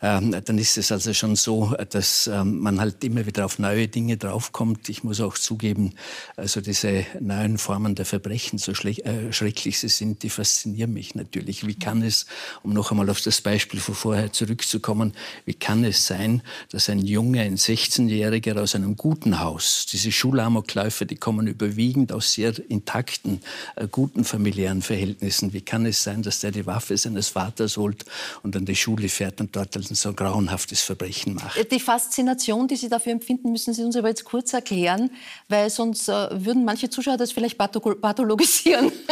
ähm, 0.00 0.34
dann 0.42 0.56
ist 0.56 0.78
es 0.78 0.90
also 0.90 1.12
schon 1.12 1.36
so, 1.36 1.74
dass 1.90 2.28
ähm, 2.28 2.45
man 2.46 2.80
halt 2.80 3.02
immer 3.04 3.26
wieder 3.26 3.44
auf 3.44 3.58
neue 3.58 3.88
Dinge 3.88 4.16
draufkommt. 4.16 4.88
Ich 4.88 5.04
muss 5.04 5.20
auch 5.20 5.34
zugeben, 5.34 5.94
also 6.36 6.60
diese 6.60 7.06
neuen 7.20 7.58
Formen 7.58 7.94
der 7.94 8.04
Verbrechen, 8.04 8.58
so 8.58 8.72
äh, 8.72 9.32
schrecklich 9.32 9.78
sie 9.78 9.88
sind, 9.88 10.22
die 10.22 10.30
faszinieren 10.30 10.92
mich 10.92 11.14
natürlich. 11.14 11.66
Wie 11.66 11.74
kann 11.74 12.02
es, 12.02 12.26
um 12.62 12.72
noch 12.72 12.90
einmal 12.90 13.10
auf 13.10 13.20
das 13.20 13.40
Beispiel 13.40 13.80
von 13.80 13.94
vorher 13.94 14.32
zurückzukommen, 14.32 15.12
wie 15.44 15.54
kann 15.54 15.84
es 15.84 16.06
sein, 16.06 16.42
dass 16.70 16.88
ein 16.88 17.00
Junge, 17.00 17.42
ein 17.42 17.56
16-Jähriger 17.56 18.60
aus 18.60 18.74
einem 18.74 18.96
guten 18.96 19.40
Haus, 19.40 19.86
diese 19.90 20.12
Schulamokläufe, 20.12 21.06
die 21.06 21.16
kommen 21.16 21.46
überwiegend 21.46 22.12
aus 22.12 22.32
sehr 22.32 22.54
intakten, 22.70 23.40
äh, 23.76 23.88
guten 23.88 24.24
familiären 24.24 24.82
Verhältnissen. 24.82 25.52
Wie 25.52 25.60
kann 25.60 25.86
es 25.86 26.02
sein, 26.02 26.22
dass 26.22 26.40
der 26.40 26.50
die 26.50 26.66
Waffe 26.66 26.96
seines 26.96 27.28
Vaters 27.28 27.76
holt 27.76 28.04
und 28.42 28.56
an 28.56 28.64
die 28.64 28.76
Schule 28.76 29.08
fährt 29.08 29.40
und 29.40 29.54
dort 29.56 29.76
ein 29.76 29.82
so 29.82 30.12
grauenhaftes 30.12 30.82
Verbrechen 30.82 31.34
macht? 31.34 31.70
Die 31.70 31.80
Faszination, 31.80 32.35
die 32.68 32.76
Sie 32.76 32.88
dafür 32.88 33.12
empfinden, 33.12 33.52
müssen 33.52 33.74
Sie 33.74 33.82
uns 33.82 33.96
aber 33.96 34.08
jetzt 34.08 34.24
kurz 34.24 34.52
erklären, 34.52 35.10
weil 35.48 35.70
sonst 35.70 36.08
äh, 36.08 36.28
würden 36.32 36.64
manche 36.64 36.90
Zuschauer 36.90 37.16
das 37.16 37.32
vielleicht 37.32 37.58
pathologisieren. 37.58 38.92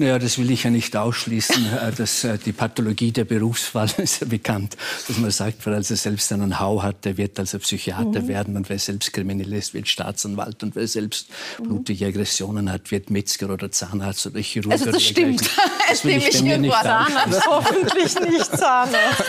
Naja, 0.00 0.20
das 0.20 0.38
will 0.38 0.50
ich 0.52 0.62
ja 0.62 0.70
nicht 0.70 0.96
ausschließen. 0.96 1.66
Äh, 1.78 1.92
dass, 1.92 2.24
äh, 2.24 2.38
die 2.38 2.52
Pathologie 2.52 3.12
der 3.12 3.24
Berufswahl 3.24 3.88
ist 3.98 4.20
ja 4.20 4.26
bekannt, 4.26 4.76
dass 5.06 5.18
man 5.18 5.30
sagt, 5.30 5.64
wer 5.66 5.74
also 5.74 5.94
selbst 5.94 6.32
einen 6.32 6.58
Hau 6.58 6.82
hat, 6.82 7.04
der 7.04 7.16
wird 7.16 7.38
also 7.38 7.58
Psychiater 7.58 8.22
mhm. 8.22 8.28
werden 8.28 8.56
und 8.56 8.68
wer 8.68 8.78
selbst 8.78 9.12
kriminell 9.12 9.52
ist, 9.52 9.74
wird 9.74 9.86
Staatsanwalt 9.86 10.62
und 10.62 10.74
wer 10.76 10.88
selbst 10.88 11.28
mhm. 11.58 11.64
blutige 11.64 12.06
Aggressionen 12.06 12.72
hat, 12.72 12.90
wird 12.90 13.10
Metzger 13.10 13.50
oder 13.50 13.70
Zahnarzt 13.70 14.26
oder 14.26 14.40
Chirurg. 14.40 14.72
Also 14.72 14.90
das 14.90 15.02
stimmt. 15.02 15.42
Das 15.88 16.04
will 16.04 16.16
ich 16.16 16.42
bei 16.42 16.56
nicht 16.56 16.72
Zahnarzt, 16.72 17.46
hoffentlich 17.46 18.20
nicht 18.20 18.56
Zahnarzt. 18.56 19.24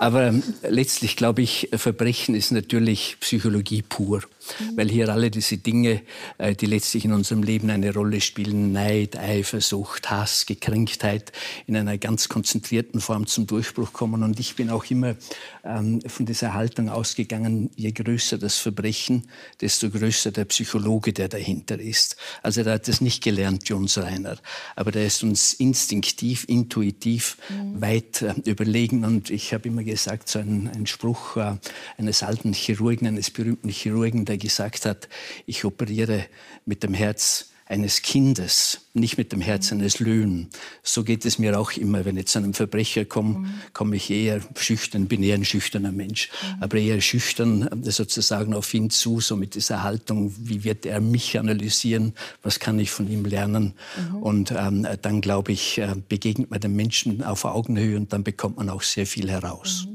Aber 0.00 0.24
ähm, 0.24 0.42
letztlich 0.62 1.16
glaube 1.16 1.42
ich, 1.42 1.68
Verbrechen 1.74 2.34
ist 2.34 2.50
natürlich 2.54 3.16
Psychologie 3.20 3.82
pur. 3.82 4.22
Mhm. 4.58 4.76
Weil 4.76 4.88
hier 4.88 5.08
alle 5.08 5.30
diese 5.30 5.58
Dinge, 5.58 6.02
äh, 6.38 6.54
die 6.54 6.66
letztlich 6.66 7.04
in 7.04 7.12
unserem 7.12 7.42
Leben 7.42 7.70
eine 7.70 7.92
Rolle 7.92 8.20
spielen, 8.20 8.72
Neid, 8.72 9.16
Eifersucht, 9.16 10.10
Hass, 10.10 10.46
Gekränktheit, 10.46 11.32
in 11.66 11.76
einer 11.76 11.98
ganz 11.98 12.28
konzentrierten 12.28 13.00
Form 13.00 13.26
zum 13.26 13.46
Durchbruch 13.46 13.92
kommen. 13.92 14.22
Und 14.22 14.40
ich 14.40 14.54
bin 14.54 14.70
auch 14.70 14.84
immer 14.90 15.16
ähm, 15.64 16.00
von 16.06 16.26
dieser 16.26 16.54
Haltung 16.54 16.88
ausgegangen, 16.88 17.70
je 17.76 17.92
größer 17.92 18.38
das 18.38 18.58
Verbrechen, 18.58 19.28
desto 19.60 19.90
größer 19.90 20.30
der 20.30 20.44
Psychologe, 20.46 21.12
der 21.12 21.28
dahinter 21.28 21.78
ist. 21.78 22.16
Also 22.42 22.62
er 22.62 22.74
hat 22.74 22.88
das 22.88 23.00
nicht 23.00 23.22
gelernt, 23.22 23.68
Jones 23.68 23.98
Reiner, 23.98 24.36
aber 24.76 24.92
der 24.92 25.06
ist 25.06 25.22
uns 25.22 25.54
instinktiv, 25.54 26.44
intuitiv 26.48 27.38
mhm. 27.48 27.80
weit 27.80 28.22
äh, 28.22 28.34
überlegen. 28.44 29.04
Und 29.04 29.30
ich 29.30 29.54
habe 29.54 29.68
immer 29.68 29.84
gesagt, 29.84 30.28
so 30.28 30.38
ein, 30.38 30.70
ein 30.74 30.86
Spruch 30.86 31.36
äh, 31.36 31.56
eines 31.96 32.22
alten 32.22 32.33
Chirurgen, 32.42 33.06
eines 33.06 33.30
berühmten 33.30 33.68
Chirurgen, 33.68 34.24
der 34.24 34.38
gesagt 34.38 34.86
hat, 34.86 35.08
ich 35.46 35.64
operiere 35.64 36.26
mit 36.64 36.82
dem 36.82 36.94
Herz 36.94 37.50
eines 37.66 38.02
Kindes, 38.02 38.82
nicht 38.92 39.16
mit 39.16 39.32
dem 39.32 39.40
Herz 39.40 39.72
eines 39.72 39.98
Löwen. 39.98 40.50
So 40.82 41.02
geht 41.02 41.24
es 41.24 41.38
mir 41.38 41.58
auch 41.58 41.72
immer, 41.72 42.04
wenn 42.04 42.18
ich 42.18 42.26
zu 42.26 42.38
einem 42.38 42.52
Verbrecher 42.52 43.06
komme, 43.06 43.38
mhm. 43.38 43.54
komme 43.72 43.96
ich 43.96 44.10
eher 44.10 44.40
schüchtern, 44.56 45.06
bin 45.06 45.22
eher 45.22 45.36
ein 45.36 45.46
schüchterner 45.46 45.90
Mensch, 45.90 46.28
mhm. 46.28 46.62
aber 46.62 46.76
eher 46.76 47.00
schüchtern 47.00 47.68
sozusagen 47.82 48.52
auf 48.52 48.72
ihn 48.74 48.90
zu, 48.90 49.20
so 49.20 49.36
mit 49.36 49.54
dieser 49.54 49.82
Haltung, 49.82 50.34
wie 50.38 50.62
wird 50.62 50.84
er 50.84 51.00
mich 51.00 51.38
analysieren, 51.38 52.12
was 52.42 52.60
kann 52.60 52.78
ich 52.78 52.90
von 52.90 53.10
ihm 53.10 53.24
lernen. 53.24 53.72
Mhm. 54.10 54.16
Und 54.16 54.54
ähm, 54.56 54.86
dann, 55.00 55.22
glaube 55.22 55.52
ich, 55.52 55.78
äh, 55.78 55.94
begegnet 56.08 56.50
man 56.50 56.60
den 56.60 56.76
Menschen 56.76 57.22
auf 57.22 57.46
Augenhöhe 57.46 57.96
und 57.96 58.12
dann 58.12 58.24
bekommt 58.24 58.58
man 58.58 58.68
auch 58.68 58.82
sehr 58.82 59.06
viel 59.06 59.30
heraus. 59.30 59.88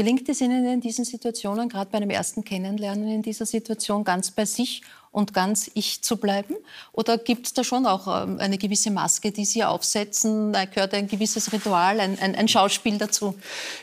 Gelingt 0.00 0.30
es 0.30 0.40
Ihnen 0.40 0.64
in 0.64 0.80
diesen 0.80 1.04
Situationen, 1.04 1.68
gerade 1.68 1.90
bei 1.90 1.98
einem 1.98 2.08
ersten 2.08 2.42
Kennenlernen 2.42 3.06
in 3.06 3.20
dieser 3.20 3.44
Situation, 3.44 4.02
ganz 4.02 4.30
bei 4.30 4.46
sich 4.46 4.80
und 5.12 5.34
ganz 5.34 5.70
ich 5.74 6.02
zu 6.02 6.16
bleiben? 6.16 6.54
Oder 6.92 7.18
gibt 7.18 7.46
es 7.46 7.52
da 7.52 7.64
schon 7.64 7.86
auch 7.86 8.06
ähm, 8.06 8.38
eine 8.38 8.58
gewisse 8.58 8.90
Maske, 8.92 9.32
die 9.32 9.44
Sie 9.44 9.64
aufsetzen? 9.64 10.52
Da 10.52 10.66
gehört 10.66 10.94
ein 10.94 11.08
gewisses 11.08 11.52
Ritual, 11.52 11.98
ein, 11.98 12.18
ein, 12.18 12.36
ein 12.36 12.46
Schauspiel 12.46 12.96
dazu? 12.96 13.34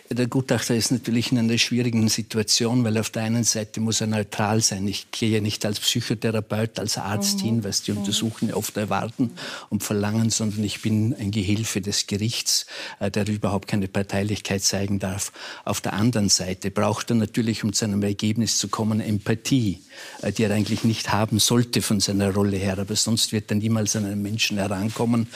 Der 0.09 0.27
Gutachter 0.27 0.73
ist 0.73 0.91
natürlich 0.91 1.33
in 1.33 1.37
einer 1.37 1.57
schwierigen 1.57 2.07
Situation, 2.07 2.83
weil 2.85 2.97
auf 2.97 3.09
der 3.09 3.23
einen 3.23 3.43
Seite 3.43 3.81
muss 3.81 3.99
er 3.99 4.07
neutral 4.07 4.61
sein. 4.61 4.87
Ich 4.87 5.11
gehe 5.11 5.29
ja 5.29 5.41
nicht 5.41 5.65
als 5.65 5.81
Psychotherapeut, 5.81 6.79
als 6.79 6.97
Arzt 6.97 7.39
mhm. 7.39 7.43
hin, 7.43 7.63
was 7.65 7.81
die 7.81 7.91
mhm. 7.91 7.99
Untersuchungen 7.99 8.53
oft 8.53 8.77
erwarten 8.77 9.31
und 9.69 9.83
verlangen, 9.83 10.29
sondern 10.29 10.63
ich 10.63 10.81
bin 10.81 11.13
ein 11.19 11.31
Gehilfe 11.31 11.81
des 11.81 12.07
Gerichts, 12.07 12.67
äh, 13.01 13.11
der 13.11 13.27
überhaupt 13.27 13.67
keine 13.67 13.89
Parteilichkeit 13.89 14.63
zeigen 14.63 14.99
darf. 14.99 15.33
Auf 15.65 15.81
der 15.81 15.91
anderen 15.91 16.29
Seite 16.29 16.71
braucht 16.71 17.09
er 17.09 17.17
natürlich, 17.17 17.65
um 17.65 17.73
zu 17.73 17.83
einem 17.83 18.01
Ergebnis 18.03 18.57
zu 18.57 18.69
kommen, 18.69 19.01
Empathie, 19.01 19.83
äh, 20.21 20.31
die 20.31 20.43
er 20.43 20.51
eigentlich 20.51 20.85
nicht 20.85 21.16
haben 21.17 21.39
sollte 21.39 21.81
von 21.81 21.99
seiner 21.99 22.33
Rolle 22.33 22.57
her. 22.57 22.77
Aber 22.79 22.95
sonst 22.95 23.31
wird 23.31 23.51
er 23.51 23.55
niemals 23.55 23.95
an 23.95 24.05
einen 24.05 24.21
Menschen 24.21 24.57
herankommen. 24.57 25.27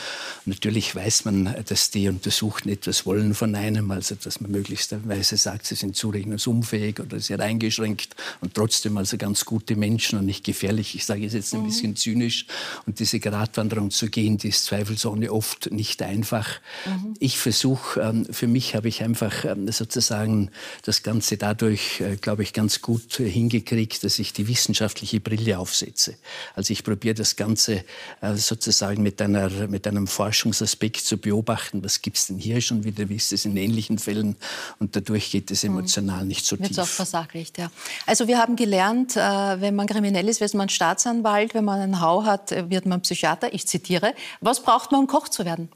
Natürlich 0.46 0.96
weiß 0.96 1.26
man, 1.26 1.56
dass 1.68 1.92
die 1.92 2.08
Untersuchten 2.08 2.70
etwas 2.70 3.06
wollen 3.06 3.34
von 3.34 3.56
einem, 3.56 3.92
also 3.92 4.16
dass 4.16 4.40
man 4.42 4.52
möglichsterweise 4.52 5.38
sagt, 5.38 5.66
sie 5.66 5.76
sind 5.76 5.96
zurechnungsunfähig 5.96 7.00
oder 7.00 7.20
sehr 7.20 7.40
eingeschränkt 7.40 8.16
und 8.42 8.54
trotzdem 8.54 8.98
also 8.98 9.18
ganz 9.18 9.46
gute 9.46 9.76
Menschen 9.76 10.20
und 10.20 10.26
nicht 10.26 10.44
gefährlich. 10.44 10.96
Ich 10.96 11.06
sage 11.06 11.26
es 11.26 11.34
jetzt 11.34 11.54
ein 11.54 11.62
mhm. 11.62 11.66
bisschen 11.66 11.96
zynisch. 11.96 12.46
Und 12.86 13.00
diese 13.00 13.20
Gratwanderung 13.20 13.92
zu 13.92 14.08
gehen, 14.10 14.38
die 14.38 14.50
ist 14.50 14.66
zweifelsohne 14.66 15.32
oft 15.32 15.72
nicht 15.72 16.02
einfach. 16.02 16.60
Mhm. 16.86 17.14
Ich 17.20 17.38
versuche, 17.38 18.02
ähm, 18.02 18.26
für 18.32 18.48
mich 18.48 18.76
habe 18.76 18.88
ich 18.88 19.04
einfach 19.04 19.46
ähm, 19.46 19.72
sozusagen 19.72 20.52
das 20.84 21.04
Ganze 21.04 21.38
dadurch, 21.38 22.02
äh, 22.02 22.18
glaube 22.18 22.44
ich, 22.44 22.54
ganz 22.54 22.82
gut 22.82 23.14
hingekriegt, 23.16 24.04
dass 24.04 24.20
ich 24.20 24.34
die 24.34 24.48
wissenschaftliche 24.48 25.20
Brille 25.20 25.58
aufsetze. 25.72 26.16
Also 26.54 26.74
ich 26.74 26.84
probiere 26.84 27.16
das 27.16 27.36
Ganze 27.36 27.84
äh, 28.22 28.36
sozusagen 28.36 29.02
mit, 29.02 29.22
einer, 29.22 29.50
mit 29.68 29.88
einem 29.88 30.06
Forschungsaspekt 30.06 30.98
zu 30.98 31.18
beobachten. 31.18 31.84
Was 31.84 32.02
gibt 32.02 32.18
es 32.18 32.28
denn 32.28 32.38
hier 32.38 32.60
schon 32.60 32.84
wieder? 32.84 33.08
Wie 33.08 33.16
ist 33.16 33.32
es 33.32 33.46
in 33.46 33.56
ähnlichen 33.56 33.98
Fällen? 33.98 34.36
Und 34.80 34.96
dadurch 34.96 35.32
geht 35.32 35.50
es 35.50 35.64
emotional 35.64 36.26
nicht 36.26 36.46
so 36.46 36.60
Wird's 36.60 36.70
tief. 36.70 36.80
auch 36.80 36.88
versachlicht, 36.88 37.58
ja. 37.58 37.72
Also 38.06 38.28
wir 38.28 38.38
haben 38.38 38.56
gelernt, 38.56 39.16
äh, 39.16 39.20
wenn 39.62 39.76
man 39.76 39.88
kriminell 39.88 40.28
ist, 40.28 40.42
wird 40.42 40.54
man 40.54 40.68
Staatsanwalt. 40.68 41.54
Wenn 41.54 41.66
man 41.66 41.80
einen 41.80 42.02
Hau 42.02 42.26
hat, 42.26 42.52
wird 42.70 42.86
man 42.86 43.02
Psychiater. 43.02 43.54
Ich 43.54 43.66
zitiere. 43.68 44.14
Was 44.42 44.62
braucht 44.62 44.92
man, 44.92 45.02
um 45.02 45.08
Koch 45.08 45.30
zu 45.30 45.46
werden? 45.46 45.70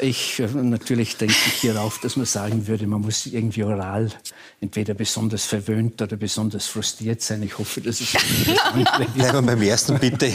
Ich, 0.00 0.40
äh, 0.40 0.46
natürlich 0.46 1.16
denke 1.16 1.34
ich 1.34 1.54
hierauf, 1.54 1.98
dass 1.98 2.16
man 2.16 2.26
sagen 2.26 2.66
würde, 2.66 2.86
man 2.86 3.00
muss 3.00 3.26
irgendwie 3.26 3.64
oral 3.64 4.10
entweder 4.60 4.94
besonders 4.94 5.44
verwöhnt 5.44 6.00
oder 6.00 6.16
besonders 6.16 6.66
frustriert 6.66 7.22
sein. 7.22 7.42
Ich 7.42 7.58
hoffe, 7.58 7.80
dass 7.80 8.00
es 8.00 8.12
Bleiben 9.14 9.16
wir 9.16 9.42
beim 9.42 9.62
ersten, 9.62 9.98
bitte. 9.98 10.32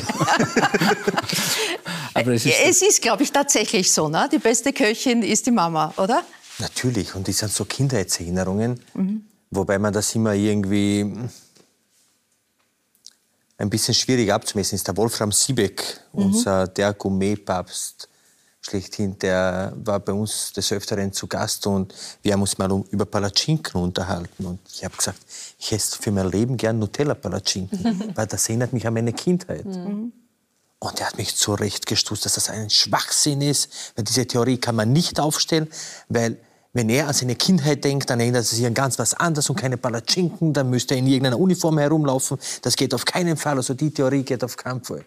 Aber 2.13 2.33
es 2.33 2.45
ist, 2.45 2.55
es 2.63 2.81
ist 2.81 3.01
glaube 3.01 3.23
ich, 3.23 3.31
tatsächlich 3.31 3.91
so. 3.91 4.07
Ne? 4.07 4.29
Die 4.31 4.37
beste 4.37 4.71
Köchin 4.71 5.21
ist 5.23 5.45
die 5.45 5.51
Mama, 5.51 5.93
oder? 5.97 6.23
Natürlich. 6.59 7.13
Und 7.15 7.27
das 7.27 7.39
sind 7.39 7.51
so 7.51 7.65
Kindheitserinnerungen, 7.65 8.79
mhm. 8.93 9.25
wobei 9.51 9.77
man 9.79 9.91
das 9.91 10.15
immer 10.15 10.33
irgendwie 10.33 11.13
ein 13.57 13.69
bisschen 13.69 13.93
schwierig 13.93 14.31
abzumessen 14.31 14.75
ist. 14.75 14.87
Der 14.87 14.95
Wolfram 14.97 15.31
Siebeck, 15.31 16.01
mhm. 16.13 16.25
unser 16.25 16.67
der 16.67 16.93
Gourmet-Papst, 16.93 18.09
schlechthin, 18.65 19.17
der 19.19 19.73
war 19.75 19.99
bei 19.99 20.11
uns 20.11 20.51
des 20.53 20.71
Öfteren 20.71 21.13
zu 21.13 21.27
Gast 21.27 21.67
und 21.67 21.93
wir 22.23 22.33
haben 22.33 22.41
uns 22.41 22.57
mal 22.57 22.71
über 22.89 23.05
Palatschinken 23.05 23.79
unterhalten. 23.79 24.45
Und 24.45 24.59
ich 24.73 24.83
habe 24.83 24.95
gesagt, 24.97 25.19
ich 25.59 25.71
esse 25.71 25.97
für 26.01 26.11
mein 26.11 26.29
Leben 26.31 26.57
gern 26.57 26.79
Nutella-Palatschinken, 26.79 28.11
weil 28.15 28.27
das 28.27 28.49
erinnert 28.49 28.73
mich 28.73 28.87
an 28.87 28.93
meine 28.93 29.13
Kindheit. 29.13 29.65
Mhm. 29.65 30.11
Und 30.79 30.99
er 30.99 31.07
hat 31.07 31.17
mich 31.17 31.35
zurechtgestoßen, 31.35 32.23
dass 32.23 32.35
das 32.35 32.49
ein 32.49 32.69
Schwachsinn 32.69 33.41
ist, 33.41 33.93
weil 33.95 34.03
diese 34.03 34.25
Theorie 34.25 34.57
kann 34.57 34.75
man 34.75 34.91
nicht 34.91 35.19
aufstellen, 35.19 35.69
weil 36.09 36.37
wenn 36.73 36.89
er 36.89 37.07
an 37.07 37.13
seine 37.13 37.35
Kindheit 37.35 37.83
denkt, 37.85 38.09
dann 38.09 38.19
erinnert 38.19 38.41
er 38.41 38.55
sich 38.55 38.65
an 38.65 38.73
ganz 38.73 38.99
was 38.99 39.13
anderes 39.13 39.49
und 39.49 39.55
keine 39.55 39.77
Palatschinken, 39.77 40.51
dann 40.51 40.69
müsste 40.69 40.95
er 40.95 40.99
in 40.99 41.07
irgendeiner 41.07 41.39
Uniform 41.39 41.77
herumlaufen. 41.77 42.37
Das 42.63 42.75
geht 42.75 42.93
auf 42.93 43.05
keinen 43.05 43.37
Fall. 43.37 43.55
Also 43.55 43.73
die 43.73 43.91
Theorie 43.91 44.23
geht 44.23 44.43
auf 44.43 44.57
keinen 44.57 44.83
Fall. 44.83 45.05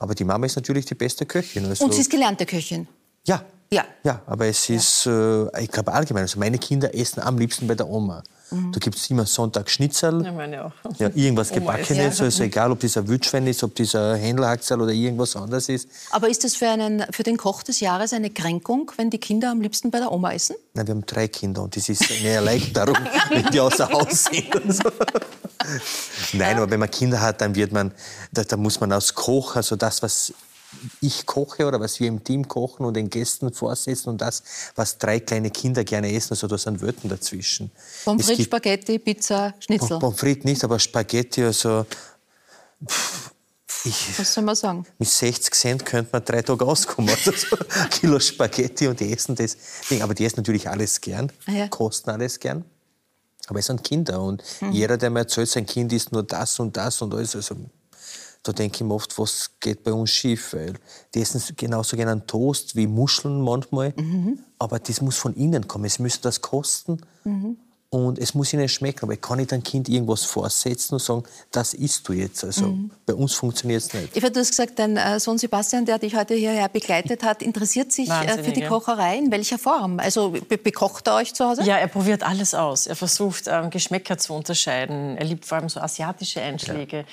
Aber 0.00 0.14
die 0.14 0.24
Mama 0.24 0.46
ist 0.46 0.56
natürlich 0.56 0.86
die 0.86 0.94
beste 0.94 1.26
Köchin. 1.26 1.66
Also 1.66 1.84
und 1.84 1.92
sie 1.94 2.00
ist 2.00 2.10
gelernte 2.10 2.46
Köchin? 2.46 2.88
Ja. 3.26 3.44
Ja. 3.72 3.84
Ja, 4.02 4.22
aber 4.26 4.46
es 4.46 4.68
ist, 4.68 5.06
äh, 5.06 5.62
ich 5.62 5.70
glaube 5.70 5.92
allgemein, 5.92 6.22
also 6.22 6.40
meine 6.40 6.58
Kinder 6.58 6.92
essen 6.92 7.20
am 7.20 7.38
liebsten 7.38 7.68
bei 7.68 7.76
der 7.76 7.88
Oma. 7.88 8.24
Mhm. 8.50 8.72
Da 8.72 8.78
gibt 8.78 8.96
es 8.96 9.08
immer 9.10 9.26
Sonntag 9.26 9.70
Schnitzel, 9.70 10.24
ja, 10.24 10.32
meine 10.32 10.66
auch. 10.66 10.72
Ja, 10.98 11.10
irgendwas 11.14 11.50
Gebackenes, 11.52 12.18
ja. 12.18 12.24
also 12.24 12.42
egal, 12.42 12.72
ob 12.72 12.80
dieser 12.80 13.06
Wildschwein 13.06 13.46
ist, 13.46 13.62
ob 13.62 13.74
dieser 13.74 14.16
Händlerhaxel 14.16 14.80
oder 14.80 14.92
irgendwas 14.92 15.36
anderes 15.36 15.68
ist. 15.68 15.88
Aber 16.10 16.28
ist 16.28 16.44
das 16.44 16.56
für, 16.56 16.68
einen, 16.68 17.04
für 17.10 17.22
den 17.22 17.36
Koch 17.36 17.62
des 17.62 17.80
Jahres 17.80 18.12
eine 18.12 18.30
Kränkung, 18.30 18.90
wenn 18.96 19.10
die 19.10 19.18
Kinder 19.18 19.50
am 19.50 19.60
liebsten 19.60 19.90
bei 19.90 19.98
der 19.98 20.10
Oma 20.12 20.32
essen? 20.32 20.56
Nein, 20.74 20.86
wir 20.86 20.94
haben 20.94 21.06
drei 21.06 21.28
Kinder 21.28 21.62
und 21.62 21.76
das 21.76 21.88
ist 21.88 22.10
eine 22.10 22.28
Erleichterung, 22.28 22.96
wenn 23.30 23.46
die 23.46 23.60
außer 23.60 23.88
Haus 23.90 24.24
sind. 24.24 24.52
So. 24.72 24.90
Nein, 26.32 26.56
aber 26.56 26.70
wenn 26.70 26.80
man 26.80 26.90
Kinder 26.90 27.20
hat, 27.20 27.40
dann 27.40 27.54
wird 27.54 27.72
man, 27.72 27.92
da, 28.32 28.44
da 28.44 28.56
muss 28.56 28.80
man 28.80 28.92
als 28.92 29.14
Koch, 29.14 29.56
also 29.56 29.76
das, 29.76 30.02
was 30.02 30.32
ich 31.00 31.26
koche 31.26 31.66
oder 31.66 31.80
was 31.80 32.00
wir 32.00 32.08
im 32.08 32.22
Team 32.22 32.46
kochen 32.46 32.84
und 32.84 32.94
den 32.94 33.10
Gästen 33.10 33.52
vorsetzen 33.52 34.10
und 34.10 34.20
das, 34.20 34.42
was 34.76 34.98
drei 34.98 35.20
kleine 35.20 35.50
Kinder 35.50 35.84
gerne 35.84 36.12
essen. 36.12 36.32
Also 36.32 36.46
da 36.46 36.58
sind 36.58 36.80
Wörter 36.80 37.08
dazwischen. 37.08 37.70
Pommes 38.04 38.26
frites, 38.26 38.44
Spaghetti, 38.44 38.98
Pizza, 38.98 39.54
Schnitzel. 39.58 39.98
Pommes 39.98 40.18
frites 40.18 40.44
nicht, 40.44 40.64
aber 40.64 40.78
Spaghetti, 40.78 41.44
also... 41.44 41.86
Ich, 43.84 44.18
was 44.18 44.34
soll 44.34 44.44
man 44.44 44.54
sagen? 44.54 44.84
Mit 44.98 45.08
60 45.08 45.54
Cent 45.54 45.86
könnte 45.86 46.10
man 46.12 46.24
drei 46.24 46.42
Tage 46.42 46.66
auskommen. 46.66 47.08
Also 47.10 47.32
so 47.32 47.56
ein 47.56 47.90
Kilo 47.90 48.20
Spaghetti 48.20 48.88
und 48.88 49.00
die 49.00 49.12
essen 49.12 49.34
das. 49.34 49.56
Aber 50.00 50.12
die 50.12 50.24
essen 50.26 50.36
natürlich 50.38 50.68
alles 50.68 51.00
gern, 51.00 51.32
ah 51.46 51.52
ja. 51.52 51.68
kosten 51.68 52.10
alles 52.10 52.38
gern. 52.38 52.64
Aber 53.46 53.58
es 53.58 53.66
sind 53.66 53.82
Kinder 53.82 54.20
und 54.20 54.42
mhm. 54.60 54.72
jeder, 54.72 54.98
der 54.98 55.10
mir 55.10 55.20
erzählt, 55.20 55.48
sein 55.48 55.66
Kind 55.66 55.92
isst 55.92 56.12
nur 56.12 56.22
das 56.22 56.60
und 56.60 56.76
das 56.76 57.00
und 57.00 57.14
alles, 57.14 57.34
also 57.34 57.56
da 58.42 58.52
denke 58.52 58.76
ich 58.76 58.84
mir 58.84 58.94
oft, 58.94 59.18
was 59.18 59.52
geht 59.60 59.84
bei 59.84 59.92
uns 59.92 60.10
schief, 60.10 60.54
weil 60.54 60.74
die 61.14 61.20
essen 61.20 61.42
genauso 61.56 61.96
gerne 61.96 62.12
einen 62.12 62.26
Toast 62.26 62.76
wie 62.76 62.86
Muscheln 62.86 63.42
manchmal, 63.42 63.92
mhm. 63.96 64.38
aber 64.58 64.78
das 64.78 65.00
muss 65.00 65.16
von 65.16 65.34
innen 65.34 65.68
kommen, 65.68 65.84
es 65.84 65.98
müsste 65.98 66.22
das 66.22 66.40
kosten. 66.40 67.00
Mhm 67.24 67.58
und 67.90 68.20
es 68.20 68.34
muss 68.34 68.52
ihnen 68.52 68.68
schmecken. 68.68 69.00
Aber 69.02 69.14
ich 69.14 69.20
kann 69.20 69.38
nicht 69.38 69.52
ein 69.52 69.64
Kind 69.64 69.88
irgendwas 69.88 70.24
vorsetzen 70.24 70.94
und 70.94 71.00
sagen, 71.00 71.24
das 71.50 71.74
isst 71.74 72.08
du 72.08 72.12
jetzt. 72.12 72.44
Also 72.44 72.66
mhm. 72.66 72.90
bei 73.04 73.14
uns 73.14 73.34
funktioniert 73.34 73.82
es 73.82 73.92
nicht. 73.92 74.16
Eva, 74.16 74.30
du 74.30 74.38
hast 74.38 74.50
gesagt, 74.50 74.78
dein 74.78 74.96
äh, 74.96 75.18
Sohn 75.18 75.38
Sebastian, 75.38 75.84
der 75.84 75.98
dich 75.98 76.14
heute 76.14 76.34
hierher 76.34 76.68
begleitet 76.68 77.24
hat, 77.24 77.42
interessiert 77.42 77.90
sich 77.90 78.08
Wahnsinnig, 78.08 78.44
für 78.44 78.52
die 78.52 78.64
Kocherei. 78.64 79.18
In 79.18 79.32
welcher 79.32 79.58
Form? 79.58 79.98
Also 79.98 80.30
be 80.30 80.56
bekocht 80.56 81.08
er 81.08 81.16
euch 81.16 81.34
zu 81.34 81.44
Hause? 81.44 81.64
Ja, 81.64 81.78
er 81.78 81.88
probiert 81.88 82.22
alles 82.22 82.54
aus. 82.54 82.86
Er 82.86 82.94
versucht, 82.94 83.44
ähm, 83.48 83.70
Geschmäcker 83.70 84.16
zu 84.18 84.34
unterscheiden. 84.34 85.16
Er 85.16 85.24
liebt 85.24 85.44
vor 85.44 85.58
allem 85.58 85.68
so 85.68 85.80
asiatische 85.80 86.40
Einschläge. 86.40 87.04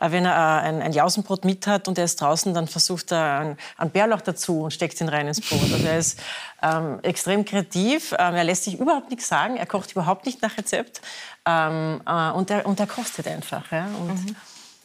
Ja. 0.00 0.06
Äh, 0.06 0.12
wenn 0.12 0.24
er 0.24 0.32
äh, 0.32 0.68
ein, 0.68 0.80
ein 0.80 0.92
Jausenbrot 0.92 1.44
mit 1.44 1.66
hat 1.66 1.88
und 1.88 1.98
er 1.98 2.04
ist 2.04 2.18
draußen, 2.18 2.54
dann 2.54 2.68
versucht 2.68 3.12
er 3.12 3.38
einen, 3.38 3.56
einen 3.76 3.90
Bärlauch 3.90 4.22
dazu 4.22 4.62
und 4.62 4.70
steckt 4.72 4.98
ihn 5.02 5.10
rein 5.10 5.28
ins 5.28 5.42
Brot. 5.42 5.70
Also 5.74 5.86
er 5.86 5.98
ist 5.98 6.18
ähm, 6.62 7.00
extrem 7.02 7.44
kreativ. 7.44 8.14
Ähm, 8.18 8.34
er 8.34 8.44
lässt 8.44 8.64
sich 8.64 8.78
überhaupt 8.78 9.10
nichts 9.10 9.28
sagen. 9.28 9.56
Er 9.56 9.66
kocht 9.66 9.92
überhaupt 9.92 10.26
nicht 10.26 10.42
nach 10.42 10.56
Rezept. 10.56 11.00
Ähm, 11.46 12.00
äh, 12.06 12.30
und, 12.30 12.50
er, 12.50 12.66
und 12.66 12.80
er 12.80 12.86
kostet 12.86 13.26
einfach. 13.26 13.70
Ja? 13.72 13.86
Und, 13.86 14.26
mhm 14.26 14.36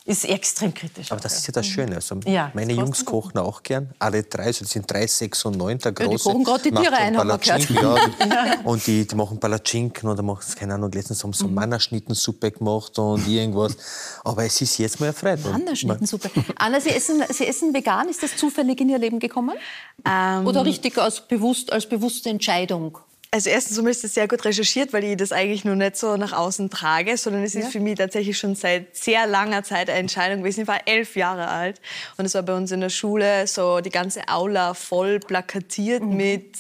ist 0.08 0.24
extrem 0.24 0.74
kritisch. 0.74 1.12
Aber 1.12 1.20
das 1.20 1.38
ist 1.38 1.48
ja 1.48 1.52
das 1.52 1.68
Schöne. 1.68 1.96
Also 1.96 2.16
ja, 2.26 2.50
meine 2.54 2.72
Jungs 2.72 3.04
kochen 3.04 3.38
auch 3.38 3.62
gern. 3.62 3.94
Alle 4.00 4.24
drei, 4.24 4.46
also 4.46 4.64
das 4.64 4.72
sind 4.72 4.90
drei, 4.90 5.06
sechs 5.06 5.44
und 5.44 5.58
neun. 5.58 5.78
Der 5.80 5.92
große 5.92 6.12
ja, 6.12 6.18
die 6.18 6.24
kochen 6.24 6.44
gerade 6.46 6.64
die 6.64 6.72
Tiere 6.72 6.96
ein, 6.96 7.18
haben 7.18 7.28
wir 7.28 7.38
gehört. 7.38 7.68
Ja, 7.78 8.60
und 8.64 8.88
die, 8.88 9.06
die 9.06 9.16
machen 9.16 9.40
Palatschinken 9.40 10.10
oder 10.10 10.24
machen, 10.24 10.44
keine 10.56 10.76
Ahnung, 10.76 10.92
letztens 10.92 11.24
haben 11.24 11.34
sie 11.34 11.40
so 11.40 11.48
mhm. 11.48 11.56
Mannerschnittensuppe 11.56 12.52
gemacht 12.52 12.98
und 12.98 13.28
irgendwas. 13.28 13.76
Aber 14.24 14.46
es 14.46 14.62
ist 14.62 14.78
jetzt 14.78 15.00
mal 15.00 15.08
erfreut. 15.08 15.40
Mannerschnittensuppe. 15.44 16.32
Anna, 16.56 16.80
Sie 16.80 16.90
essen, 16.90 17.24
Sie 17.30 17.46
essen 17.46 17.74
vegan. 17.74 18.08
Ist 18.08 18.24
das 18.24 18.38
zufällig 18.38 18.80
in 18.80 18.90
Ihr 18.90 19.00
Leben 19.00 19.20
gekommen? 19.20 19.58
Ähm, 20.06 20.48
Oder 20.48 20.66
richtig 20.66 20.98
als, 20.98 21.20
bewusst, 21.20 21.72
als 21.72 21.88
bewusste 21.88 22.30
Entscheidung? 22.30 22.98
Also 23.30 23.50
erstens 23.50 23.78
einmal 23.78 23.92
ist 23.92 24.06
es 24.06 24.14
sehr 24.14 24.28
gut 24.28 24.46
recherchiert, 24.46 24.94
weil 24.94 25.04
ich 25.04 25.18
das 25.18 25.34
eigentlich 25.34 25.66
nur 25.66 25.76
nicht 25.76 25.98
so 25.98 26.16
nach 26.16 26.32
außen 26.32 26.70
trage, 26.70 27.18
sondern 27.18 27.44
es 27.44 27.56
ist 27.56 27.66
ja. 27.66 27.70
für 27.72 27.80
mich 27.82 27.98
tatsächlich 27.98 28.38
schon 28.38 28.56
seit 28.56 28.96
sehr 28.96 29.28
langer 29.28 29.64
Zeit 29.64 29.90
eine 29.90 30.00
Entscheidung 30.00 30.40
gewesen. 30.40 30.62
Ich 30.62 30.68
war 30.68 30.88
elf 30.88 31.16
Jahre 31.18 31.50
alt 31.50 31.82
und 32.18 32.26
es 32.26 32.34
war 32.36 32.44
bei 32.44 32.56
uns 32.56 32.72
in 32.72 32.80
der 32.80 32.90
Schule 32.90 33.46
so 33.48 33.82
die 33.82 33.90
ganze 33.90 34.28
Aula 34.30 34.74
voll 34.74 35.20
plakatiert 35.20 36.04
mhm. 36.04 36.16
mit 36.16 36.58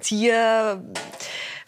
Tier 0.00 0.84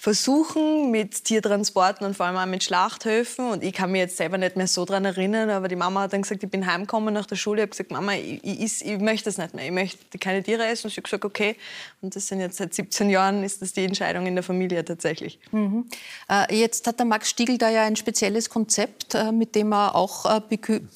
versuchen 0.01 0.93
mit 0.93 1.25
Tiertransporten 1.25 2.07
und 2.07 2.17
vor 2.17 2.27
allem 2.27 2.37
auch 2.37 2.47
mit 2.47 2.63
Schlachthöfen. 2.63 3.51
Und 3.51 3.65
ich 3.65 3.73
kann 3.73 3.91
mich 3.91 4.01
jetzt 4.01 4.17
selber 4.17 4.39
nicht 4.39 4.57
mehr 4.57 4.69
so 4.69 4.85
daran 4.85 5.05
erinnern, 5.05 5.51
aber 5.51 5.67
die 5.67 5.77
Mama 5.77 6.03
hat 6.03 6.13
dann 6.13 6.23
gesagt, 6.23 6.43
ich 6.43 6.51
bin 6.51 6.67
heimgekommen 6.67 7.13
nach 7.13 7.27
der 7.27 7.35
Schule, 7.35 7.59
ich 7.59 7.63
habe 7.63 7.71
gesagt, 7.71 7.91
Mama, 7.91 8.15
ich, 8.15 8.41
ich, 8.45 8.87
ich, 8.87 8.99
möchte 9.01 9.25
das 9.25 9.39
nicht 9.39 9.55
mehr, 9.55 9.67
ich 9.67 9.73
möchte 9.73 10.19
keine 10.19 10.43
Tiere 10.43 10.67
essen. 10.67 10.87
Und 10.87 10.93
sie 10.93 10.99
hat 10.99 11.05
gesagt, 11.05 11.25
okay. 11.25 11.57
Und 12.01 12.15
das 12.15 12.29
sind 12.29 12.41
jetzt 12.41 12.59
seit 12.59 12.73
17 12.73 13.11
Jahren 13.11 13.43
ist 13.43 13.61
das 13.61 13.73
die 13.73 13.85
Entscheidung 13.85 14.27
in 14.27 14.37
der 14.37 14.45
Familie 14.45 14.85
tatsächlich. 14.85 15.41
Mhm. 15.51 15.87
Äh, 16.31 16.55
jetzt 16.55 16.87
hat 16.87 17.01
der 17.01 17.07
Max 17.07 17.31
Stiegel 17.31 17.59
da 17.59 17.69
ja 17.69 17.83
ein 17.83 17.97
spezielles 17.97 18.49
Konzept, 18.51 19.17
äh, 19.17 19.33
mit 19.33 19.57
dem 19.57 19.73
er 19.73 19.97
auch 19.97 20.27
äh, 20.27 20.41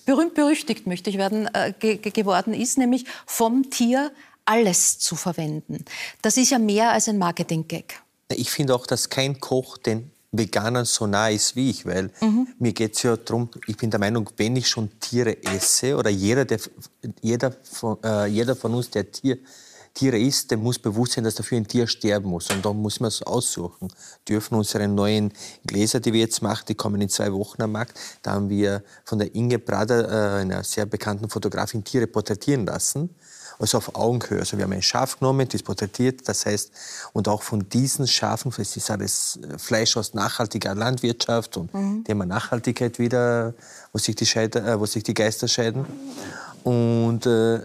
berühmt 0.07 0.35
berüchtigt, 0.35 0.87
möchte 0.87 1.11
ich 1.11 1.19
werden, 1.19 1.49
äh, 1.53 1.73
ge 1.79 1.97
geworden 1.97 2.55
ist, 2.55 2.79
nämlich 2.79 3.05
vom 3.27 3.69
Tier 3.69 4.13
alles 4.45 5.01
zu 5.01 5.17
verwenden. 5.17 5.85
Das 6.21 6.37
ist 6.37 6.51
ja 6.51 6.59
mehr 6.59 6.93
als 6.93 7.09
ein 7.09 7.19
Marketing-Gag. 7.19 8.01
Ich 8.37 8.51
finde 8.51 8.75
auch, 8.75 8.87
dass 8.87 9.09
kein 9.09 9.41
Koch 9.41 9.79
den 9.79 10.11
Veganern 10.33 10.87
so 10.87 11.07
nah 11.07 11.29
ist 11.29 11.57
wie 11.57 11.71
ich, 11.71 11.85
weil 11.85 12.11
mhm. 12.21 12.49
mir 12.59 12.73
geht 12.73 12.97
es 12.97 13.03
ja 13.03 13.17
darum, 13.17 13.51
ich 13.67 13.77
bin 13.77 13.91
der 13.91 14.01
Meinung, 14.01 14.31
wenn 14.39 14.57
ich 14.57 14.67
schon 14.67 14.89
Tiere 14.99 15.43
esse 15.45 15.97
oder 15.97 16.09
jeder, 16.09 16.47
der, 16.47 16.59
jeder, 17.21 17.53
von, 17.63 17.99
äh, 18.03 18.27
jeder 18.27 18.57
von 18.57 18.75
uns, 18.75 18.89
der 18.89 19.13
Tier, 19.13 19.39
Tiere 19.93 20.19
isst, 20.19 20.51
der 20.51 20.57
muss 20.57 20.79
bewusst 20.79 21.13
sein, 21.13 21.25
dass 21.25 21.35
dafür 21.35 21.59
ein 21.59 21.69
Tier 21.69 21.87
sterben 21.87 22.31
muss. 22.31 22.51
Und 22.51 22.65
da 22.65 22.73
muss 22.73 22.99
man 22.99 23.09
es 23.09 23.23
aussuchen. 23.23 23.93
Dürfen 24.27 24.55
unsere 24.55 24.89
neuen 24.89 25.35
Gläser, 25.67 26.01
die 26.01 26.15
wir 26.15 26.21
jetzt 26.21 26.41
machen, 26.41 26.65
die 26.69 26.75
kommen 26.75 26.99
in 27.03 27.11
zwei 27.11 27.31
Wochen 27.31 27.61
am 27.61 27.73
Markt. 27.73 27.99
Da 28.23 28.33
haben 28.33 28.49
wir 28.49 28.83
von 29.05 29.19
der 29.19 29.35
Inge 29.35 29.59
Prader, 29.59 30.39
äh, 30.39 30.41
einer 30.41 30.65
sehr 30.65 30.87
bekannten 30.87 31.29
Fotografin, 31.29 31.85
Tiere 31.85 32.07
porträtieren 32.07 32.65
lassen 32.65 33.11
also 33.63 33.79
auf 33.79 33.95
Augenhöhe. 33.95 34.41
Also 34.41 34.57
wir 34.57 34.65
haben 34.65 34.73
ein 34.73 34.83
Schaf 34.83 35.19
genommen, 35.19 35.49
das 35.49 35.63
porträtiert, 35.63 36.29
das 36.29 36.45
heißt, 36.45 36.73
und 37.13 37.29
auch 37.29 37.43
von 37.43 37.69
diesen 37.69 38.07
Schafen, 38.07 38.53
das 38.57 38.77
ist 38.77 38.91
alles 38.91 39.39
Fleisch 39.57 39.97
aus 39.97 40.15
nachhaltiger 40.15 40.75
Landwirtschaft 40.75 41.57
und 41.57 41.73
mhm. 41.73 42.05
Thema 42.05 42.27
Nachhaltigkeit 42.27 42.99
wieder, 42.99 43.55
wo 43.93 43.99
sich 43.99 44.17
die, 44.17 44.27
Scheide, 44.27 44.61
äh, 44.61 44.79
wo 44.79 44.87
sich 44.87 45.03
die 45.03 45.15
Geister 45.15 45.49
scheiden. 45.49 45.87
Und 46.65 47.27
äh, 47.27 47.61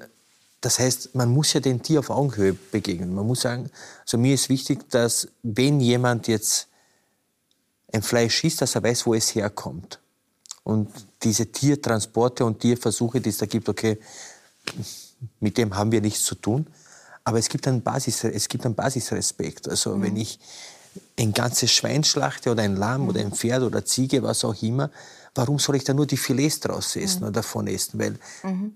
das 0.62 0.80
heißt, 0.80 1.16
man 1.16 1.30
muss 1.30 1.54
ja 1.54 1.60
dem 1.60 1.82
Tier 1.82 2.00
auf 2.00 2.10
Augenhöhe 2.10 2.54
begegnen. 2.54 3.14
Man 3.14 3.28
muss 3.28 3.42
sagen, 3.42 3.70
also 4.02 4.18
mir 4.18 4.34
ist 4.34 4.50
wichtig, 4.50 4.90
dass 4.90 5.28
wenn 5.44 5.80
jemand 5.80 6.28
jetzt 6.28 6.68
ein 7.92 8.02
Fleisch 8.02 8.44
isst, 8.44 8.62
dass 8.62 8.76
er 8.76 8.84
weiß, 8.84 9.06
wo 9.06 9.14
es 9.14 9.34
herkommt. 9.36 10.00
Und 10.64 10.90
diese 11.24 11.46
Tiertransporte 11.52 12.44
und 12.44 12.60
Tierversuche, 12.60 13.22
die 13.22 13.30
es 13.30 13.38
da 13.38 13.46
gibt, 13.46 13.70
okay, 13.70 13.98
mit 15.40 15.58
dem 15.58 15.76
haben 15.76 15.92
wir 15.92 16.02
nichts 16.02 16.24
zu 16.24 16.36
tun. 16.36 16.68
Aber 17.24 17.40
es 17.40 17.50
gibt 17.50 17.68
einen, 17.68 17.82
Basis, 17.82 18.24
es 18.24 18.48
gibt 18.48 18.66
einen 18.66 18.76
Basisrespekt. 18.76 19.68
Also 19.68 19.96
mhm. 19.96 20.04
wenn 20.04 20.16
ich 20.16 20.40
ein 21.20 21.34
ganzes 21.34 21.72
Schwein 21.72 22.04
schlachte 22.04 22.52
oder 22.52 22.64
ein 22.64 22.76
Lamm 22.76 23.04
mhm. 23.04 23.10
oder 23.10 23.22
ein 23.22 23.32
Pferd 23.32 23.64
oder 23.64 23.84
Ziege, 23.84 24.24
was 24.24 24.46
auch 24.46 24.62
immer, 24.62 24.90
warum 25.36 25.60
soll 25.60 25.76
ich 25.76 25.84
da 25.84 25.94
nur 25.94 26.06
die 26.06 26.18
Filets 26.18 26.60
draus 26.60 26.96
essen 26.96 27.20
mhm. 27.20 27.24
oder 27.24 27.32
davon 27.34 27.68
essen? 27.68 28.00
Weil 28.00 28.18
mhm. 28.44 28.74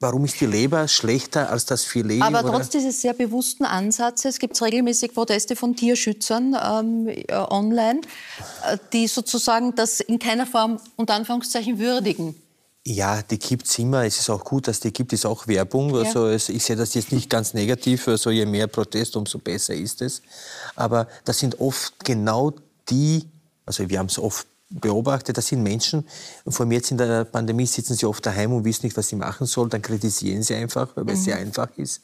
warum 0.00 0.24
ist 0.24 0.40
die 0.40 0.46
Leber 0.46 0.88
schlechter 0.88 1.50
als 1.50 1.66
das 1.66 1.84
Filet? 1.84 2.22
Aber 2.22 2.42
trotz 2.42 2.70
dieses 2.70 3.00
sehr 3.00 3.14
bewussten 3.14 3.64
Ansatzes 3.64 4.38
gibt 4.38 4.54
es 4.54 4.62
regelmäßig 4.62 5.14
Proteste 5.14 5.56
von 5.56 5.74
Tierschützern 5.74 6.56
ähm, 6.62 7.08
äh, 7.08 7.24
online, 7.32 8.00
äh, 8.70 8.78
die 8.92 9.06
sozusagen 9.08 9.74
das 9.74 10.00
in 10.00 10.18
keiner 10.18 10.46
Form 10.46 10.78
unter 10.96 11.14
Anführungszeichen 11.14 11.78
würdigen. 11.78 12.34
Ja, 12.88 13.20
die 13.20 13.40
gibt 13.40 13.66
es 13.66 13.76
immer. 13.80 14.04
Es 14.04 14.20
ist 14.20 14.30
auch 14.30 14.44
gut, 14.44 14.68
dass 14.68 14.78
die 14.78 14.92
gibt. 14.92 15.12
Es 15.12 15.20
ist 15.20 15.26
auch 15.26 15.48
Werbung. 15.48 15.92
Ja. 15.92 16.02
Also 16.02 16.30
ich 16.30 16.62
sehe 16.62 16.76
das 16.76 16.94
jetzt 16.94 17.10
nicht 17.10 17.28
ganz 17.28 17.52
negativ. 17.52 18.06
Also 18.06 18.30
je 18.30 18.46
mehr 18.46 18.68
Protest, 18.68 19.16
umso 19.16 19.38
besser 19.40 19.74
ist 19.74 20.02
es. 20.02 20.22
Aber 20.76 21.08
das 21.24 21.40
sind 21.40 21.60
oft 21.60 22.04
genau 22.04 22.52
die, 22.88 23.24
also 23.64 23.88
wir 23.88 23.98
haben 23.98 24.06
es 24.06 24.20
oft 24.20 24.46
beobachtet, 24.70 25.36
das 25.36 25.48
sind 25.48 25.64
Menschen, 25.64 26.06
vor 26.46 26.60
allem 26.60 26.72
jetzt 26.72 26.92
in 26.92 26.98
der 26.98 27.24
Pandemie 27.24 27.66
sitzen 27.66 27.94
sie 27.94 28.06
oft 28.06 28.24
daheim 28.24 28.52
und 28.52 28.64
wissen 28.64 28.86
nicht, 28.86 28.96
was 28.96 29.08
sie 29.08 29.16
machen 29.16 29.48
sollen. 29.48 29.70
Dann 29.70 29.82
kritisieren 29.82 30.44
sie 30.44 30.54
einfach, 30.54 30.88
weil 30.94 31.04
mhm. 31.04 31.10
es 31.10 31.24
sehr 31.24 31.38
einfach 31.38 31.68
ist. 31.76 32.02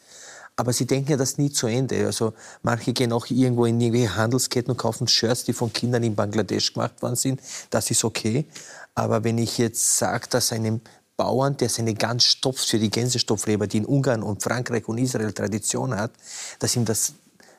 Aber 0.56 0.72
sie 0.72 0.86
denken 0.86 1.12
ja 1.12 1.16
das 1.16 1.38
nie 1.38 1.50
zu 1.50 1.66
Ende. 1.66 2.04
Also 2.06 2.34
manche 2.62 2.92
gehen 2.92 3.12
auch 3.12 3.26
irgendwo 3.26 3.64
in 3.64 3.80
irgendwelche 3.80 4.16
Handelsketten 4.16 4.72
und 4.72 4.76
kaufen 4.76 5.08
Shirts, 5.08 5.44
die 5.44 5.52
von 5.52 5.72
Kindern 5.72 6.02
in 6.02 6.14
Bangladesch 6.14 6.74
gemacht 6.74 7.00
worden 7.00 7.16
sind. 7.16 7.40
Das 7.70 7.90
ist 7.90 8.04
okay. 8.04 8.46
Aber 8.94 9.24
wenn 9.24 9.38
ich 9.38 9.58
jetzt 9.58 9.96
sage, 9.96 10.28
dass 10.28 10.52
einem 10.52 10.80
Bauern, 11.16 11.56
der 11.56 11.68
seine 11.68 11.94
Gans 11.94 12.24
stopft 12.24 12.68
für 12.68 12.78
die 12.78 12.90
Gänsestopfleber, 12.90 13.66
die 13.66 13.78
in 13.78 13.86
Ungarn 13.86 14.22
und 14.22 14.42
Frankreich 14.42 14.88
und 14.88 14.98
Israel 14.98 15.32
Tradition 15.32 15.94
hat, 15.94 16.12
dass 16.58 16.76
ihm 16.76 16.84
das 16.84 17.14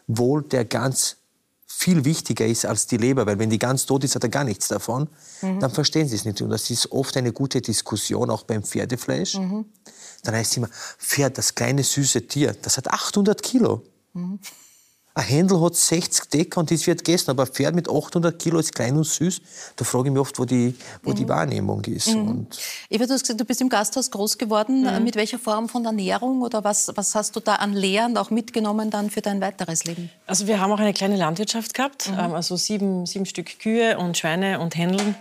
Wohl 0.08 0.44
der 0.44 0.66
Gans 0.66 1.18
viel 1.66 2.06
wichtiger 2.06 2.46
ist 2.46 2.66
als 2.66 2.88
die 2.88 2.98
Leber, 2.98 3.26
weil 3.26 3.40
wenn 3.40 3.50
die 3.50 3.60
Gans 3.60 3.86
tot 3.86 4.04
ist, 4.04 4.16
hat 4.16 4.24
er 4.24 4.30
gar 4.30 4.44
nichts 4.44 4.68
davon, 4.68 5.10
mhm. 5.42 5.60
dann 5.60 5.72
verstehen 5.72 6.08
sie 6.08 6.16
es 6.16 6.24
nicht. 6.24 6.42
Und 6.42 6.50
das 6.50 6.70
ist 6.70 6.92
oft 6.92 7.18
eine 7.18 7.34
gute 7.34 7.62
Diskussion, 7.62 8.30
auch 8.30 8.44
beim 8.44 8.64
Pferdefleisch. 8.64 9.36
Mhm. 9.36 9.66
Dann 10.24 10.36
heißt 10.36 10.52
es 10.52 10.58
immer, 10.58 10.70
Pferd, 10.98 11.38
das 11.38 11.56
kleine 11.56 11.84
süße 11.84 12.28
Tier, 12.28 12.56
das 12.62 12.78
hat 12.78 12.90
800 12.90 13.42
Kilo. 13.42 13.82
Mhm. 14.14 14.40
Ein 15.16 15.26
Händel 15.26 15.62
hat 15.62 15.76
60 15.76 16.28
Decker 16.32 16.60
und 16.60 16.72
das 16.72 16.88
wird 16.88 17.06
gegessen, 17.06 17.30
aber 17.30 17.44
ein 17.44 17.50
Pferd 17.50 17.76
mit 17.76 17.88
800 17.88 18.40
Kilo 18.40 18.58
ist 18.58 18.74
klein 18.74 18.98
und 18.98 19.06
süß. 19.06 19.42
Da 19.76 19.86
frage 19.86 20.08
ich 20.08 20.12
mich 20.12 20.20
oft, 20.20 20.40
wo 20.40 20.46
die, 20.46 20.74
wo 21.04 21.12
mhm. 21.12 21.16
die 21.16 21.30
Wahrnehmung 21.30 21.84
ist. 21.86 22.16
Mhm. 22.16 22.28
Und 22.28 22.58
Eva, 22.90 23.06
du 23.06 23.14
hast 23.14 23.22
gesagt, 23.22 23.40
du 23.40 23.46
bist 23.46 23.62
im 23.62 23.70
Gasthaus 23.70 24.10
groß 24.10 24.40
geworden. 24.40 24.82
Mhm. 24.82 25.04
Mit 25.04 25.16
welcher 25.16 25.38
Form 25.38 25.70
von 25.70 25.86
Ernährung 25.86 26.42
oder 26.42 26.64
was, 26.64 26.92
was 26.96 27.14
hast 27.14 27.36
du 27.36 27.42
da 27.42 27.56
an 27.56 27.74
Lehren 27.74 28.18
auch 28.18 28.32
mitgenommen 28.32 28.90
dann 28.90 29.12
für 29.12 29.22
dein 29.22 29.40
weiteres 29.40 29.84
Leben? 29.84 30.10
Also 30.26 30.48
wir 30.48 30.60
haben 30.60 30.72
auch 30.72 30.80
eine 30.80 30.94
kleine 30.94 31.16
Landwirtschaft 31.16 31.76
gehabt, 31.76 32.10
mhm. 32.10 32.18
ähm, 32.18 32.34
also 32.34 32.56
sieben, 32.56 33.06
sieben 33.06 33.28
Stück 33.28 33.60
Kühe 33.60 34.00
und 34.00 34.18
Schweine 34.18 34.60
und 34.60 34.76
Händeln. 34.76 35.16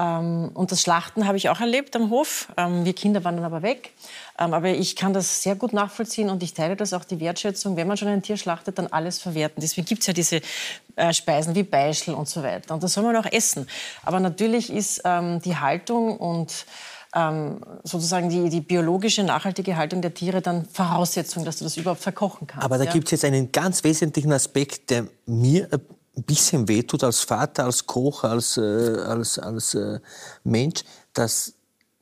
Ähm, 0.00 0.50
und 0.54 0.72
das 0.72 0.80
Schlachten 0.82 1.26
habe 1.26 1.36
ich 1.36 1.48
auch 1.50 1.60
erlebt 1.60 1.94
am 1.94 2.10
Hof. 2.10 2.48
Ähm, 2.56 2.84
wir 2.84 2.94
Kinder 2.94 3.22
waren 3.24 3.36
dann 3.36 3.44
aber 3.44 3.62
weg. 3.62 3.92
Ähm, 4.38 4.54
aber 4.54 4.68
ich 4.68 4.96
kann 4.96 5.12
das 5.12 5.42
sehr 5.42 5.56
gut 5.56 5.72
nachvollziehen 5.72 6.30
und 6.30 6.42
ich 6.42 6.54
teile 6.54 6.76
das 6.76 6.92
auch 6.92 7.04
die 7.04 7.20
Wertschätzung, 7.20 7.76
wenn 7.76 7.86
man 7.86 7.96
schon 7.96 8.08
ein 8.08 8.22
Tier 8.22 8.36
schlachtet, 8.36 8.78
dann 8.78 8.86
alles 8.86 9.18
verwerten. 9.18 9.60
Deswegen 9.60 9.86
gibt 9.86 10.00
es 10.00 10.06
ja 10.06 10.12
diese 10.12 10.40
äh, 10.96 11.12
Speisen 11.12 11.54
wie 11.54 11.64
Beischel 11.64 12.14
und 12.14 12.28
so 12.28 12.42
weiter. 12.42 12.72
Und 12.72 12.82
das 12.82 12.94
soll 12.94 13.04
man 13.04 13.16
auch 13.16 13.30
essen. 13.30 13.66
Aber 14.04 14.20
natürlich 14.20 14.70
ist 14.70 15.02
die 15.04 15.56
Haltung 15.56 16.16
und 16.16 16.66
sozusagen 17.82 18.28
die, 18.28 18.48
die, 18.50 18.60
biologische, 18.60 19.24
nachhaltige 19.24 19.76
Haltung 19.76 20.00
der 20.00 20.14
Tiere 20.14 20.40
dann 20.40 20.64
Voraussetzung, 20.66 21.44
dass 21.44 21.56
du 21.56 21.64
das 21.64 21.76
überhaupt 21.76 22.02
verkochen 22.02 22.46
kannst. 22.46 22.64
Aber 22.64 22.78
da 22.78 22.84
ja? 22.84 22.92
gibt 22.92 23.06
es 23.06 23.10
jetzt 23.10 23.24
einen 23.24 23.50
ganz 23.50 23.82
wesentlichen 23.82 24.32
Aspekt, 24.32 24.90
der 24.90 25.06
mir 25.26 25.68
ein 26.16 26.22
bisschen 26.24 26.68
wehtut 26.68 27.04
als 27.04 27.20
Vater, 27.20 27.64
als 27.64 27.86
Koch, 27.86 28.24
als, 28.24 28.56
äh, 28.56 28.60
als, 28.60 29.38
als 29.38 29.74
äh, 29.74 30.00
Mensch, 30.44 30.84
dass 31.12 31.54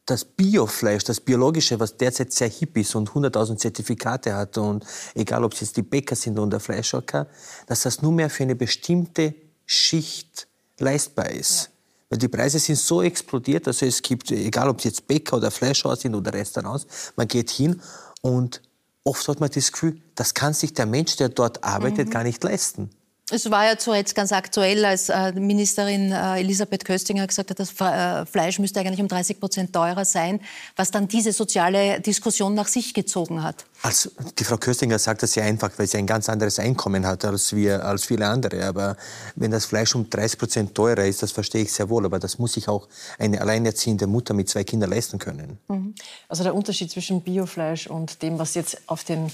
das 0.06 0.24
Biofleisch, 0.24 1.04
das 1.04 1.20
Biologische, 1.20 1.78
was 1.78 1.96
derzeit 1.96 2.32
sehr 2.32 2.48
hip 2.48 2.76
ist 2.78 2.94
und 2.94 3.11
100.000 3.11 3.59
Zertifikate 3.59 4.34
hat 4.34 4.56
und 4.56 4.84
egal, 5.14 5.44
ob 5.44 5.52
es 5.52 5.61
jetzt 5.61 5.76
die 5.76 5.82
Bäcker 5.82 6.16
sind 6.16 6.38
oder 6.38 6.61
Fleischhocker, 6.61 7.26
dass 7.66 7.82
das 7.82 8.00
nur 8.00 8.12
mehr 8.12 8.30
für 8.30 8.44
eine 8.44 8.54
bestimmte 8.54 9.34
Schicht 9.66 10.48
leistbar 10.78 11.30
ist. 11.30 11.64
Ja. 11.64 11.68
Weil 12.11 12.18
die 12.18 12.28
Preise 12.28 12.59
sind 12.59 12.78
so 12.78 13.02
explodiert, 13.02 13.66
also 13.66 13.84
es 13.84 14.00
gibt, 14.00 14.30
egal 14.30 14.70
ob 14.70 14.78
es 14.78 14.84
jetzt 14.84 15.06
Bäcker 15.06 15.36
oder 15.36 15.50
Fleischhauer 15.50 15.96
sind 15.96 16.14
oder 16.14 16.32
Restaurants, 16.32 16.86
man 17.16 17.28
geht 17.28 17.50
hin 17.50 17.82
und 18.22 18.62
oft 19.04 19.28
hat 19.28 19.40
man 19.40 19.50
das 19.50 19.70
Gefühl, 19.70 20.00
das 20.14 20.32
kann 20.32 20.54
sich 20.54 20.72
der 20.72 20.86
Mensch, 20.86 21.16
der 21.16 21.28
dort 21.28 21.62
arbeitet, 21.64 22.09
mhm. 22.09 22.12
gar 22.12 22.24
nicht 22.24 22.42
leisten. 22.42 22.88
Es 23.30 23.50
war 23.50 23.66
ja 23.66 23.76
zuletzt 23.76 24.14
ganz 24.14 24.32
aktuell, 24.32 24.84
als 24.86 25.10
äh, 25.10 25.32
Ministerin 25.32 26.12
äh, 26.12 26.40
Elisabeth 26.40 26.84
Köstinger 26.84 27.26
gesagt 27.26 27.50
hat, 27.50 27.60
das 27.60 27.78
äh, 27.78 28.24
Fleisch 28.24 28.58
müsste 28.58 28.80
eigentlich 28.80 29.00
um 29.00 29.08
30 29.08 29.38
Prozent 29.38 29.72
teurer 29.72 30.06
sein, 30.06 30.40
was 30.76 30.90
dann 30.90 31.08
diese 31.08 31.32
soziale 31.32 32.00
Diskussion 32.00 32.54
nach 32.54 32.68
sich 32.68 32.94
gezogen 32.94 33.42
hat. 33.42 33.66
Also, 33.82 34.10
die 34.38 34.44
Frau 34.44 34.56
Köstinger 34.56 34.98
sagt 34.98 35.22
das 35.22 35.32
sehr 35.32 35.44
einfach, 35.44 35.70
weil 35.76 35.86
sie 35.86 35.98
ein 35.98 36.06
ganz 36.06 36.28
anderes 36.30 36.58
Einkommen 36.58 37.06
hat 37.06 37.24
als 37.26 37.54
wir, 37.54 37.84
als 37.84 38.06
viele 38.06 38.26
andere. 38.26 38.66
Aber 38.66 38.96
wenn 39.36 39.50
das 39.50 39.66
Fleisch 39.66 39.94
um 39.94 40.08
30 40.08 40.38
Prozent 40.38 40.74
teurer 40.74 41.04
ist, 41.04 41.22
das 41.22 41.30
verstehe 41.30 41.62
ich 41.62 41.72
sehr 41.72 41.90
wohl. 41.90 42.06
Aber 42.06 42.18
das 42.18 42.38
muss 42.38 42.54
sich 42.54 42.66
auch 42.66 42.88
eine 43.18 43.42
alleinerziehende 43.42 44.06
Mutter 44.06 44.32
mit 44.32 44.48
zwei 44.48 44.64
Kindern 44.64 44.90
leisten 44.90 45.18
können. 45.18 45.58
Mhm. 45.68 45.94
Also 46.28 46.44
der 46.44 46.54
Unterschied 46.54 46.90
zwischen 46.90 47.20
Biofleisch 47.20 47.88
und 47.88 48.22
dem, 48.22 48.38
was 48.38 48.54
jetzt 48.54 48.80
auf 48.86 49.04
den 49.04 49.30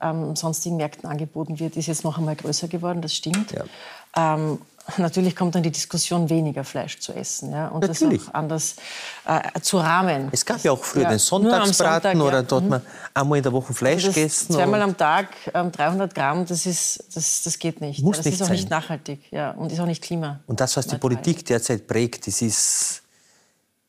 ähm, 0.00 0.36
sonstigen 0.36 0.76
Märkten 0.76 1.08
angeboten 1.08 1.58
wird, 1.58 1.76
ist 1.76 1.86
jetzt 1.86 2.04
noch 2.04 2.18
einmal 2.18 2.36
größer 2.36 2.68
geworden, 2.68 3.02
das 3.02 3.14
stimmt. 3.14 3.52
Ja. 3.52 3.64
Ähm, 4.36 4.58
natürlich 4.98 5.34
kommt 5.34 5.54
dann 5.54 5.62
die 5.62 5.70
Diskussion, 5.70 6.28
weniger 6.30 6.64
Fleisch 6.64 7.00
zu 7.00 7.12
essen 7.12 7.52
ja, 7.52 7.68
und 7.68 7.80
natürlich. 7.80 8.20
das 8.20 8.28
auch 8.28 8.34
anders 8.34 8.76
äh, 9.26 9.60
zu 9.60 9.78
rahmen. 9.78 10.28
Es 10.32 10.44
gab 10.44 10.62
ja 10.62 10.72
auch 10.72 10.82
früher 10.82 11.02
ja, 11.02 11.10
den 11.10 11.18
Sonntagsbraten 11.18 12.18
Sonntag, 12.18 12.26
oder 12.26 12.42
dort 12.42 12.64
mhm. 12.64 12.70
man 12.70 12.82
einmal 13.14 13.38
in 13.38 13.42
der 13.42 13.52
Woche 13.52 13.74
Fleisch 13.74 14.04
also 14.04 14.14
gegessen. 14.14 14.54
Zweimal 14.54 14.82
am 14.82 14.96
Tag 14.96 15.28
ähm, 15.54 15.72
300 15.72 16.14
Gramm, 16.14 16.46
das, 16.46 16.66
ist, 16.66 17.04
das, 17.14 17.42
das 17.42 17.58
geht 17.58 17.80
nicht. 17.80 18.02
Muss 18.02 18.18
das 18.18 18.26
nicht 18.26 18.34
ist 18.34 18.42
auch 18.42 18.46
sein. 18.46 18.56
nicht 18.56 18.70
nachhaltig 18.70 19.20
ja, 19.30 19.50
und 19.52 19.72
ist 19.72 19.80
auch 19.80 19.86
nicht 19.86 20.02
klima. 20.02 20.40
Und 20.46 20.60
das, 20.60 20.76
was 20.76 20.86
die 20.86 20.98
Politik 20.98 21.44
derzeit 21.44 21.86
prägt, 21.86 22.26
das 22.26 22.42
ist 22.42 23.02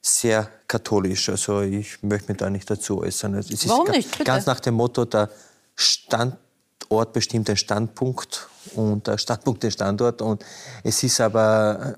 sehr 0.01 0.49
katholisch. 0.67 1.29
Also 1.29 1.61
ich 1.61 2.01
möchte 2.01 2.31
mich 2.31 2.37
da 2.37 2.49
nicht 2.49 2.69
dazu 2.69 3.01
äußern. 3.01 3.35
Es 3.35 3.67
Warum 3.67 3.89
nicht? 3.89 4.09
Bitte. 4.11 4.23
Ganz 4.23 4.45
nach 4.45 4.59
dem 4.59 4.75
Motto, 4.75 5.05
der 5.05 5.29
Standort 5.77 7.13
bestimmt 7.13 7.47
den 7.47 7.55
Standpunkt 7.55 8.49
und 8.75 9.07
der 9.07 9.17
Standpunkt 9.17 9.63
den 9.63 9.71
Standort. 9.71 10.21
Und 10.21 10.43
es 10.83 11.01
ist 11.03 11.21
aber, 11.21 11.95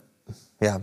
äh, 0.59 0.65
ja, 0.65 0.81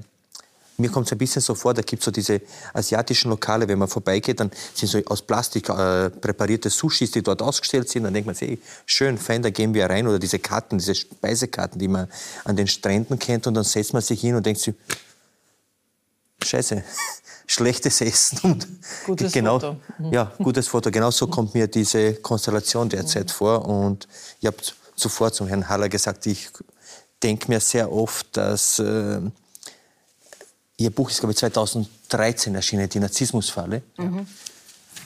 mir 0.78 0.90
kommt 0.90 1.06
es 1.06 1.12
ein 1.12 1.18
bisschen 1.18 1.40
so 1.40 1.54
vor, 1.54 1.72
da 1.72 1.82
gibt 1.82 2.00
es 2.00 2.04
so 2.04 2.10
diese 2.10 2.40
asiatischen 2.72 3.30
Lokale, 3.30 3.66
wenn 3.68 3.78
man 3.78 3.88
vorbeigeht, 3.88 4.40
dann 4.40 4.50
sind 4.74 4.88
so 4.88 4.98
aus 5.06 5.22
Plastik 5.22 5.68
äh, 5.68 6.10
präparierte 6.10 6.68
Sushis, 6.70 7.10
die 7.10 7.22
dort 7.22 7.40
ausgestellt 7.40 7.88
sind. 7.88 8.04
Dann 8.04 8.12
denkt 8.12 8.26
man 8.26 8.34
sich, 8.34 8.58
schön, 8.84 9.16
fein, 9.18 9.42
da 9.42 9.50
gehen 9.50 9.72
wir 9.72 9.88
rein. 9.88 10.06
Oder 10.06 10.18
diese 10.18 10.38
Karten, 10.38 10.78
diese 10.78 10.94
Speisekarten, 10.94 11.78
die 11.78 11.88
man 11.88 12.08
an 12.44 12.56
den 12.56 12.66
Stränden 12.66 13.18
kennt. 13.18 13.46
Und 13.46 13.54
dann 13.54 13.64
setzt 13.64 13.92
man 13.92 14.02
sich 14.02 14.20
hin 14.20 14.34
und 14.34 14.44
denkt 14.44 14.60
sich, 14.60 14.74
scheiße, 16.44 16.84
schlechtes 17.46 18.00
Essen. 18.00 18.38
Und 18.42 18.66
gutes 19.06 19.32
genau, 19.32 19.58
Foto. 19.58 19.76
Mhm. 19.98 20.12
Ja, 20.12 20.32
gutes 20.38 20.68
Foto. 20.68 20.90
Genau 20.90 21.10
so 21.10 21.26
kommt 21.26 21.54
mir 21.54 21.66
diese 21.66 22.14
Konstellation 22.14 22.88
derzeit 22.88 23.26
mhm. 23.26 23.32
vor. 23.32 23.64
Und 23.66 24.08
ich 24.40 24.46
habe 24.46 24.56
zuvor 24.96 25.32
zum 25.32 25.46
Herrn 25.46 25.68
Haller 25.68 25.88
gesagt, 25.88 26.26
ich 26.26 26.48
denke 27.22 27.48
mir 27.48 27.60
sehr 27.60 27.92
oft, 27.92 28.36
dass 28.36 28.78
äh, 28.78 29.20
Ihr 30.78 30.90
Buch 30.90 31.10
ist, 31.10 31.20
glaube 31.20 31.32
ich, 31.32 31.38
2013 31.38 32.54
erschienen, 32.54 32.88
die 32.88 33.00
Narzissmusfalle, 33.00 33.82
mhm. 33.96 34.26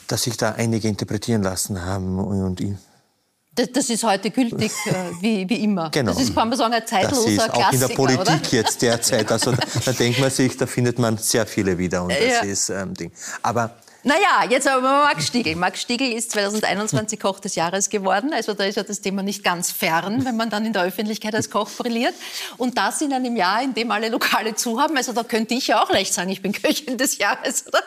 dass 0.07 0.23
sich 0.23 0.35
da 0.35 0.51
einige 0.51 0.87
interpretieren 0.89 1.43
lassen 1.43 1.81
haben. 1.81 2.19
Und 2.19 2.59
ich 2.59 2.73
das, 3.53 3.71
das, 3.73 3.89
ist 3.89 4.03
heute 4.03 4.31
gültig, 4.31 4.71
äh, 4.85 4.93
wie, 5.19 5.49
wie, 5.49 5.63
immer. 5.63 5.89
Genau. 5.89 6.13
Das 6.13 6.21
ist, 6.21 6.33
kann 6.33 6.47
man 6.47 6.57
sagen, 6.57 6.73
ein 6.73 6.87
zeitloser 6.87 7.23
das 7.23 7.31
ist 7.31 7.37
Klassiker, 7.37 7.67
auch 7.67 7.73
in 7.73 7.79
der 7.79 7.87
Politik 7.89 8.21
oder? 8.21 8.39
jetzt 8.51 8.81
derzeit. 8.81 9.31
Also 9.31 9.51
da, 9.51 9.57
da, 9.85 9.91
denkt 9.91 10.19
man 10.19 10.29
sich, 10.29 10.55
da 10.55 10.65
findet 10.65 10.99
man 10.99 11.17
sehr 11.17 11.45
viele 11.45 11.77
wieder. 11.77 12.03
Und 12.03 12.13
das 12.13 12.19
ja. 12.19 12.39
ist 12.41 12.69
ähm, 12.69 12.93
Ding. 12.93 13.11
Aber 13.43 13.75
naja, 14.03 14.49
jetzt 14.49 14.67
aber 14.67 14.81
mal 14.81 15.03
Max 15.03 15.27
Stiegel. 15.27 15.55
Max 15.55 15.81
Stiegel 15.81 16.11
ist 16.11 16.31
2021 16.31 17.19
Koch 17.19 17.39
des 17.39 17.55
Jahres 17.55 17.89
geworden. 17.89 18.33
Also 18.33 18.53
da 18.53 18.63
ist 18.63 18.75
ja 18.75 18.83
das 18.83 19.01
Thema 19.01 19.21
nicht 19.21 19.43
ganz 19.43 19.71
fern, 19.71 20.25
wenn 20.25 20.35
man 20.35 20.49
dann 20.49 20.65
in 20.65 20.73
der 20.73 20.83
Öffentlichkeit 20.83 21.35
als 21.35 21.49
Koch 21.49 21.69
brilliert. 21.69 22.15
Und 22.57 22.77
das 22.77 23.01
in 23.01 23.13
einem 23.13 23.35
Jahr, 23.35 23.61
in 23.61 23.73
dem 23.73 23.91
alle 23.91 24.09
Lokale 24.09 24.55
zu 24.55 24.79
haben. 24.79 24.97
Also 24.97 25.13
da 25.13 25.23
könnte 25.23 25.53
ich 25.53 25.67
ja 25.67 25.83
auch 25.83 25.89
leicht 25.91 26.13
sagen, 26.13 26.29
ich 26.29 26.41
bin 26.41 26.51
Köchin 26.51 26.97
des 26.97 27.17
Jahres, 27.17 27.65
oder? 27.67 27.81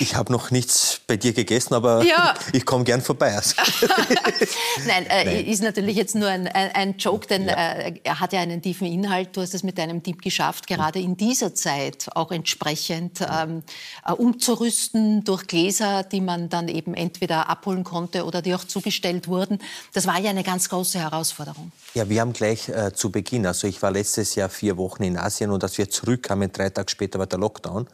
Ich 0.00 0.14
habe 0.14 0.32
noch 0.32 0.50
nichts 0.50 1.00
bei 1.06 1.16
dir 1.16 1.32
gegessen, 1.32 1.74
aber 1.74 2.02
ja. 2.04 2.34
ich 2.52 2.66
komme 2.66 2.84
gern 2.84 3.00
vorbei. 3.00 3.34
Also. 3.34 3.54
Nein, 4.86 5.06
äh, 5.06 5.24
Nein, 5.24 5.46
ist 5.46 5.62
natürlich 5.62 5.96
jetzt 5.96 6.14
nur 6.14 6.28
ein, 6.28 6.48
ein, 6.48 6.72
ein 6.72 6.98
Joke, 6.98 7.26
denn 7.26 7.46
ja. 7.46 7.54
äh, 7.54 7.94
er 8.02 8.20
hat 8.20 8.32
ja 8.32 8.40
einen 8.40 8.62
tiefen 8.62 8.86
Inhalt. 8.86 9.36
Du 9.36 9.40
hast 9.40 9.54
es 9.54 9.62
mit 9.62 9.78
deinem 9.78 10.02
Team 10.02 10.18
geschafft, 10.18 10.66
gerade 10.66 10.98
in 10.98 11.16
dieser 11.16 11.54
Zeit 11.54 12.08
auch 12.14 12.30
entsprechend 12.30 13.20
ähm, 13.20 13.62
äh, 14.06 14.12
umzurüsten 14.12 15.24
durch 15.34 15.48
Gläser, 15.48 16.04
die 16.04 16.20
man 16.20 16.48
dann 16.48 16.68
eben 16.68 16.94
entweder 16.94 17.48
abholen 17.48 17.82
konnte 17.82 18.24
oder 18.24 18.40
die 18.40 18.54
auch 18.54 18.62
zugestellt 18.62 19.26
wurden. 19.26 19.58
Das 19.92 20.06
war 20.06 20.18
ja 20.20 20.30
eine 20.30 20.44
ganz 20.44 20.68
große 20.68 21.00
Herausforderung. 21.00 21.72
Ja, 21.94 22.08
wir 22.08 22.20
haben 22.20 22.32
gleich 22.32 22.68
äh, 22.68 22.92
zu 22.92 23.10
Beginn, 23.10 23.44
also 23.44 23.66
ich 23.66 23.82
war 23.82 23.90
letztes 23.90 24.36
Jahr 24.36 24.48
vier 24.48 24.76
Wochen 24.76 25.02
in 25.02 25.18
Asien 25.18 25.50
und 25.50 25.64
als 25.64 25.76
wir 25.76 25.90
zurückkamen, 25.90 26.52
drei 26.52 26.70
Tage 26.70 26.88
später 26.88 27.18
war 27.18 27.26
der 27.26 27.40
Lockdown. 27.40 27.88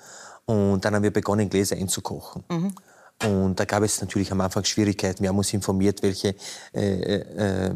Und 0.44 0.84
dann 0.84 0.94
haben 0.94 1.02
wir 1.02 1.12
begonnen, 1.12 1.48
Gläser 1.48 1.76
einzukochen. 1.76 2.44
Mhm. 2.50 2.74
Und 3.24 3.58
da 3.58 3.64
gab 3.64 3.82
es 3.82 4.00
natürlich 4.00 4.30
am 4.32 4.40
Anfang 4.40 4.64
Schwierigkeiten. 4.64 5.22
Wir 5.22 5.30
haben 5.30 5.38
uns 5.38 5.52
informiert, 5.54 6.02
welche 6.02 6.34
äh, 6.74 7.20
äh, 7.20 7.72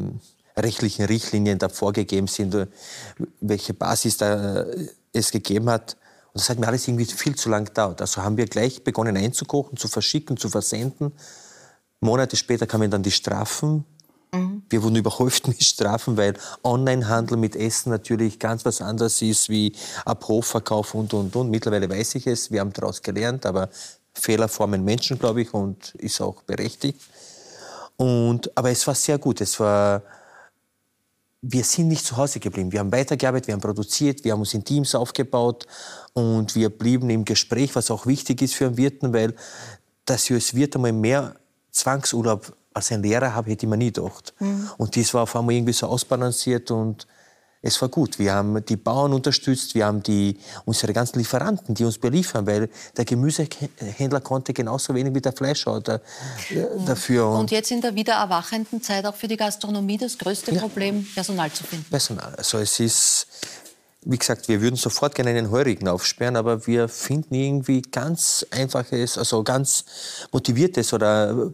rechtlichen 0.57 1.05
Richtlinien 1.05 1.57
da 1.57 1.69
vorgegeben 1.69 2.27
sind, 2.27 2.53
äh, 2.53 2.67
welche 3.41 3.73
Basis 3.73 4.17
da 4.17 4.61
äh, 4.61 4.87
es 5.13 5.31
gegeben 5.31 5.69
hat. 5.69 5.97
Und 6.35 6.41
das 6.41 6.49
hat 6.49 6.59
mir 6.59 6.67
alles 6.67 6.87
irgendwie 6.87 7.05
viel 7.05 7.35
zu 7.35 7.49
lang 7.49 7.65
gedauert. 7.65 8.01
Also 8.01 8.21
haben 8.21 8.37
wir 8.37 8.45
gleich 8.45 8.83
begonnen 8.83 9.17
einzukochen, 9.17 9.77
zu 9.77 9.87
verschicken, 9.87 10.37
zu 10.37 10.49
versenden. 10.49 11.13
Monate 12.01 12.35
später 12.35 12.67
kamen 12.67 12.91
dann 12.91 13.01
die 13.01 13.11
Strafen 13.11 13.85
Mhm. 14.35 14.63
Wir 14.69 14.83
wurden 14.83 14.95
überhäuft 14.95 15.47
mit 15.47 15.63
Strafen, 15.63 16.17
weil 16.17 16.35
Onlinehandel 16.63 17.37
mit 17.37 17.55
Essen 17.55 17.89
natürlich 17.89 18.39
ganz 18.39 18.65
was 18.65 18.81
anderes 18.81 19.21
ist 19.21 19.49
wie 19.49 19.73
Abrufverkauf 20.03 20.93
und, 20.93 21.13
und, 21.13 21.35
und. 21.35 21.49
Mittlerweile 21.49 21.89
weiß 21.89 22.15
ich 22.15 22.27
es, 22.27 22.51
wir 22.51 22.59
haben 22.59 22.73
daraus 22.73 23.01
gelernt, 23.01 23.45
aber 23.45 23.69
Fehler 24.13 24.47
formen 24.47 24.83
Menschen, 24.83 25.19
glaube 25.19 25.41
ich, 25.41 25.53
und 25.53 25.95
ist 25.95 26.21
auch 26.21 26.41
berechtigt. 26.43 27.01
Und, 27.97 28.55
aber 28.57 28.71
es 28.71 28.85
war 28.87 28.95
sehr 28.95 29.17
gut. 29.17 29.41
Es 29.41 29.59
war, 29.59 30.01
wir 31.47 31.63
sind 31.63 31.89
nicht 31.89 32.05
zu 32.05 32.17
Hause 32.17 32.39
geblieben. 32.39 32.71
Wir 32.71 32.79
haben 32.79 32.91
weitergearbeitet, 32.91 33.47
wir 33.47 33.53
haben 33.53 33.61
produziert, 33.61 34.23
wir 34.23 34.31
haben 34.31 34.39
uns 34.39 34.53
in 34.53 34.63
Teams 34.63 34.95
aufgebaut 34.95 35.67
und 36.13 36.55
wir 36.55 36.69
blieben 36.69 37.09
im 37.11 37.23
Gespräch, 37.23 37.75
was 37.75 37.91
auch 37.91 38.07
wichtig 38.07 38.41
ist 38.41 38.55
für 38.55 38.65
einen 38.65 38.77
Wirten, 38.77 39.13
weil 39.13 39.35
dass 40.05 40.29
wir 40.29 40.37
als 40.37 40.53
Wirt 40.55 40.75
einmal 40.75 40.91
mehr 40.91 41.35
Zwangsurlaub 41.71 42.55
als 42.73 42.91
ein 42.91 43.03
Lehrer 43.03 43.33
habe, 43.33 43.51
hätte 43.51 43.65
ich 43.65 43.69
mir 43.69 43.77
nie 43.77 43.91
gedacht. 43.91 44.33
Mhm. 44.39 44.69
Und 44.77 44.95
das 44.95 45.13
war 45.13 45.23
auf 45.23 45.35
einmal 45.35 45.55
irgendwie 45.55 45.73
so 45.73 45.87
ausbalanciert 45.87 46.71
und 46.71 47.07
es 47.65 47.81
war 47.81 47.89
gut. 47.89 48.19
Wir 48.19 48.33
haben 48.33 48.63
die 48.63 48.77
Bauern 48.77 49.11
unterstützt, 49.11 49.73
wir 49.73 49.87
haben 49.87 50.03
die, 50.03 50.37
unsere 50.65 50.93
ganzen 50.93 51.17
Lieferanten, 51.17 51.73
die 51.73 51.83
uns 51.83 51.97
beliefern, 51.97 52.45
weil 52.45 52.69
der 52.95 53.05
Gemüsehändler 53.05 54.21
konnte 54.21 54.53
genauso 54.53 54.93
wenig 54.93 55.15
wie 55.15 55.21
der 55.21 55.33
Fleischhauer 55.33 55.81
da, 55.81 55.95
äh, 55.95 56.01
dafür. 56.85 57.27
Und, 57.27 57.39
und 57.39 57.51
jetzt 57.51 57.71
in 57.71 57.81
der 57.81 57.95
wieder 57.95 58.13
erwachenden 58.13 58.83
Zeit 58.83 59.05
auch 59.05 59.15
für 59.15 59.27
die 59.27 59.35
Gastronomie 59.35 59.97
das 59.97 60.15
größte 60.17 60.53
ja. 60.53 60.61
Problem, 60.61 61.07
Personal 61.15 61.51
zu 61.51 61.63
finden. 61.63 61.85
Personal. 61.89 62.35
Also 62.35 62.59
es 62.59 62.79
ist, 62.79 63.27
wie 64.03 64.17
gesagt, 64.17 64.47
wir 64.47 64.61
würden 64.61 64.75
sofort 64.75 65.15
gerne 65.15 65.31
einen 65.31 65.49
Heurigen 65.49 65.87
aufsperren, 65.87 66.35
aber 66.35 66.67
wir 66.67 66.87
finden 66.87 67.33
irgendwie 67.33 67.81
ganz 67.81 68.45
einfaches, 68.51 69.17
also 69.17 69.43
ganz 69.43 69.85
motiviertes 70.31 70.93
oder 70.93 71.51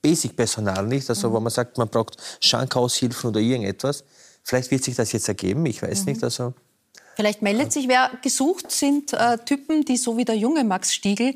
Basic-Personal 0.00 0.86
nicht, 0.86 1.10
also 1.10 1.28
mhm. 1.28 1.32
wo 1.34 1.40
man 1.40 1.52
sagt, 1.52 1.76
man 1.76 1.88
braucht 1.88 2.16
Schankaushilfen 2.40 3.28
oder 3.28 3.40
irgendetwas. 3.40 4.02
Vielleicht 4.46 4.70
wird 4.70 4.84
sich 4.84 4.94
das 4.94 5.10
jetzt 5.10 5.26
ergeben, 5.26 5.66
ich 5.66 5.82
weiß 5.82 6.06
mhm. 6.06 6.12
nicht. 6.12 6.22
Also 6.22 6.54
Vielleicht 7.16 7.40
meldet 7.40 7.72
sich 7.72 7.88
wer 7.88 8.10
gesucht 8.22 8.70
sind 8.70 9.14
äh, 9.14 9.38
Typen, 9.38 9.86
die 9.86 9.96
so 9.96 10.18
wie 10.18 10.26
der 10.26 10.36
junge 10.36 10.64
Max 10.64 10.94
Stiegel 10.94 11.34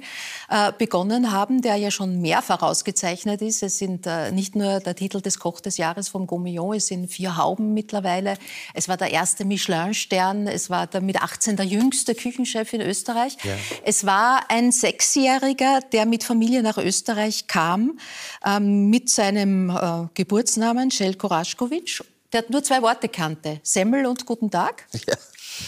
äh, 0.50 0.72
begonnen 0.76 1.32
haben, 1.32 1.62
der 1.62 1.76
ja 1.76 1.90
schon 1.90 2.20
mehrfach 2.20 2.60
ausgezeichnet 2.60 3.40
ist. 3.40 3.62
Es 3.62 3.78
sind 3.78 4.06
äh, 4.06 4.30
nicht 4.30 4.54
nur 4.54 4.80
der 4.80 4.94
Titel 4.94 5.22
des 5.22 5.38
Koch 5.38 5.58
des 5.60 5.78
Jahres 5.78 6.10
vom 6.10 6.26
Gomillon, 6.26 6.76
es 6.76 6.88
sind 6.88 7.10
vier 7.10 7.38
Hauben 7.38 7.72
mittlerweile. 7.72 8.34
Es 8.74 8.88
war 8.88 8.98
der 8.98 9.10
erste 9.10 9.46
Michelin-Stern, 9.46 10.46
es 10.48 10.68
war 10.68 10.86
der 10.86 11.00
mit 11.00 11.22
18 11.22 11.56
der 11.56 11.64
jüngste 11.64 12.14
Küchenchef 12.14 12.74
in 12.74 12.82
Österreich. 12.82 13.38
Ja. 13.42 13.56
Es 13.82 14.04
war 14.04 14.50
ein 14.50 14.72
Sechsjähriger, 14.72 15.80
der 15.92 16.04
mit 16.04 16.24
Familie 16.24 16.62
nach 16.62 16.76
Österreich 16.76 17.46
kam, 17.46 17.98
ähm, 18.44 18.90
mit 18.90 19.08
seinem 19.08 19.70
äh, 19.70 20.08
Geburtsnamen 20.12 20.90
Jelko 20.90 21.28
Raschkowitsch 21.28 22.02
der 22.32 22.44
nur 22.48 22.62
zwei 22.62 22.82
Worte 22.82 23.08
kannte, 23.08 23.60
Semmel 23.62 24.06
und 24.06 24.26
Guten 24.26 24.50
Tag. 24.50 24.86
Ja. 25.06 25.16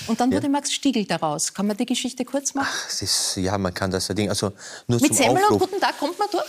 Und 0.06 0.20
dann 0.20 0.32
wurde 0.32 0.44
ja. 0.44 0.48
Max 0.48 0.72
Stiegel 0.72 1.04
daraus. 1.04 1.52
Kann 1.52 1.66
man 1.66 1.76
die 1.76 1.84
Geschichte 1.84 2.24
kurz 2.24 2.54
machen? 2.54 2.68
Ach, 2.72 3.02
ist, 3.02 3.36
ja, 3.36 3.58
man 3.58 3.74
kann 3.74 3.90
das 3.90 4.06
Ding. 4.08 4.28
Also 4.30 4.52
nur 4.86 5.00
Mit 5.00 5.08
zum 5.08 5.16
Semmel 5.16 5.42
Aufruf. 5.44 5.50
und 5.50 5.70
Guten 5.70 5.80
Tag 5.80 5.98
kommt 5.98 6.18
man 6.18 6.28
durch? 6.30 6.44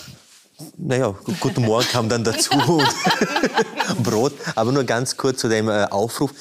Naja, 0.77 1.15
guten 1.39 1.65
Morgen 1.65 1.87
kam 1.87 2.07
dann 2.07 2.23
dazu 2.23 2.51
und 2.67 2.87
Brot. 4.03 4.33
Aber 4.55 4.71
nur 4.71 4.83
ganz 4.83 5.17
kurz 5.17 5.41
zu 5.41 5.49
dem 5.49 5.67
äh, 5.67 5.85
Aufruf. 5.85 6.31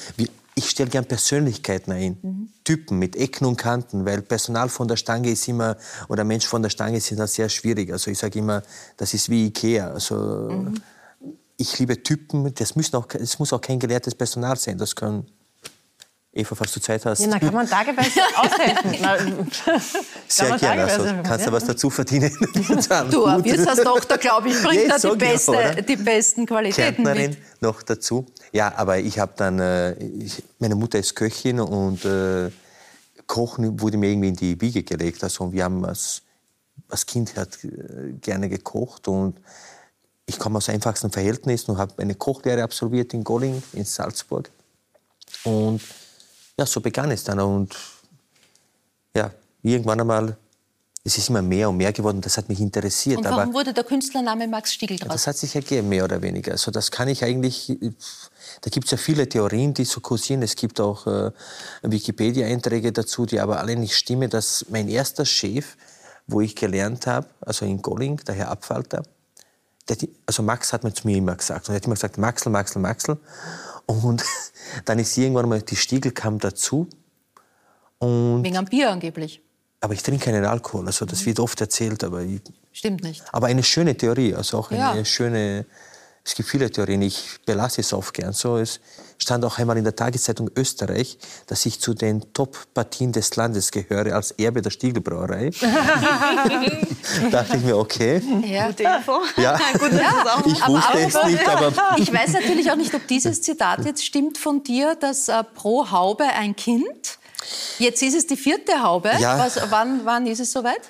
Ich 0.55 0.69
stelle 0.69 0.89
gern 0.89 1.05
Persönlichkeiten 1.05 1.91
ein, 1.91 2.17
mhm. 2.21 2.49
Typen 2.63 2.99
mit 2.99 3.15
Ecken 3.15 3.45
und 3.45 3.57
Kanten, 3.57 4.05
weil 4.05 4.21
Personal 4.21 4.69
von 4.69 4.87
der 4.87 4.97
Stange 4.97 5.31
ist 5.31 5.47
immer, 5.47 5.77
oder 6.09 6.23
Mensch 6.23 6.45
von 6.45 6.61
der 6.61 6.69
Stange 6.69 6.97
ist 6.97 7.11
immer 7.11 7.27
sehr 7.27 7.49
schwierig. 7.49 7.91
Also 7.91 8.11
ich 8.11 8.19
sage 8.19 8.39
immer, 8.39 8.61
das 8.97 9.13
ist 9.13 9.29
wie 9.29 9.47
Ikea. 9.47 9.89
Also 9.91 10.15
mhm. 10.15 10.75
Ich 11.63 11.79
liebe 11.79 12.01
Typen, 12.03 12.53
das, 12.53 12.75
müssen 12.75 12.95
auch, 12.97 13.07
das 13.07 13.39
muss 13.39 13.51
auch 13.53 13.61
kein 13.61 13.79
gelehrtes 13.79 14.13
Personal 14.13 14.57
sein. 14.57 14.77
Das 14.77 14.95
können 14.95 15.25
Eva, 16.35 16.55
falls 16.55 16.73
du 16.73 16.81
Zeit 16.81 17.05
hast. 17.05 17.19
Ja, 17.19 17.27
dann 17.27 17.39
kann 17.39 17.53
man 17.53 17.67
tageweise 17.67 18.19
aushelfen. 18.35 19.51
Sehr 20.27 20.57
gerne. 20.57 20.83
Also, 20.85 21.05
kannst 21.23 21.47
du 21.47 21.51
was 21.51 21.65
dazu 21.65 21.89
verdienen? 21.91 22.35
du, 22.41 23.25
wirst 23.43 23.67
als 23.67 23.83
Tochter, 23.83 24.17
glaube 24.17 24.49
ich, 24.49 24.61
bringt 24.61 24.87
ja, 24.87 24.97
da 24.97 25.09
die, 25.11 25.15
beste, 25.15 25.51
auch, 25.51 25.75
die 25.75 25.95
besten 25.95 26.45
Qualitäten 26.47 27.03
Kärntnerin 27.03 27.29
mit. 27.31 27.61
noch 27.61 27.83
dazu. 27.83 28.25
Ja, 28.51 28.73
aber 28.75 28.97
ich 28.97 29.19
habe 29.19 29.33
dann, 29.35 29.59
äh, 29.59 29.93
ich, 29.93 30.43
meine 30.57 30.73
Mutter 30.73 30.97
ist 30.97 31.15
Köchin 31.15 31.59
und 31.59 32.03
äh, 32.03 32.49
Kochen 33.27 33.79
wurde 33.79 33.97
mir 33.97 34.09
irgendwie 34.09 34.29
in 34.29 34.35
die 34.35 34.59
Wiege 34.59 34.81
gelegt. 34.81 35.23
Also 35.23 35.53
wir 35.53 35.63
haben 35.63 35.85
als, 35.85 36.23
als 36.89 37.05
Kind 37.05 37.35
hat, 37.35 37.63
äh, 37.63 38.13
gerne 38.13 38.49
gekocht 38.49 39.07
und 39.07 39.39
ich 40.25 40.39
komme 40.39 40.57
aus 40.57 40.69
einfachsten 40.69 41.11
Verhältnissen 41.11 41.71
und 41.71 41.77
habe 41.77 42.01
eine 42.01 42.15
Kochlehre 42.15 42.63
absolviert 42.63 43.13
in 43.13 43.23
Golling 43.23 43.61
in 43.73 43.85
Salzburg. 43.85 44.49
Und 45.43 45.81
ja, 46.57 46.65
so 46.65 46.79
begann 46.79 47.11
es 47.11 47.23
dann. 47.23 47.39
Und 47.39 47.75
ja, 49.15 49.31
irgendwann 49.61 49.99
einmal, 49.99 50.37
es 51.03 51.17
ist 51.17 51.29
immer 51.29 51.41
mehr 51.41 51.69
und 51.69 51.77
mehr 51.77 51.91
geworden, 51.91 52.21
das 52.21 52.37
hat 52.37 52.47
mich 52.47 52.61
interessiert. 52.61 53.17
Und 53.17 53.25
warum 53.25 53.39
aber, 53.39 53.53
wurde 53.53 53.73
der 53.73 53.83
Künstlername 53.83 54.47
Max 54.47 54.73
Stiegel 54.73 54.97
draus? 54.97 55.11
Das 55.11 55.27
hat 55.27 55.37
sich 55.37 55.53
ergeben, 55.55 55.89
mehr 55.89 56.05
oder 56.05 56.21
weniger. 56.21 56.53
Also 56.53 56.71
das 56.71 56.89
kann 56.89 57.09
ich 57.09 57.23
eigentlich, 57.25 57.77
da 58.61 58.69
gibt 58.69 58.85
es 58.85 58.91
ja 58.91 58.97
viele 58.97 59.27
Theorien, 59.27 59.73
die 59.73 59.83
so 59.83 59.99
kursieren. 59.99 60.41
Es 60.41 60.55
gibt 60.55 60.79
auch 60.79 61.05
äh, 61.05 61.31
Wikipedia-Einträge 61.81 62.93
dazu, 62.93 63.25
die 63.25 63.41
aber 63.41 63.59
alle 63.59 63.75
nicht 63.75 63.95
stimmen, 63.95 64.29
dass 64.29 64.65
mein 64.69 64.87
erster 64.87 65.25
Chef, 65.25 65.75
wo 66.27 66.39
ich 66.39 66.55
gelernt 66.55 67.05
habe, 67.05 67.27
also 67.41 67.65
in 67.65 67.81
Golling, 67.81 68.17
der 68.25 68.35
Herr 68.35 68.49
Abfalter, 68.49 69.03
also 70.25 70.43
Max 70.43 70.73
hat 70.73 70.83
mir 70.83 70.93
zu 70.93 71.07
mir 71.07 71.17
immer 71.17 71.35
gesagt, 71.35 71.67
und 71.67 71.73
er 71.73 71.77
hat 71.77 71.85
immer 71.85 71.95
gesagt, 71.95 72.17
Maxel, 72.17 72.51
Maxel, 72.51 72.81
Maxel. 72.81 73.17
Und 73.85 74.23
dann 74.85 74.99
ist 74.99 75.17
irgendwann 75.17 75.49
mal 75.49 75.61
die 75.61 75.75
Stiegel 75.75 76.11
kam 76.11 76.39
dazu. 76.39 76.87
Und 77.99 78.43
Wegen 78.43 78.57
am 78.57 78.65
Bier 78.65 78.91
angeblich. 78.91 79.41
Aber 79.81 79.93
ich 79.93 80.01
trinke 80.01 80.25
keinen 80.25 80.45
Alkohol, 80.45 80.85
also 80.87 81.05
das 81.05 81.25
wird 81.25 81.41
oft 81.41 81.59
erzählt, 81.59 82.05
aber 82.05 82.21
ich, 82.21 82.41
stimmt 82.71 83.03
nicht. 83.03 83.21
Aber 83.33 83.47
eine 83.47 83.63
schöne 83.63 83.97
Theorie, 83.97 84.33
also 84.33 84.57
auch 84.59 84.71
eine 84.71 84.79
ja. 84.79 85.05
schöne. 85.05 85.65
Es 86.25 86.35
gibt 86.35 86.47
viele 86.47 86.71
Theorien, 86.71 87.01
ich 87.01 87.39
belasse 87.45 87.81
es 87.81 87.91
oft 87.91 88.13
gern 88.13 88.31
so. 88.31 88.57
Es 88.57 88.79
stand 89.17 89.43
auch 89.43 89.57
einmal 89.57 89.77
in 89.77 89.83
der 89.83 89.95
Tageszeitung 89.95 90.49
Österreich, 90.55 91.17
dass 91.47 91.65
ich 91.65 91.81
zu 91.81 91.93
den 91.93 92.33
Top-Partien 92.33 93.11
des 93.11 93.35
Landes 93.35 93.71
gehöre 93.71 94.15
als 94.15 94.31
Erbe 94.31 94.61
der 94.61 94.69
Stiegelbrauerei. 94.69 95.51
dachte 97.31 97.57
ich 97.57 97.63
mir, 97.63 97.77
okay. 97.77 98.21
Ja. 98.45 98.67
Gute 98.67 98.83
Info. 98.83 99.19
Ja. 99.35 99.59
Gut, 99.73 99.91
ja. 99.91 100.41
Ich 100.45 100.67
wusste 100.67 100.99
es 100.99 101.25
nicht, 101.25 101.47
aber... 101.47 101.73
Ich 101.97 102.13
weiß 102.13 102.33
natürlich 102.33 102.71
auch 102.71 102.77
nicht, 102.77 102.93
ob 102.93 103.05
dieses 103.07 103.41
Zitat 103.41 103.83
jetzt 103.85 104.05
stimmt 104.05 104.37
von 104.37 104.63
dir, 104.63 104.95
dass 104.95 105.27
äh, 105.27 105.43
pro 105.43 105.91
Haube 105.91 106.23
ein 106.23 106.55
Kind 106.55 107.19
Jetzt 107.79 108.01
ist 108.01 108.15
es 108.15 108.27
die 108.27 108.37
vierte 108.37 108.81
Haube. 108.81 109.11
Ja. 109.19 109.37
Was, 109.37 109.59
wann, 109.69 110.01
wann 110.05 110.27
ist 110.27 110.39
es 110.39 110.51
soweit? 110.51 110.81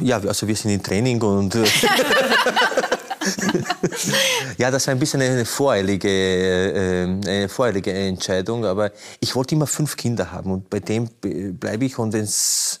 Ja, 0.00 0.18
also 0.18 0.46
wir 0.46 0.54
sind 0.54 0.70
im 0.70 0.82
Training 0.82 1.20
und 1.20 1.54
ja, 4.58 4.70
das 4.70 4.86
war 4.86 4.94
ein 4.94 4.98
bisschen 4.98 5.20
eine 5.20 5.44
voreilige, 5.44 6.08
äh, 6.08 7.02
eine 7.04 7.48
voreilige 7.48 7.92
Entscheidung, 7.92 8.64
aber 8.64 8.90
ich 9.20 9.34
wollte 9.34 9.54
immer 9.54 9.66
fünf 9.66 9.96
Kinder 9.96 10.30
haben 10.32 10.50
und 10.52 10.70
bei 10.70 10.80
dem 10.80 11.08
bleibe 11.58 11.84
ich 11.84 11.98
und 11.98 12.14
es 12.14 12.80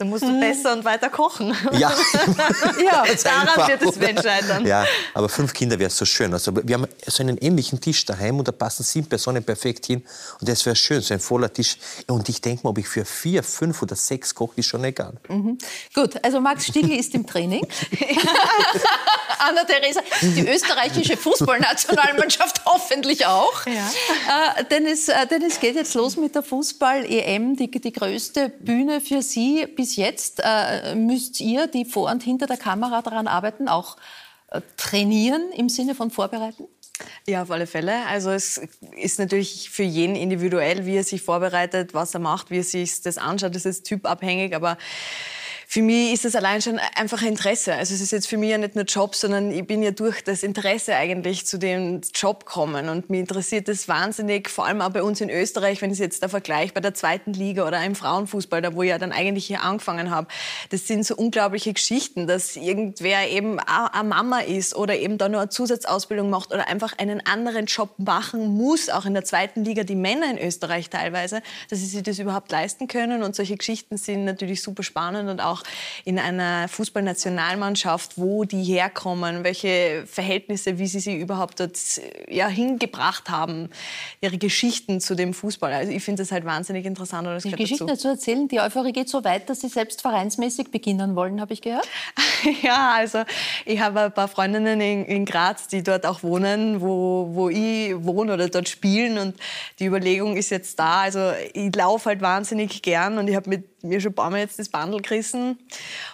dann 0.00 0.08
musst 0.08 0.24
du 0.24 0.40
besser 0.40 0.72
und 0.72 0.82
weiter 0.82 1.10
kochen. 1.10 1.54
Ja, 1.72 1.92
ja 2.82 3.04
daran 3.24 3.68
wird 3.68 3.82
es 3.82 4.00
wenn 4.00 4.16
scheitern. 4.16 4.66
Ja, 4.66 4.86
aber 5.12 5.28
fünf 5.28 5.52
Kinder 5.52 5.78
wäre 5.78 5.90
so 5.90 6.06
schön. 6.06 6.32
Also 6.32 6.52
wir 6.56 6.74
haben 6.74 6.86
so 7.06 7.22
einen 7.22 7.36
ähnlichen 7.36 7.78
Tisch 7.82 8.06
daheim 8.06 8.38
und 8.38 8.48
da 8.48 8.52
passen 8.52 8.82
sieben 8.82 9.08
Personen 9.08 9.44
perfekt 9.44 9.84
hin. 9.84 10.02
Und 10.40 10.48
das 10.48 10.64
wäre 10.64 10.74
schön, 10.74 11.02
so 11.02 11.12
ein 11.12 11.20
voller 11.20 11.52
Tisch. 11.52 11.76
Und 12.06 12.26
ich 12.30 12.40
denke 12.40 12.62
mal, 12.64 12.70
ob 12.70 12.78
ich 12.78 12.88
für 12.88 13.04
vier, 13.04 13.42
fünf 13.42 13.82
oder 13.82 13.94
sechs 13.94 14.34
koche, 14.34 14.54
ist 14.56 14.66
schon 14.66 14.84
egal. 14.84 15.12
Mhm. 15.28 15.58
Gut, 15.94 16.14
also 16.24 16.40
Max 16.40 16.66
Stiegel 16.66 16.98
ist 16.98 17.14
im 17.14 17.26
Training. 17.26 17.66
Anna-Theresa, 19.40 20.00
die 20.22 20.46
österreichische 20.46 21.16
Fußballnationalmannschaft 21.16 22.64
hoffentlich 22.64 23.26
auch. 23.26 23.66
Ja. 23.66 24.58
Äh, 24.58 24.64
denn, 24.64 24.86
es, 24.86 25.08
äh, 25.08 25.26
denn 25.26 25.42
es 25.42 25.60
geht 25.60 25.74
jetzt 25.74 25.94
los 25.94 26.16
mit 26.16 26.34
der 26.34 26.42
Fußball-EM, 26.42 27.56
die, 27.56 27.70
die 27.70 27.92
größte 27.92 28.50
Bühne 28.50 29.00
für 29.00 29.22
Sie 29.22 29.66
bis 29.66 29.96
jetzt. 29.96 30.40
Äh, 30.44 30.94
müsst 30.94 31.40
ihr, 31.40 31.66
die 31.66 31.84
vor 31.84 32.10
und 32.10 32.22
hinter 32.22 32.46
der 32.46 32.56
Kamera 32.56 33.02
daran 33.02 33.26
arbeiten, 33.26 33.68
auch 33.68 33.96
äh, 34.48 34.60
trainieren 34.76 35.52
im 35.52 35.68
Sinne 35.68 35.94
von 35.94 36.10
vorbereiten? 36.10 36.66
Ja, 37.26 37.42
auf 37.42 37.50
alle 37.50 37.66
Fälle. 37.66 38.06
Also 38.06 38.30
es 38.30 38.60
ist 38.96 39.18
natürlich 39.18 39.70
für 39.70 39.82
jeden 39.82 40.16
individuell, 40.16 40.86
wie 40.86 40.96
er 40.96 41.04
sich 41.04 41.22
vorbereitet, 41.22 41.94
was 41.94 42.14
er 42.14 42.20
macht, 42.20 42.50
wie 42.50 42.58
er 42.58 42.64
sich 42.64 43.00
das 43.02 43.18
anschaut. 43.18 43.54
Das 43.54 43.64
ist 43.64 43.84
typabhängig, 43.84 44.54
aber 44.54 44.76
für 45.72 45.82
mich 45.82 46.12
ist 46.12 46.24
es 46.24 46.34
allein 46.34 46.60
schon 46.60 46.80
einfach 46.96 47.22
Interesse. 47.22 47.72
Also 47.72 47.94
es 47.94 48.00
ist 48.00 48.10
jetzt 48.10 48.26
für 48.26 48.36
mich 48.36 48.50
ja 48.50 48.58
nicht 48.58 48.74
nur 48.74 48.86
Job, 48.86 49.14
sondern 49.14 49.52
ich 49.52 49.64
bin 49.64 49.84
ja 49.84 49.92
durch 49.92 50.24
das 50.24 50.42
Interesse 50.42 50.96
eigentlich 50.96 51.46
zu 51.46 51.60
dem 51.60 52.00
Job 52.12 52.44
kommen. 52.44 52.88
Und 52.88 53.08
mich 53.08 53.20
interessiert 53.20 53.68
das 53.68 53.86
wahnsinnig, 53.86 54.50
vor 54.50 54.66
allem 54.66 54.80
auch 54.80 54.88
bei 54.88 55.00
uns 55.00 55.20
in 55.20 55.30
Österreich, 55.30 55.80
wenn 55.80 55.92
ich 55.92 56.00
jetzt 56.00 56.24
da 56.24 56.28
vergleiche, 56.28 56.72
bei 56.74 56.80
der 56.80 56.94
zweiten 56.94 57.34
Liga 57.34 57.68
oder 57.68 57.84
im 57.84 57.94
Frauenfußball, 57.94 58.62
da 58.62 58.74
wo 58.74 58.82
ich 58.82 58.88
ja 58.88 58.98
dann 58.98 59.12
eigentlich 59.12 59.46
hier 59.46 59.62
angefangen 59.62 60.10
habe. 60.10 60.26
Das 60.70 60.88
sind 60.88 61.06
so 61.06 61.14
unglaubliche 61.14 61.72
Geschichten, 61.72 62.26
dass 62.26 62.56
irgendwer 62.56 63.28
eben 63.28 63.60
eine 63.60 64.08
Mama 64.08 64.40
ist 64.40 64.74
oder 64.74 64.96
eben 64.96 65.18
da 65.18 65.28
nur 65.28 65.40
eine 65.40 65.50
Zusatzausbildung 65.50 66.30
macht 66.30 66.52
oder 66.52 66.66
einfach 66.66 66.98
einen 66.98 67.24
anderen 67.24 67.66
Job 67.66 67.90
machen 67.98 68.56
muss, 68.56 68.88
auch 68.88 69.06
in 69.06 69.14
der 69.14 69.24
zweiten 69.24 69.64
Liga, 69.64 69.84
die 69.84 69.94
Männer 69.94 70.32
in 70.32 70.38
Österreich 70.38 70.90
teilweise, 70.90 71.42
dass 71.68 71.78
sie 71.78 71.86
sich 71.86 72.02
das 72.02 72.18
überhaupt 72.18 72.50
leisten 72.50 72.88
können. 72.88 73.22
Und 73.22 73.36
solche 73.36 73.56
Geschichten 73.56 73.98
sind 73.98 74.24
natürlich 74.24 74.62
super 74.62 74.82
spannend 74.82 75.30
und 75.30 75.38
auch 75.38 75.59
auch 75.60 75.64
in 76.04 76.18
einer 76.18 76.68
Fußballnationalmannschaft, 76.68 78.18
wo 78.18 78.44
die 78.44 78.62
herkommen, 78.62 79.44
welche 79.44 80.04
Verhältnisse, 80.06 80.78
wie 80.78 80.86
sie 80.86 81.00
sie 81.00 81.18
überhaupt 81.18 81.60
dort 81.60 81.78
ja, 82.28 82.48
hingebracht 82.48 83.30
haben, 83.30 83.70
ihre 84.20 84.38
Geschichten 84.38 85.00
zu 85.00 85.14
dem 85.14 85.34
Fußball. 85.34 85.72
Also 85.72 85.92
ich 85.92 86.02
finde 86.02 86.22
das 86.22 86.32
halt 86.32 86.44
wahnsinnig 86.44 86.86
interessant. 86.86 87.26
Und 87.26 87.34
das 87.34 87.42
die 87.44 87.50
Geschichten 87.50 87.86
dazu. 87.86 88.08
erzählen, 88.08 88.48
die 88.48 88.60
Euphorie 88.60 88.92
geht 88.92 89.08
so 89.08 89.24
weit, 89.24 89.48
dass 89.48 89.60
Sie 89.60 89.68
selbst 89.68 90.02
vereinsmäßig 90.02 90.70
beginnen 90.70 91.16
wollen, 91.16 91.40
habe 91.40 91.52
ich 91.52 91.62
gehört? 91.62 91.88
ja, 92.62 92.92
also 92.96 93.24
ich 93.64 93.80
habe 93.80 94.00
ein 94.00 94.12
paar 94.12 94.28
Freundinnen 94.28 94.80
in, 94.80 95.04
in 95.04 95.24
Graz, 95.24 95.68
die 95.68 95.82
dort 95.82 96.06
auch 96.06 96.22
wohnen, 96.22 96.80
wo, 96.80 97.28
wo 97.32 97.48
ich 97.48 97.94
wohne 98.04 98.34
oder 98.34 98.48
dort 98.48 98.68
spielen 98.68 99.18
und 99.18 99.36
die 99.78 99.86
Überlegung 99.86 100.36
ist 100.36 100.50
jetzt 100.50 100.78
da. 100.78 101.00
Also 101.02 101.32
ich 101.52 101.74
laufe 101.74 102.10
halt 102.10 102.20
wahnsinnig 102.20 102.82
gern 102.82 103.18
und 103.18 103.28
ich 103.28 103.36
habe 103.36 103.48
mit 103.50 103.82
mir 103.82 104.00
schon 104.00 104.12
ein 104.12 104.14
paar 104.14 104.30
Mal 104.30 104.40
jetzt 104.40 104.58
das 104.58 104.68
Bandel 104.68 105.00
gerissen. 105.00 105.58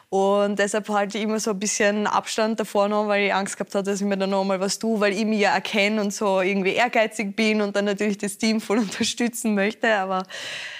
Und 0.08 0.58
deshalb 0.58 0.88
halte 0.88 1.18
ich 1.18 1.24
immer 1.24 1.40
so 1.40 1.50
ein 1.50 1.58
bisschen 1.58 2.06
Abstand 2.06 2.60
davor 2.60 2.88
noch, 2.88 3.08
weil 3.08 3.26
ich 3.26 3.34
Angst 3.34 3.56
gehabt 3.56 3.74
habe, 3.74 3.84
dass 3.84 4.00
ich 4.00 4.06
mir 4.06 4.16
dann 4.16 4.30
noch 4.30 4.44
mal 4.44 4.60
was 4.60 4.78
tue, 4.78 5.00
weil 5.00 5.12
ich 5.12 5.24
mich 5.24 5.40
ja 5.40 5.52
erkenne 5.52 6.00
und 6.00 6.12
so 6.12 6.40
irgendwie 6.40 6.74
ehrgeizig 6.74 7.34
bin 7.34 7.60
und 7.60 7.74
dann 7.74 7.84
natürlich 7.84 8.18
das 8.18 8.38
Team 8.38 8.60
voll 8.60 8.78
unterstützen 8.78 9.54
möchte. 9.54 9.94
Aber 9.94 10.24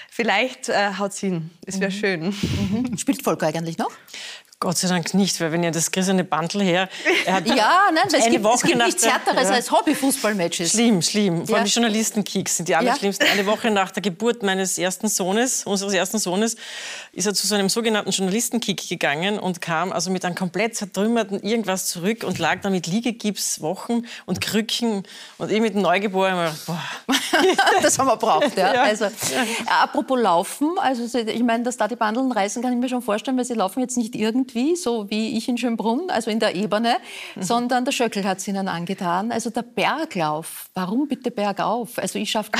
vielleicht 0.09 0.69
äh, 0.69 0.93
haut 0.97 1.11
es 1.11 1.19
hin. 1.19 1.49
Es 1.65 1.79
wäre 1.79 1.91
mhm. 1.91 1.95
schön. 1.95 2.21
Mhm. 2.25 2.97
Spielt 2.97 3.21
Volker 3.21 3.47
eigentlich 3.47 3.77
noch? 3.77 3.91
Gott 4.59 4.75
sei 4.75 4.87
Dank 4.87 5.13
nicht, 5.13 5.39
weil 5.39 5.51
wenn 5.51 5.61
ihr 5.61 5.69
das 5.69 5.91
grisene 5.91 6.23
Bandel 6.23 6.63
her... 6.63 6.89
ja, 7.27 7.89
nein, 7.93 8.05
es 8.11 8.25
gibt, 8.25 8.43
Woche 8.43 8.55
es 8.55 8.61
gibt 8.63 8.83
nichts 8.83 9.05
Härteres 9.05 9.49
ja. 9.49 9.53
als 9.53 9.69
Hobbyfußballmatches. 9.69 10.71
Schlimm, 10.71 11.03
schlimm. 11.03 11.45
Vor 11.45 11.57
allem 11.57 11.65
die 11.65 11.71
Journalistenkicks 11.71 12.57
sind 12.57 12.67
die 12.67 12.75
allerschlimmsten. 12.75 13.27
Ja. 13.27 13.33
Eine 13.33 13.45
Woche 13.45 13.69
nach 13.69 13.91
der 13.91 14.01
Geburt 14.01 14.41
meines 14.41 14.79
ersten 14.79 15.09
Sohnes, 15.09 15.63
unseres 15.65 15.93
ersten 15.93 16.17
Sohnes, 16.17 16.55
ist 17.11 17.27
er 17.27 17.35
zu 17.35 17.45
so 17.45 17.53
einem 17.53 17.69
sogenannten 17.69 18.09
Journalistenkick 18.09 18.89
gegangen 18.89 19.37
und 19.37 19.61
kam 19.61 19.91
also 19.91 20.09
mit 20.09 20.25
einem 20.25 20.33
komplett 20.33 20.75
zertrümmerten 20.75 21.39
irgendwas 21.43 21.85
zurück 21.85 22.23
und 22.23 22.39
lag 22.39 22.61
dann 22.61 22.71
mit 22.71 22.87
Liegegips 22.87 23.61
Wochen 23.61 24.07
und 24.25 24.41
Krücken 24.41 25.03
und 25.37 25.51
ich 25.51 25.61
mit 25.61 25.75
dem 25.75 25.83
Neugeborenen. 25.83 26.51
Boah. 26.65 26.81
das 27.83 27.99
haben 27.99 28.07
wir 28.07 28.17
braucht, 28.17 28.57
ja. 28.57 28.71
Also, 28.71 29.05
äh, 29.05 29.09
apropos 29.67 30.19
Laufen, 30.19 30.79
also 30.79 31.15
ich 31.15 31.43
meine, 31.43 31.63
dass 31.63 31.77
da 31.77 31.87
die 31.87 31.95
Bandeln 31.95 32.31
reißen, 32.31 32.63
kann 32.63 32.73
ich 32.73 32.79
mir 32.79 32.89
schon 32.89 33.03
vorstellen, 33.03 33.37
weil 33.37 33.45
sie 33.45 33.53
laufen 33.53 33.81
jetzt 33.81 33.97
nicht 33.97 34.15
irgendwie 34.15 34.46
irgendwie, 34.47 34.75
so 34.75 35.09
wie 35.09 35.37
ich 35.37 35.47
in 35.47 35.57
Schönbrunn, 35.57 36.09
also 36.09 36.31
in 36.31 36.39
der 36.39 36.55
Ebene, 36.55 36.97
mhm. 37.35 37.43
sondern 37.43 37.85
der 37.85 37.91
Schöckel 37.91 38.23
hat 38.23 38.39
es 38.39 38.47
ihnen 38.47 38.67
angetan. 38.67 39.31
Also 39.31 39.49
der 39.49 39.63
Berglauf, 39.63 40.69
warum 40.73 41.07
bitte 41.07 41.31
bergauf? 41.31 41.97
Also 41.97 42.19
ich 42.19 42.31
schaffe 42.31 42.51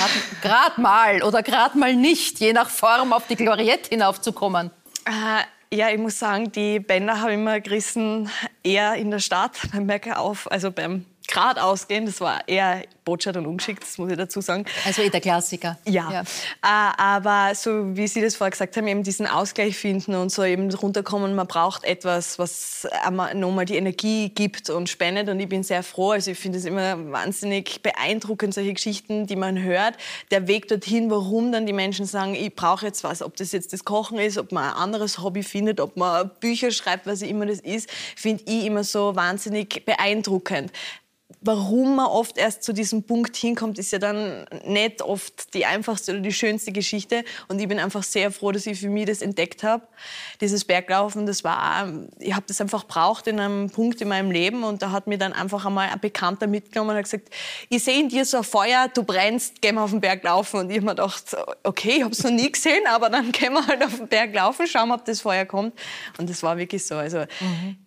gerade 0.41 0.81
mal 0.81 1.23
oder 1.23 1.43
gerade 1.43 1.77
mal 1.77 1.95
nicht, 1.95 2.39
je 2.39 2.53
nach 2.53 2.69
Form 2.69 3.13
auf 3.13 3.27
die 3.27 3.35
Gloriette 3.35 3.89
hinaufzukommen. 3.89 4.71
Äh, 5.05 5.75
ja, 5.75 5.89
ich 5.89 5.99
muss 5.99 6.17
sagen, 6.19 6.51
die 6.51 6.79
Bänder 6.79 7.19
habe 7.19 7.31
ich 7.31 7.37
immer 7.37 7.59
gerissen, 7.59 8.29
eher 8.63 8.95
in 8.95 9.11
der 9.11 9.19
Stadt 9.19 9.57
beim 9.73 9.87
Bergauf, 9.87 10.49
also 10.51 10.71
beim 10.71 11.05
Grad 11.27 11.59
ausgehen. 11.59 12.05
Das 12.05 12.21
war 12.21 12.47
eher 12.47 12.83
Botschaft 13.07 13.37
und 13.37 13.45
ungeschickt, 13.45 13.83
das 13.83 13.97
muss 13.97 14.11
ich 14.11 14.17
dazu 14.17 14.41
sagen. 14.41 14.65
Also 14.85 15.01
eh 15.01 15.09
der 15.09 15.21
Klassiker. 15.21 15.77
Ja. 15.85 16.11
ja. 16.11 16.21
Äh, 16.21 16.93
aber 16.97 17.55
so 17.55 17.95
wie 17.95 18.05
Sie 18.07 18.21
das 18.21 18.35
vorher 18.35 18.51
gesagt 18.51 18.75
haben, 18.75 18.85
eben 18.87 19.03
diesen 19.03 19.27
Ausgleich 19.27 19.77
finden 19.77 20.15
und 20.15 20.29
so 20.29 20.43
eben 20.43 20.69
runterkommen, 20.73 21.33
man 21.33 21.47
braucht 21.47 21.85
etwas, 21.85 22.37
was 22.37 22.85
nochmal 23.33 23.63
die 23.63 23.77
Energie 23.77 24.29
gibt 24.29 24.69
und 24.69 24.89
spendet. 24.89 25.29
Und 25.29 25.39
ich 25.39 25.47
bin 25.47 25.63
sehr 25.63 25.83
froh. 25.83 26.11
Also 26.11 26.31
ich 26.31 26.37
finde 26.37 26.57
es 26.57 26.65
immer 26.65 27.11
wahnsinnig 27.11 27.81
beeindruckend, 27.81 28.53
solche 28.53 28.73
Geschichten, 28.73 29.25
die 29.25 29.37
man 29.37 29.61
hört. 29.61 29.95
Der 30.31 30.47
Weg 30.47 30.67
dorthin, 30.67 31.09
warum 31.09 31.53
dann 31.53 31.65
die 31.65 31.73
Menschen 31.73 32.05
sagen, 32.05 32.35
ich 32.35 32.53
brauche 32.53 32.85
jetzt 32.85 33.05
was. 33.05 33.21
Ob 33.21 33.37
das 33.37 33.53
jetzt 33.53 33.71
das 33.71 33.85
Kochen 33.85 34.19
ist, 34.19 34.37
ob 34.37 34.51
man 34.51 34.65
ein 34.65 34.73
anderes 34.73 35.19
Hobby 35.19 35.43
findet, 35.43 35.79
ob 35.79 35.95
man 35.95 36.29
Bücher 36.41 36.71
schreibt, 36.71 37.07
was 37.07 37.21
immer 37.21 37.45
das 37.45 37.59
ist, 37.59 37.89
finde 38.17 38.43
ich 38.47 38.65
immer 38.65 38.83
so 38.83 39.15
wahnsinnig 39.15 39.85
beeindruckend 39.85 40.71
warum 41.41 41.97
man 41.97 42.05
oft 42.07 42.37
erst 42.37 42.63
zu 42.63 42.73
diesem 42.73 43.03
Punkt 43.03 43.35
hinkommt, 43.35 43.77
ist 43.77 43.91
ja 43.91 43.99
dann 43.99 44.45
nicht 44.65 45.01
oft 45.01 45.53
die 45.53 45.65
einfachste 45.65 46.13
oder 46.13 46.21
die 46.21 46.31
schönste 46.31 46.71
Geschichte. 46.71 47.23
Und 47.47 47.59
ich 47.59 47.67
bin 47.67 47.79
einfach 47.79 48.03
sehr 48.03 48.31
froh, 48.31 48.51
dass 48.51 48.65
ich 48.65 48.79
für 48.79 48.89
mich 48.89 49.05
das 49.05 49.21
entdeckt 49.21 49.63
habe. 49.63 49.85
Dieses 50.39 50.63
Berglaufen, 50.63 51.25
das 51.25 51.43
war, 51.43 51.91
ich 52.19 52.33
habe 52.33 52.45
das 52.47 52.61
einfach 52.61 52.85
braucht 52.85 53.27
in 53.27 53.39
einem 53.39 53.69
Punkt 53.69 54.01
in 54.01 54.07
meinem 54.07 54.31
Leben. 54.31 54.63
Und 54.63 54.81
da 54.81 54.91
hat 54.91 55.07
mir 55.07 55.17
dann 55.17 55.33
einfach 55.33 55.65
einmal 55.65 55.89
ein 55.89 55.99
Bekannter 55.99 56.47
mitgenommen 56.47 56.91
und 56.91 56.97
hat 56.97 57.03
gesagt, 57.03 57.29
ich 57.69 57.83
sehe 57.83 57.99
in 57.99 58.09
dir 58.09 58.25
so 58.25 58.37
ein 58.37 58.43
Feuer, 58.43 58.87
du 58.93 59.03
brennst, 59.03 59.61
gehen 59.61 59.75
wir 59.75 59.83
auf 59.83 59.91
den 59.91 60.01
Berg 60.01 60.23
laufen. 60.23 60.61
Und 60.61 60.69
ich 60.69 60.77
habe 60.77 60.85
mir 60.85 60.95
gedacht, 60.95 61.35
okay, 61.63 61.95
ich 61.97 62.03
habe 62.03 62.13
es 62.13 62.23
noch 62.23 62.31
nie 62.31 62.51
gesehen, 62.51 62.85
aber 62.87 63.09
dann 63.09 63.31
gehen 63.31 63.53
wir 63.53 63.65
halt 63.67 63.83
auf 63.83 63.97
den 63.97 64.07
Berg 64.07 64.33
laufen, 64.33 64.65
schauen, 64.65 64.91
ob 64.91 65.03
das 65.03 65.21
Feuer 65.21 65.45
kommt. 65.45 65.73
Und 66.17 66.29
das 66.29 66.41
war 66.41 66.57
wirklich 66.57 66.85
so. 66.85 66.95
Also, 66.95 67.19
mhm 67.39 67.77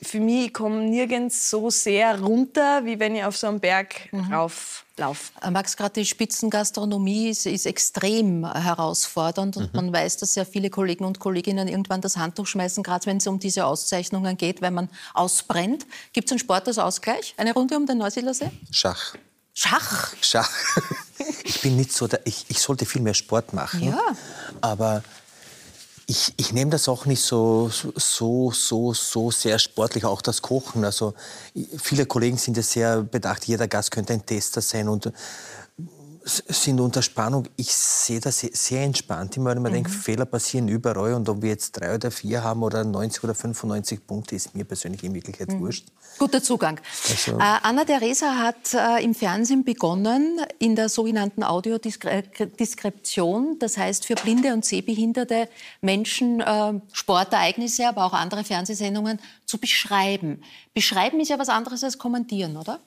für 0.00 0.20
mich, 0.20 0.46
ich 0.46 0.54
komme 0.54 0.84
nirgends 0.84 1.50
so 1.50 1.70
sehr 1.70 2.20
runter, 2.20 2.84
wie 2.84 3.00
wenn 3.00 3.16
ich 3.16 3.24
auf 3.24 3.36
so 3.36 3.48
einem 3.48 3.58
Berg 3.58 4.12
mhm. 4.12 4.32
rauflaufe. 4.32 5.32
Äh, 5.42 5.50
Max, 5.50 5.76
gerade 5.76 5.94
die 5.94 6.06
Spitzengastronomie 6.06 7.30
ist, 7.30 7.46
ist 7.46 7.66
extrem 7.66 8.50
herausfordernd 8.50 9.56
und 9.56 9.72
mhm. 9.72 9.76
man 9.76 9.92
weiß, 9.92 10.18
dass 10.18 10.34
sehr 10.34 10.46
viele 10.46 10.70
Kollegen 10.70 11.04
und 11.04 11.18
Kolleginnen 11.18 11.66
irgendwann 11.66 12.00
das 12.00 12.16
Handtuch 12.16 12.46
schmeißen, 12.46 12.82
gerade 12.82 13.06
wenn 13.06 13.16
es 13.16 13.26
um 13.26 13.40
diese 13.40 13.66
Auszeichnungen 13.66 14.36
geht, 14.36 14.62
weil 14.62 14.70
man 14.70 14.88
ausbrennt. 15.14 15.86
Gibt 16.12 16.28
es 16.28 16.32
einen 16.32 16.38
Sport 16.38 16.68
als 16.68 16.78
Ausgleich? 16.78 17.34
Eine 17.36 17.52
Runde 17.52 17.76
um 17.76 17.86
den 17.86 17.98
Neusiedlersee? 17.98 18.50
Schach. 18.70 19.14
Schach? 19.52 20.14
Schach. 20.20 20.50
Ich 21.42 21.62
bin 21.62 21.76
nicht 21.76 21.92
so, 21.92 22.06
der, 22.06 22.20
ich, 22.26 22.44
ich 22.48 22.60
sollte 22.60 22.86
viel 22.86 23.02
mehr 23.02 23.14
Sport 23.14 23.52
machen. 23.52 23.82
Ja. 23.82 23.98
Aber 24.60 25.02
ich, 26.10 26.32
ich 26.38 26.54
nehme 26.54 26.70
das 26.70 26.88
auch 26.88 27.04
nicht 27.04 27.20
so, 27.20 27.68
so, 27.68 28.50
so, 28.50 28.94
so 28.94 29.30
sehr 29.30 29.58
sportlich, 29.58 30.06
auch 30.06 30.22
das 30.22 30.40
Kochen. 30.40 30.82
Also 30.82 31.12
viele 31.76 32.06
Kollegen 32.06 32.38
sind 32.38 32.56
ja 32.56 32.62
sehr 32.62 33.02
bedacht, 33.02 33.44
jeder 33.44 33.68
Gast 33.68 33.90
könnte 33.90 34.14
ein 34.14 34.24
Tester 34.24 34.62
sein 34.62 34.88
und 34.88 35.12
sind 36.28 36.80
unter 36.80 37.02
Spannung. 37.02 37.48
Ich 37.56 37.72
sehe 37.72 38.20
das 38.20 38.40
sehr 38.40 38.82
entspannt 38.82 39.36
immer, 39.36 39.50
wenn 39.50 39.62
man 39.62 39.72
mhm. 39.72 39.76
denkt, 39.76 39.90
Fehler 39.90 40.26
passieren 40.26 40.68
überall 40.68 41.14
und 41.14 41.28
ob 41.28 41.42
wir 41.42 41.50
jetzt 41.50 41.72
drei 41.72 41.94
oder 41.94 42.10
vier 42.10 42.42
haben 42.44 42.62
oder 42.62 42.84
90 42.84 43.24
oder 43.24 43.34
95 43.34 44.06
Punkte, 44.06 44.36
ist 44.36 44.54
mir 44.54 44.64
persönlich 44.64 45.02
in 45.04 45.14
Wirklichkeit 45.14 45.48
mhm. 45.48 45.60
wurscht. 45.60 45.86
Guter 46.18 46.42
Zugang. 46.42 46.80
Also, 47.08 47.38
äh, 47.38 47.58
Anna 47.62 47.84
Theresa 47.84 48.36
hat 48.36 48.74
äh, 48.74 49.02
im 49.02 49.14
Fernsehen 49.14 49.64
begonnen 49.64 50.40
in 50.58 50.76
der 50.76 50.88
sogenannten 50.88 51.42
Audiodeskription, 51.42 53.58
das 53.58 53.78
heißt 53.78 54.06
für 54.06 54.14
blinde 54.14 54.52
und 54.52 54.64
sehbehinderte 54.64 55.48
Menschen 55.80 56.40
äh, 56.40 56.80
Sportereignisse, 56.92 57.88
aber 57.88 58.04
auch 58.04 58.12
andere 58.12 58.44
Fernsehsendungen 58.44 59.18
zu 59.46 59.58
beschreiben. 59.58 60.42
Beschreiben 60.74 61.20
ist 61.20 61.28
ja 61.28 61.38
was 61.38 61.48
anderes 61.48 61.84
als 61.84 61.98
kommentieren, 61.98 62.56
oder? 62.56 62.80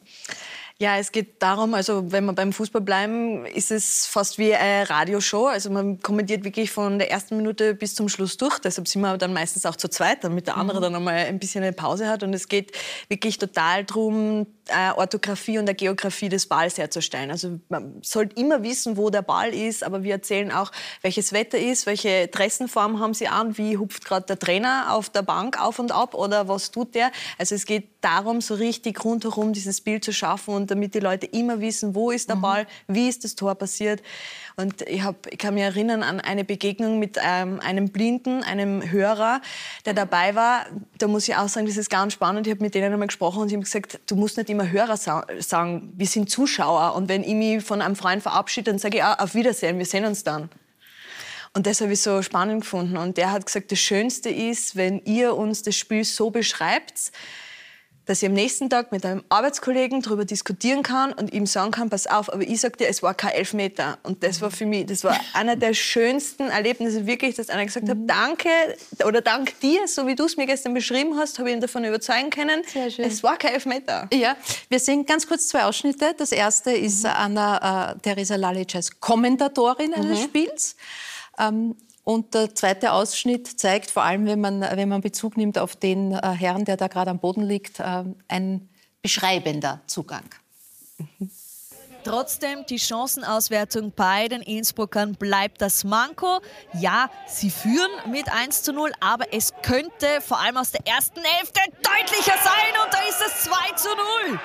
Ja, 0.82 0.98
es 0.98 1.12
geht 1.12 1.44
darum, 1.44 1.76
also 1.76 2.12
wenn 2.12 2.26
wir 2.26 2.34
beim 2.34 2.52
Fußball 2.52 2.82
bleiben, 2.82 3.46
ist 3.46 3.70
es 3.70 4.08
fast 4.08 4.40
wie 4.40 4.56
eine 4.56 4.90
Radioshow. 4.90 5.46
Also 5.46 5.70
man 5.70 6.02
kommentiert 6.02 6.44
wirklich 6.44 6.72
von 6.72 6.98
der 6.98 7.12
ersten 7.12 7.38
Minute 7.38 7.76
bis 7.76 7.94
zum 7.94 8.10
Schluss 8.10 8.36
durch. 8.36 8.58
Deshalb 8.58 8.88
sind 8.88 9.04
wir 9.04 9.16
dann 9.20 9.32
meistens 9.32 9.68
auch 9.68 9.76
zu 9.76 9.90
zweit, 9.90 10.24
damit 10.24 10.48
der 10.48 10.58
andere 10.58 10.80
mhm. 10.80 10.82
dann 10.82 10.96
einmal 10.96 11.18
ein 11.18 11.38
bisschen 11.38 11.64
eine 11.64 11.74
Pause 11.74 12.10
hat. 12.10 12.24
Und 12.24 12.34
es 12.34 12.48
geht 12.48 12.72
wirklich 13.10 13.38
total 13.38 13.84
darum, 13.86 14.48
äh, 14.70 14.92
Orthographie 14.96 15.60
und 15.60 15.68
der 15.68 15.76
Geografie 15.76 16.30
des 16.30 16.48
Balls 16.48 16.80
herzustellen. 16.80 17.30
Also 17.30 17.60
man 17.70 18.02
sollte 18.02 18.42
immer 18.42 18.64
wissen, 18.64 18.98
wo 18.98 19.12
der 19.12 19.22
Ball 19.22 19.54
ist, 19.54 19.84
aber 19.84 20.02
wir 20.02 20.14
erzählen 20.14 20.52
auch, 20.52 20.72
welches 21.04 21.32
Wetter 21.32 21.60
ist, 21.60 21.86
welche 21.86 22.28
Dressenform 22.28 23.00
haben 23.00 23.14
sie 23.14 23.28
an, 23.28 23.56
wie 23.56 23.78
hupft 23.78 24.04
gerade 24.04 24.26
der 24.26 24.40
Trainer 24.40 24.88
auf 24.90 25.12
der 25.12 25.22
Bank 25.22 25.62
auf 25.62 25.78
und 25.78 25.92
ab 25.92 26.16
oder 26.16 26.48
was 26.48 26.72
tut 26.72 26.96
der. 26.96 27.12
Also 27.38 27.54
es 27.54 27.68
geht 27.68 27.91
darum, 28.02 28.42
so 28.42 28.56
richtig 28.56 29.04
rundherum 29.04 29.54
dieses 29.54 29.82
Bild 29.82 30.04
zu 30.04 30.12
schaffen 30.12 30.54
und 30.54 30.72
damit 30.72 30.94
die 30.96 31.00
Leute 31.00 31.26
immer 31.28 31.62
wissen, 31.62 31.96
wo 31.96 32.12
ist 32.12 32.30
der 32.30 32.36
mhm. 32.36 32.42
Ball, 32.42 32.68
wie 32.88 33.08
ist 33.08 33.24
das 33.24 33.36
Tor 33.36 33.56
passiert. 33.56 34.02
Und 34.58 34.82
ich, 34.84 35.04
hab, 35.04 35.28
ich 35.28 35.38
kann 35.38 35.54
mich 35.54 35.64
erinnern 35.64 36.04
an 36.04 36.20
eine 36.20 36.44
Begegnung 36.44 37.00
mit 37.00 37.18
ähm, 37.24 37.60
einem 37.62 37.90
Blinden, 37.90 38.44
einem 38.44 38.92
Hörer, 38.92 39.42
der 39.86 39.94
dabei 39.94 40.36
war. 40.36 40.66
Da 40.98 41.08
muss 41.08 41.28
ich 41.28 41.36
auch 41.36 41.48
sagen, 41.48 41.68
das 41.68 41.78
ist 41.78 41.90
ganz 41.90 42.14
spannend. 42.14 42.48
Ich 42.48 42.52
habe 42.52 42.64
mit 42.64 42.76
denen 42.76 42.92
einmal 42.92 43.08
gesprochen 43.08 43.42
und 43.42 43.50
sie 43.50 43.56
haben 43.56 43.64
gesagt, 43.64 44.00
du 44.08 44.16
musst 44.16 44.38
nicht 44.38 44.50
immer 44.50 44.70
Hörer 44.70 44.98
sa 44.98 45.26
sagen, 45.40 45.94
wir 45.96 46.08
sind 46.08 46.30
Zuschauer. 46.30 46.96
Und 46.96 47.10
wenn 47.10 47.24
ich 47.24 47.34
mich 47.34 47.64
von 47.64 47.82
einem 47.82 47.96
Freund 47.96 48.22
verabschiede, 48.22 48.72
dann 48.72 48.80
sage 48.80 48.98
ich 48.98 49.04
auch, 49.04 49.20
auf 49.20 49.36
Wiedersehen, 49.36 49.78
wir 49.78 49.86
sehen 49.86 50.06
uns 50.06 50.24
dann. 50.24 50.50
Und 51.54 51.68
das 51.68 51.82
habe 51.82 51.94
ich 51.94 52.02
so 52.02 52.22
spannend 52.22 52.62
gefunden. 52.62 52.98
Und 52.98 53.18
der 53.18 53.32
hat 53.32 53.46
gesagt, 53.46 53.72
das 53.72 53.80
Schönste 53.80 54.30
ist, 54.30 54.76
wenn 54.76 55.00
ihr 55.04 55.36
uns 55.36 55.64
das 55.64 55.76
Spiel 55.76 56.06
so 56.06 56.30
beschreibt, 56.30 57.12
dass 58.12 58.22
ich 58.22 58.28
am 58.28 58.34
nächsten 58.34 58.70
Tag 58.70 58.92
mit 58.92 59.06
einem 59.06 59.24
Arbeitskollegen 59.30 60.02
darüber 60.02 60.26
diskutieren 60.26 60.84
kann 60.84 61.14
und 61.14 61.32
ihm 61.32 61.46
sagen 61.46 61.72
kann, 61.72 61.90
pass 61.90 62.08
auf, 62.08 62.32
aber 62.34 62.42
ich 62.42 62.60
sag 62.60 62.78
dir, 62.78 62.90
es 62.90 63.02
war 63.02 63.14
kein 63.14 63.32
Elfmeter. 63.32 64.00
Und 64.04 64.22
das 64.22 64.42
war 64.42 64.52
für 64.52 64.66
mich, 64.66 64.86
das 64.88 65.06
war 65.06 65.18
einer 65.34 65.56
der 65.56 65.74
schönsten 65.74 66.50
Erlebnisse 66.50 67.08
wirklich, 67.08 67.36
dass 67.36 67.50
einer 67.50 67.66
gesagt 67.66 67.88
hat, 67.88 67.98
mhm. 67.98 68.08
danke 68.08 68.50
oder 69.06 69.22
dank 69.22 69.58
dir, 69.62 69.88
so 69.88 70.08
wie 70.08 70.16
du 70.16 70.26
es 70.26 70.36
mir 70.36 70.46
gestern 70.46 70.74
beschrieben 70.74 71.18
hast, 71.18 71.40
habe 71.40 71.52
ich 71.52 71.56
ihn 71.56 71.62
davon 71.62 71.86
überzeugen 71.86 72.32
können, 72.32 72.64
es 72.98 73.24
war 73.24 73.38
kein 73.38 73.54
Elfmeter. 73.54 74.10
Ja, 74.12 74.36
wir 74.68 74.82
sehen 74.82 75.06
ganz 75.06 75.26
kurz 75.26 75.48
zwei 75.48 75.64
Ausschnitte. 75.64 76.14
Das 76.18 76.34
erste 76.34 76.72
ist 76.72 77.06
mhm. 77.06 77.12
Anna 77.16 77.92
äh, 77.94 78.00
Theresa 78.00 78.36
Lalic 78.36 78.76
als 78.76 79.00
Kommentatorin 79.00 79.94
eines 79.94 80.20
mhm. 80.20 80.24
Spiels. 80.24 80.76
Ähm, 81.40 81.78
und 82.04 82.34
der 82.34 82.56
zweite 82.56 82.92
Ausschnitt 82.94 83.60
zeigt, 83.60 83.92
vor 83.92 84.04
allem 84.04 84.26
wenn 84.26 84.42
man, 84.42 84.62
wenn 84.62 84.90
man 84.90 85.02
Bezug 85.02 85.38
nimmt 85.38 85.58
auf 85.58 85.76
den 85.76 86.14
äh, 86.14 86.30
Herrn, 86.30 86.66
der 86.66 86.78
da 86.78 86.88
gerade 86.88 87.12
am 87.12 87.20
Boden 87.20 87.44
liegt, 87.44 87.80
äh, 87.80 88.04
ein 88.28 88.70
beschreibender 89.02 89.82
Zugang. 89.88 90.26
Trotzdem, 92.04 92.66
die 92.66 92.80
Chancenauswertung 92.80 93.92
bei 93.92 94.28
den 94.28 94.42
Innsbruckern 94.42 95.14
bleibt 95.16 95.62
das 95.62 95.84
Manko. 95.84 96.40
Ja, 96.74 97.12
sie 97.28 97.52
führen 97.52 97.92
mit 98.10 98.32
1 98.32 98.64
zu 98.64 98.74
0, 98.74 98.92
aber 99.00 99.32
es 99.32 99.54
könnte 99.62 100.08
vor 100.22 100.40
allem 100.40 100.58
aus 100.58 100.72
der 100.72 100.86
ersten 100.88 101.22
Hälfte 101.22 101.60
deutlicher 101.84 102.38
sein 102.44 102.74
und 102.84 102.92
da 102.92 103.00
ist 103.08 103.22
es 103.28 103.44
2 103.44 103.52
zu 103.76 103.90
0. 104.30 104.40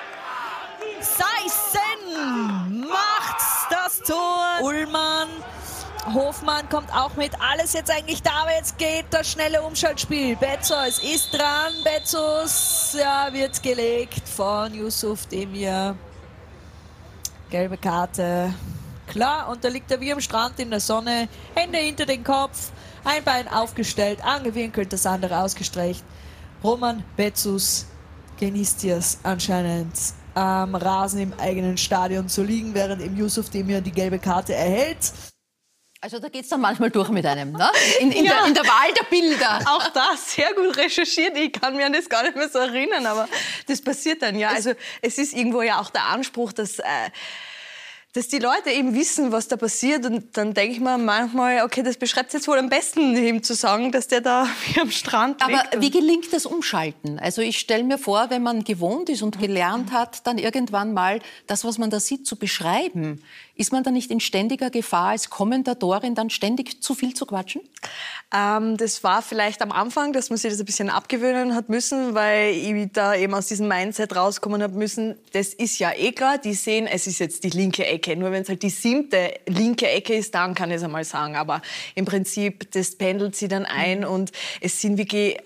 Seissen 1.01 2.79
macht 2.87 3.71
das 3.71 3.99
Tor. 4.01 4.61
Ullmann 4.61 5.29
Hofmann 6.13 6.67
kommt 6.69 6.91
auch 6.93 7.15
mit. 7.15 7.31
Alles 7.39 7.73
jetzt 7.73 7.91
eigentlich 7.91 8.21
da, 8.21 8.31
aber 8.41 8.55
jetzt 8.55 8.77
geht 8.77 9.05
das 9.11 9.31
schnelle 9.31 9.61
Umschaltspiel. 9.61 10.35
Bezos 10.35 10.99
ist 10.99 11.33
dran. 11.33 11.73
Bezos 11.83 12.95
ja, 12.97 13.31
wird 13.31 13.61
gelegt 13.61 14.27
von 14.27 14.73
Yusuf 14.73 15.25
Demir. 15.27 15.95
Gelbe 17.49 17.77
Karte. 17.77 18.53
Klar, 19.07 19.49
und 19.49 19.63
da 19.63 19.69
liegt 19.69 19.89
er 19.91 20.01
wie 20.01 20.11
am 20.11 20.19
Strand 20.19 20.59
in 20.59 20.69
der 20.69 20.79
Sonne. 20.79 21.29
Hände 21.55 21.77
hinter 21.77 22.05
den 22.05 22.23
Kopf. 22.23 22.71
Ein 23.03 23.23
Bein 23.23 23.47
aufgestellt, 23.47 24.23
angewinkelt, 24.23 24.91
das 24.91 25.05
andere 25.05 25.39
ausgestreckt. 25.39 26.03
Roman 26.63 27.03
Bezos 27.15 27.85
genießt 28.37 28.83
es 28.85 29.19
anscheinend 29.23 29.93
am 30.33 30.75
Rasen 30.75 31.19
im 31.19 31.33
eigenen 31.39 31.77
Stadion 31.77 32.29
zu 32.29 32.43
liegen, 32.43 32.73
während 32.73 33.01
im 33.01 33.15
Yusuf 33.17 33.49
Demir 33.49 33.81
die 33.81 33.91
gelbe 33.91 34.19
Karte 34.19 34.53
erhält. 34.53 35.11
Also 36.07 36.19
da 36.19 36.29
geht 36.29 36.43
es 36.43 36.49
dann 36.49 36.61
manchmal 36.61 36.89
durch 36.89 37.09
mit 37.09 37.25
einem, 37.25 37.51
ne? 37.51 37.69
In, 37.99 38.13
in, 38.13 38.23
ja. 38.23 38.35
der, 38.35 38.45
in, 38.45 38.53
der, 38.53 38.63
Wahl 38.63 38.93
der 38.97 39.03
Bilder. 39.09 39.59
Auch 39.65 39.89
das, 39.89 40.35
sehr 40.35 40.53
gut 40.53 40.77
recherchiert. 40.77 41.35
Ich 41.35 41.51
kann 41.51 41.75
mir 41.75 41.85
an 41.85 41.91
das 41.91 42.07
gar 42.07 42.23
nicht 42.23 42.37
mehr 42.37 42.47
so 42.47 42.59
erinnern, 42.59 43.05
aber 43.05 43.27
das 43.65 43.81
passiert 43.81 44.21
dann, 44.21 44.39
ja. 44.39 44.47
Also 44.51 44.71
es 45.01 45.17
ist 45.17 45.33
irgendwo 45.33 45.61
ja 45.63 45.81
auch 45.81 45.89
der 45.89 46.05
Anspruch, 46.05 46.53
dass... 46.53 46.79
Äh, 46.79 46.83
dass 48.17 48.27
die 48.29 48.39
Leute 48.39 48.71
eben 48.71 48.95
wissen, 48.95 49.31
was 49.31 49.47
da 49.47 49.57
passiert. 49.57 50.03
Und 50.03 50.35
dann 50.35 50.55
denke 50.55 50.73
ich 50.73 50.79
mir 50.79 50.97
manchmal, 50.97 51.63
okay, 51.63 51.83
das 51.83 51.97
beschreibt 51.97 52.29
es 52.29 52.33
jetzt 52.33 52.47
wohl 52.47 52.57
am 52.57 52.67
besten, 52.67 53.15
ihm 53.15 53.43
zu 53.43 53.53
sagen, 53.53 53.91
dass 53.91 54.07
der 54.07 54.21
da 54.21 54.47
wie 54.65 54.81
am 54.81 54.89
Strand 54.89 55.39
liegt. 55.45 55.73
Aber 55.73 55.81
wie 55.81 55.91
gelingt 55.91 56.33
das 56.33 56.47
Umschalten? 56.47 57.19
Also 57.19 57.43
ich 57.43 57.59
stelle 57.59 57.83
mir 57.83 57.99
vor, 57.99 58.31
wenn 58.31 58.41
man 58.41 58.63
gewohnt 58.63 59.09
ist 59.09 59.21
und 59.21 59.39
gelernt 59.39 59.91
hat, 59.91 60.25
dann 60.25 60.39
irgendwann 60.39 60.93
mal 60.93 61.19
das, 61.45 61.63
was 61.63 61.77
man 61.77 61.91
da 61.91 61.99
sieht, 61.99 62.25
zu 62.25 62.37
beschreiben. 62.37 63.21
Ist 63.53 63.71
man 63.71 63.83
da 63.83 63.91
nicht 63.91 64.09
in 64.09 64.19
ständiger 64.19 64.69
Gefahr, 64.69 65.09
als 65.09 65.29
Kommentatorin 65.29 66.15
dann 66.15 66.29
ständig 66.29 66.81
zu 66.81 66.95
viel 66.95 67.13
zu 67.13 67.25
quatschen? 67.25 67.61
Ähm, 68.33 68.77
das 68.77 69.03
war 69.03 69.21
vielleicht 69.21 69.61
am 69.61 69.71
Anfang, 69.71 70.13
dass 70.13 70.29
man 70.29 70.37
sich 70.37 70.51
das 70.51 70.59
ein 70.59 70.65
bisschen 70.65 70.89
abgewöhnen 70.89 71.55
hat 71.55 71.69
müssen, 71.69 72.13
weil 72.13 72.51
ich 72.53 72.91
da 72.93 73.15
eben 73.15 73.33
aus 73.33 73.47
diesem 73.47 73.67
Mindset 73.67 74.15
rauskommen 74.15 74.61
habe 74.61 74.75
müssen, 74.75 75.15
das 75.33 75.53
ist 75.53 75.79
ja 75.79 75.91
eh 75.93 76.11
klar, 76.11 76.37
die 76.37 76.53
sehen, 76.53 76.87
es 76.87 77.07
ist 77.07 77.19
jetzt 77.19 77.43
die 77.43 77.49
linke 77.49 77.85
Ecke. 77.85 78.06
Nur 78.15 78.31
wenn 78.31 78.43
es 78.43 78.49
halt 78.49 78.63
die 78.63 78.69
siebte 78.69 79.33
linke 79.47 79.87
Ecke 79.87 80.15
ist, 80.15 80.33
dann 80.35 80.55
kann 80.55 80.69
ich 80.69 80.77
es 80.77 80.83
einmal 80.83 81.03
sagen. 81.03 81.35
Aber 81.35 81.61
im 81.95 82.05
Prinzip, 82.05 82.71
das 82.71 82.95
pendelt 82.95 83.35
sie 83.35 83.47
dann 83.47 83.65
ein 83.65 84.05
und 84.05 84.31
es 84.61 84.81
sind 84.81 84.97
wirklich 84.97 85.37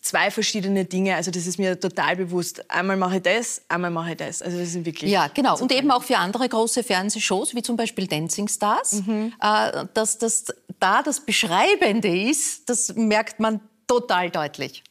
zwei 0.00 0.30
verschiedene 0.30 0.84
Dinge. 0.84 1.16
Also 1.16 1.30
das 1.30 1.46
ist 1.46 1.58
mir 1.58 1.78
total 1.78 2.16
bewusst. 2.16 2.70
Einmal 2.70 2.96
mache 2.96 3.16
ich 3.16 3.22
das, 3.22 3.62
einmal 3.68 3.90
mache 3.90 4.10
ich 4.10 4.16
das. 4.16 4.42
Also 4.42 4.58
das 4.58 4.72
sind 4.72 4.84
wirklich. 4.84 5.10
Ja, 5.10 5.28
genau. 5.28 5.58
Und 5.58 5.72
eben 5.72 5.90
auch 5.90 6.02
für 6.02 6.18
andere 6.18 6.48
große 6.48 6.82
Fernsehshows, 6.82 7.54
wie 7.54 7.62
zum 7.62 7.76
Beispiel 7.76 8.06
Dancing 8.06 8.48
Stars, 8.48 9.04
mhm. 9.06 9.32
äh, 9.40 9.86
dass 9.94 10.18
das 10.18 10.46
da 10.78 11.02
das 11.02 11.20
Beschreibende 11.20 12.08
ist, 12.08 12.68
das 12.68 12.94
merkt 12.94 13.40
man 13.40 13.60
total 13.86 14.30
deutlich. 14.30 14.82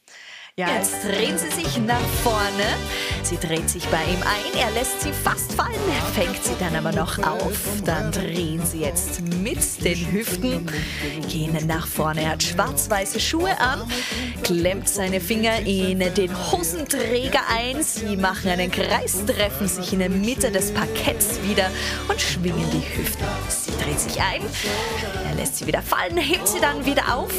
Ja, 0.57 0.67
jetzt 0.75 1.05
drehen 1.05 1.37
sie 1.37 1.49
sich 1.49 1.77
nach 1.77 2.05
vorne. 2.23 2.75
Sie 3.23 3.37
dreht 3.37 3.69
sich 3.69 3.85
bei 3.85 4.03
ihm 4.03 4.21
ein, 4.21 4.59
er 4.59 4.69
lässt 4.71 4.99
sie 4.99 5.13
fast 5.13 5.53
fallen, 5.53 5.71
fängt 6.13 6.43
sie 6.43 6.55
dann 6.59 6.75
aber 6.75 6.91
noch 6.91 7.19
auf. 7.19 7.57
Dann 7.85 8.11
drehen 8.11 8.61
sie 8.65 8.81
jetzt 8.81 9.21
mit 9.21 9.85
den 9.85 10.11
Hüften, 10.11 10.69
gehen 11.29 11.57
nach 11.67 11.87
vorne. 11.87 12.23
Er 12.23 12.31
hat 12.31 12.43
schwarz-weiße 12.43 13.21
Schuhe 13.21 13.57
an, 13.61 13.89
klemmt 14.43 14.89
seine 14.89 15.21
Finger 15.21 15.57
in 15.59 15.99
den 15.99 16.51
Hosenträger 16.51 17.43
ein. 17.49 17.81
Sie 17.81 18.17
machen 18.17 18.49
einen 18.49 18.71
Kreis, 18.71 19.23
treffen 19.25 19.69
sich 19.69 19.93
in 19.93 19.99
der 19.99 20.09
Mitte 20.09 20.51
des 20.51 20.73
Parketts 20.73 21.41
wieder 21.43 21.71
und 22.09 22.19
schwingen 22.19 22.69
die 22.71 22.97
Hüften. 22.97 23.25
Sie 23.47 23.71
dreht 23.81 24.01
sich 24.01 24.21
ein, 24.21 24.41
er 25.29 25.35
lässt 25.35 25.59
sie 25.59 25.65
wieder 25.65 25.81
fallen, 25.81 26.17
hebt 26.17 26.49
sie 26.49 26.59
dann 26.59 26.85
wieder 26.85 27.15
auf. 27.15 27.31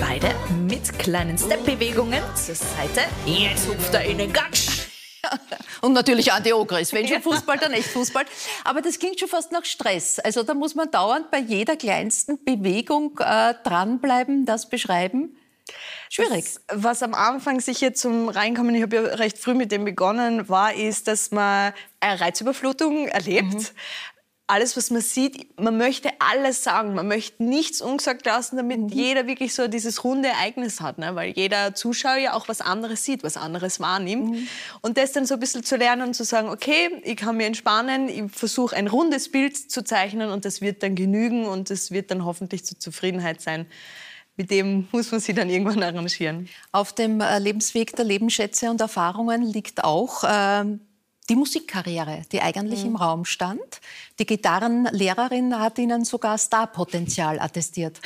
Beide 0.00 0.30
mit 0.68 0.96
kleinen 0.98 1.36
Step-Bewegungen 1.36 2.22
zur 2.36 2.54
Seite. 2.54 3.00
Jetzt 3.26 3.66
hupft 3.66 3.92
er 3.92 4.04
in 4.04 4.18
den 4.18 4.32
Gatsch. 4.32 4.86
Und 5.80 5.92
natürlich 5.92 6.32
Andi 6.32 6.52
Ogris. 6.52 6.92
Wenn 6.92 7.08
schon 7.08 7.20
Fußball, 7.20 7.58
dann 7.58 7.72
echt 7.72 7.88
Fußball. 7.88 8.24
Aber 8.62 8.80
das 8.80 9.00
klingt 9.00 9.18
schon 9.18 9.28
fast 9.28 9.50
nach 9.50 9.64
Stress. 9.64 10.20
Also 10.20 10.44
da 10.44 10.54
muss 10.54 10.76
man 10.76 10.90
dauernd 10.92 11.32
bei 11.32 11.38
jeder 11.38 11.74
kleinsten 11.76 12.44
Bewegung 12.44 13.18
äh, 13.18 13.54
dranbleiben, 13.64 14.46
das 14.46 14.68
beschreiben. 14.68 15.36
Schwierig. 16.08 16.44
Das, 16.44 16.60
was 16.72 17.02
am 17.02 17.14
Anfang 17.14 17.60
sicher 17.60 17.92
zum 17.94 18.28
Reinkommen, 18.28 18.74
ich 18.74 18.82
habe 18.82 18.96
ja 18.96 19.02
recht 19.02 19.38
früh 19.38 19.54
mit 19.54 19.72
dem 19.72 19.84
begonnen, 19.84 20.48
war, 20.48 20.74
ist, 20.74 21.08
dass 21.08 21.30
man 21.32 21.72
eine 22.00 22.20
Reizüberflutung 22.20 23.08
erlebt. 23.08 23.54
Mhm 23.54 23.66
alles, 24.46 24.76
was 24.76 24.90
man 24.90 25.00
sieht, 25.00 25.58
man 25.58 25.78
möchte 25.78 26.10
alles 26.18 26.62
sagen. 26.62 26.94
Man 26.94 27.08
möchte 27.08 27.42
nichts 27.42 27.80
ungesagt 27.80 28.26
lassen, 28.26 28.56
damit 28.56 28.80
mhm. 28.80 28.88
jeder 28.88 29.26
wirklich 29.26 29.54
so 29.54 29.68
dieses 29.68 30.04
runde 30.04 30.28
Ereignis 30.28 30.80
hat. 30.80 30.98
Ne? 30.98 31.14
Weil 31.14 31.30
jeder 31.30 31.74
Zuschauer 31.74 32.16
ja 32.16 32.34
auch 32.34 32.48
was 32.48 32.60
anderes 32.60 33.04
sieht, 33.04 33.22
was 33.22 33.36
anderes 33.36 33.80
wahrnimmt. 33.80 34.30
Mhm. 34.30 34.48
Und 34.82 34.98
das 34.98 35.12
dann 35.12 35.26
so 35.26 35.34
ein 35.34 35.40
bisschen 35.40 35.64
zu 35.64 35.76
lernen 35.76 36.08
und 36.08 36.14
zu 36.14 36.24
sagen, 36.24 36.48
okay, 36.48 37.00
ich 37.04 37.16
kann 37.16 37.36
mich 37.36 37.46
entspannen, 37.46 38.08
ich 38.08 38.30
versuche 38.32 38.76
ein 38.76 38.88
rundes 38.88 39.30
Bild 39.30 39.56
zu 39.56 39.84
zeichnen 39.84 40.30
und 40.30 40.44
das 40.44 40.60
wird 40.60 40.82
dann 40.82 40.96
genügen 40.96 41.46
und 41.46 41.70
das 41.70 41.90
wird 41.90 42.10
dann 42.10 42.24
hoffentlich 42.24 42.64
zur 42.64 42.78
Zufriedenheit 42.78 43.40
sein 43.40 43.66
mit 44.34 44.50
dem 44.50 44.88
muss 44.92 45.10
man 45.10 45.20
sich 45.20 45.34
dann 45.34 45.50
irgendwann 45.50 45.82
arrangieren. 45.82 46.48
Auf 46.72 46.94
dem 46.94 47.20
äh, 47.20 47.38
Lebensweg 47.38 47.94
der 47.96 48.06
Lebensschätze 48.06 48.70
und 48.70 48.80
Erfahrungen 48.80 49.42
liegt 49.42 49.84
auch 49.84 50.24
ähm, 50.26 50.80
die 51.32 51.36
Musikkarriere, 51.36 52.22
die 52.30 52.42
eigentlich 52.42 52.80
mhm. 52.80 52.90
im 52.90 52.96
Raum 52.96 53.24
stand. 53.24 53.80
Die 54.18 54.26
Gitarrenlehrerin 54.26 55.58
hat 55.58 55.78
Ihnen 55.78 56.04
sogar 56.04 56.36
Starpotenzial 56.36 57.40
attestiert. 57.40 58.02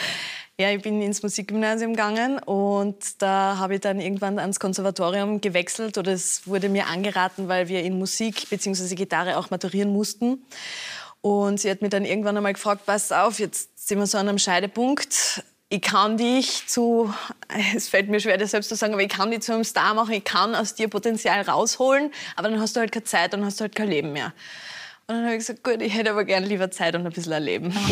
Ja, 0.61 0.71
ich 0.71 0.81
bin 0.81 1.03
ins 1.03 1.25
Musikgymnasium 1.25 1.95
gegangen 1.95 2.39
und 2.39 3.21
da 3.21 3.59
habe 3.59 3.75
ich 3.75 3.81
dann 3.81 3.99
irgendwann 3.99 4.39
ans 4.39 4.61
Konservatorium 4.61 5.41
gewechselt 5.41 5.99
oder 5.99 6.13
es 6.13 6.47
wurde 6.47 6.69
mir 6.69 6.87
angeraten, 6.87 7.49
weil 7.49 7.67
wir 7.67 7.83
in 7.83 7.99
Musik 7.99 8.49
bzw. 8.49 8.95
Gitarre 8.95 9.39
auch 9.39 9.51
maturieren 9.51 9.93
mussten. 9.93 10.45
Und 11.21 11.59
sie 11.59 11.69
hat 11.69 11.83
mir 11.83 11.89
dann 11.89 12.05
irgendwann 12.05 12.37
einmal 12.37 12.53
gefragt, 12.53 12.87
pass 12.87 13.11
auf, 13.11 13.41
jetzt 13.41 13.89
sind 13.89 13.99
wir 13.99 14.07
so 14.07 14.19
an 14.19 14.29
einem 14.29 14.39
Scheidepunkt 14.39 15.43
ich 15.69 15.83
kann 15.83 16.17
dich 16.17 16.67
zu, 16.69 17.13
es 17.75 17.89
fällt 17.89 18.09
mir 18.09 18.21
schwer, 18.21 18.39
das 18.39 18.53
selbst 18.53 18.69
zu 18.69 18.77
sagen, 18.77 18.93
aber 18.93 19.03
ich 19.03 19.09
kann 19.09 19.31
dich 19.31 19.41
zu 19.41 19.53
einem 19.53 19.65
Star 19.65 19.95
machen, 19.95 20.13
ich 20.13 20.25
kann 20.25 20.55
aus 20.55 20.75
dir 20.75 20.89
Potenzial 20.89 21.43
rausholen, 21.43 22.13
aber 22.37 22.49
dann 22.49 22.61
hast 22.61 22.77
du 22.77 22.81
halt 22.81 22.93
keine 22.93 23.05
Zeit, 23.05 23.33
dann 23.33 23.45
hast 23.45 23.59
du 23.59 23.63
halt 23.63 23.75
kein 23.75 23.89
Leben 23.89 24.13
mehr. 24.13 24.33
Und 25.09 25.15
dann 25.15 25.25
habe 25.25 25.35
ich 25.35 25.39
gesagt, 25.39 25.63
gut, 25.63 25.81
ich 25.83 25.95
hätte 25.95 26.11
aber 26.11 26.25
gerne 26.25 26.47
lieber 26.47 26.69
Zeit 26.69 26.97
und 26.97 27.07
ein 27.07 27.13
bisschen 27.13 27.33
erleben. 27.33 27.73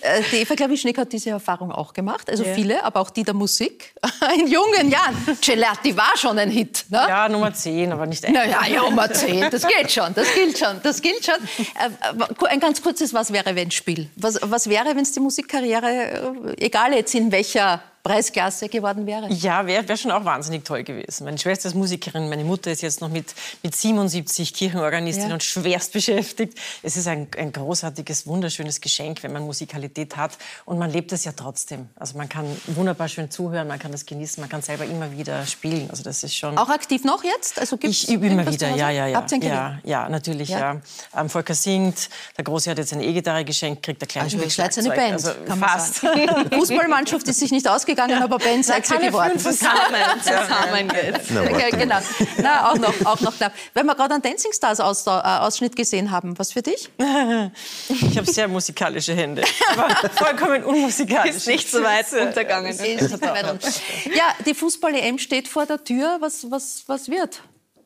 Äh, 0.00 0.22
die 0.30 0.36
Eva 0.36 0.54
Klawischnik 0.54 0.96
hat 0.96 1.12
diese 1.12 1.30
Erfahrung 1.30 1.72
auch 1.72 1.92
gemacht. 1.92 2.30
Also 2.30 2.44
ja. 2.44 2.54
viele, 2.54 2.84
aber 2.84 3.00
auch 3.00 3.10
die 3.10 3.24
der 3.24 3.34
Musik. 3.34 3.92
In 4.38 4.46
jungen 4.46 4.90
Jahren. 4.90 5.16
Gelati 5.44 5.96
war 5.96 6.16
schon 6.16 6.38
ein 6.38 6.50
Hit. 6.50 6.84
Ne? 6.88 6.98
Ja, 6.98 7.28
Nummer 7.28 7.52
10, 7.52 7.92
aber 7.92 8.06
nicht 8.06 8.22
echt. 8.24 8.32
Naja, 8.32 8.64
ja, 8.66 8.82
Nummer 8.82 9.12
10, 9.12 9.50
das 9.50 9.66
geht 9.66 9.90
schon, 9.90 10.14
das 10.14 10.32
gilt 10.34 10.56
schon, 10.56 10.80
das 10.82 11.02
gilt 11.02 11.24
schon. 11.24 11.34
Äh, 11.34 12.46
ein 12.46 12.60
ganz 12.60 12.80
kurzes 12.80 13.12
Was 13.12 13.32
wäre, 13.32 13.56
wenn 13.56 13.72
Spiel. 13.72 14.08
Was, 14.16 14.38
was 14.42 14.68
wäre, 14.68 14.86
wenn 14.90 15.02
es 15.02 15.12
die 15.12 15.20
Musikkarriere, 15.20 16.54
äh, 16.56 16.64
egal 16.64 16.92
jetzt 16.94 17.14
in 17.14 17.32
welcher 17.32 17.82
Preisklasse 18.08 18.70
geworden 18.70 19.04
wäre? 19.06 19.30
Ja, 19.30 19.66
wäre 19.66 19.86
wär 19.86 19.96
schon 19.98 20.10
auch 20.10 20.24
wahnsinnig 20.24 20.64
toll 20.64 20.82
gewesen. 20.82 21.24
Meine 21.24 21.36
Schwester 21.36 21.68
ist 21.68 21.74
Musikerin, 21.74 22.30
meine 22.30 22.42
Mutter 22.42 22.70
ist 22.70 22.80
jetzt 22.80 23.02
noch 23.02 23.10
mit, 23.10 23.34
mit 23.62 23.76
77 23.76 24.54
Kirchenorganistin 24.54 25.28
ja. 25.28 25.34
und 25.34 25.42
schwerst 25.42 25.92
beschäftigt. 25.92 26.58
Es 26.82 26.96
ist 26.96 27.06
ein, 27.06 27.28
ein 27.36 27.52
großartiges, 27.52 28.26
wunderschönes 28.26 28.80
Geschenk, 28.80 29.22
wenn 29.22 29.34
man 29.34 29.42
Musikalität 29.44 30.16
hat. 30.16 30.38
Und 30.64 30.78
man 30.78 30.90
lebt 30.90 31.12
es 31.12 31.24
ja 31.24 31.32
trotzdem. 31.32 31.90
Also 31.96 32.16
man 32.16 32.30
kann 32.30 32.46
wunderbar 32.66 33.08
schön 33.08 33.30
zuhören, 33.30 33.68
man 33.68 33.78
kann 33.78 33.92
das 33.92 34.06
genießen, 34.06 34.40
man 34.40 34.48
kann 34.48 34.62
selber 34.62 34.86
immer 34.86 35.12
wieder 35.12 35.44
spielen. 35.44 35.90
Also 35.90 36.02
das 36.02 36.22
ist 36.22 36.34
schon... 36.34 36.56
Auch 36.56 36.70
aktiv 36.70 37.04
noch 37.04 37.22
jetzt? 37.24 37.60
Also 37.60 37.76
gibt's 37.76 38.04
ich 38.04 38.10
übe 38.10 38.28
immer 38.28 38.50
wieder, 38.50 38.70
ja, 38.70 38.88
ja, 38.88 39.06
ja. 39.06 39.26
ja, 39.42 39.80
ja, 39.84 40.08
natürlich, 40.08 40.48
ja. 40.48 40.58
ja. 40.58 40.80
Ähm, 41.14 41.28
Volker 41.28 41.54
singt, 41.54 42.08
der 42.38 42.44
Große 42.44 42.70
hat 42.70 42.78
jetzt 42.78 42.94
eine 42.94 43.04
E-Gitarre 43.04 43.44
geschenkt, 43.44 43.82
kriegt 43.82 44.00
der 44.00 44.08
Kleine 44.08 44.24
also 44.24 44.38
spielt 44.38 44.52
Schlagzeug. 44.52 44.86
eine 44.86 44.94
Band, 44.94 45.12
also 45.12 45.30
fast. 45.60 45.98
Fußballmannschaft 46.54 47.28
ist 47.28 47.40
sich 47.40 47.50
nicht 47.50 47.68
ausgegangen 47.68 47.97
gegangen, 47.98 48.22
aber 48.22 48.38
Ben 48.38 48.62
sechs 48.62 48.88
geworden. 48.88 49.38
Zusammen, 49.38 49.96
zusammen 50.22 50.92
jetzt. 50.94 51.30
Okay, 51.30 51.70
genau. 51.70 51.98
Na, 52.38 52.70
auch 52.70 52.76
noch, 52.76 52.94
auch 53.04 53.20
noch 53.20 53.36
knapp. 53.36 53.52
Wenn 53.74 53.86
wir 53.86 53.94
gerade 53.94 54.14
einen 54.14 54.22
Dancing 54.22 54.52
Stars 54.52 54.80
Aus, 54.80 55.06
äh, 55.06 55.10
Ausschnitt 55.10 55.74
gesehen 55.74 56.10
haben, 56.10 56.38
was 56.38 56.52
für 56.52 56.62
dich? 56.62 56.90
Ich 57.88 58.16
habe 58.16 58.30
sehr 58.30 58.48
musikalische 58.48 59.14
Hände, 59.14 59.42
aber 59.72 59.88
vollkommen 60.10 60.64
unmusikalisch. 60.64 61.36
Ist 61.36 61.46
nicht 61.46 61.70
so 61.70 61.82
weit 61.82 62.12
untergegangen. 62.12 62.76
Ja, 64.14 64.34
die 64.46 64.54
Fußball-EM 64.54 65.18
steht 65.18 65.48
vor 65.48 65.66
der 65.66 65.82
Tür. 65.82 66.18
Was, 66.20 66.50
was, 66.50 66.84
was 66.86 67.08
wird? 67.08 67.40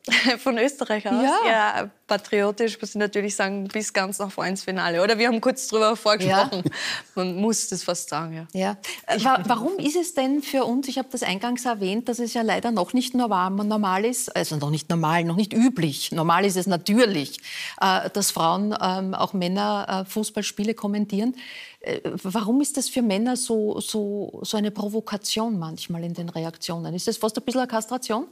Von 0.38 0.59
Österreich 0.59 1.07
aus? 1.07 1.22
Ja. 1.22 1.38
ja. 1.46 1.90
patriotisch 2.09 2.80
muss 2.80 2.90
ich 2.90 2.96
natürlich 2.96 3.36
sagen, 3.36 3.68
bis 3.68 3.92
ganz 3.92 4.18
nach 4.18 4.32
vor 4.32 4.44
ins 4.44 4.64
Finale. 4.64 5.00
Oder 5.00 5.16
wir 5.16 5.28
haben 5.28 5.40
kurz 5.40 5.68
darüber 5.68 5.94
vorgesprochen. 5.94 6.62
Ja. 6.64 6.72
Man 7.14 7.36
muss 7.36 7.68
das 7.68 7.84
fast 7.84 8.09
sagen, 8.09 8.48
ja. 8.53 8.76
ja. 9.16 9.38
Warum 9.46 9.78
ist 9.78 9.94
es 9.94 10.14
denn 10.14 10.42
für 10.42 10.64
uns, 10.64 10.88
ich 10.88 10.98
habe 10.98 11.09
das 11.12 11.22
eingangs 11.22 11.64
erwähnt, 11.66 12.09
dass 12.09 12.18
es 12.18 12.34
ja 12.34 12.42
leider 12.42 12.72
noch 12.72 12.92
nicht 12.94 13.14
normal 13.14 14.05
ist, 14.05 14.34
also 14.34 14.57
noch 14.57 14.70
nicht 14.70 14.90
normal, 14.90 15.22
noch 15.22 15.36
nicht 15.36 15.53
üblich, 15.53 16.11
normal 16.11 16.44
ist 16.44 16.57
es 16.57 16.66
natürlich, 16.66 17.38
äh, 17.80 18.11
dass 18.11 18.32
Frauen, 18.32 18.74
ähm, 18.82 19.14
auch 19.14 19.34
Männer, 19.34 20.05
äh, 20.05 20.11
Fußballspiele 20.11 20.74
kommentieren. 20.74 21.36
Äh, 21.80 22.00
warum 22.24 22.61
ist 22.61 22.76
das 22.76 22.88
für 22.88 23.03
Männer 23.03 23.36
so, 23.36 23.80
so, 23.80 24.40
so 24.42 24.57
eine 24.57 24.72
Provokation 24.72 25.59
manchmal 25.59 26.03
in 26.03 26.14
den 26.14 26.28
Reaktionen? 26.28 26.92
Ist 26.92 27.07
das 27.07 27.16
fast 27.18 27.38
ein 27.38 27.44
bisschen 27.44 27.61
eine 27.61 27.68
Kastration? 27.68 28.26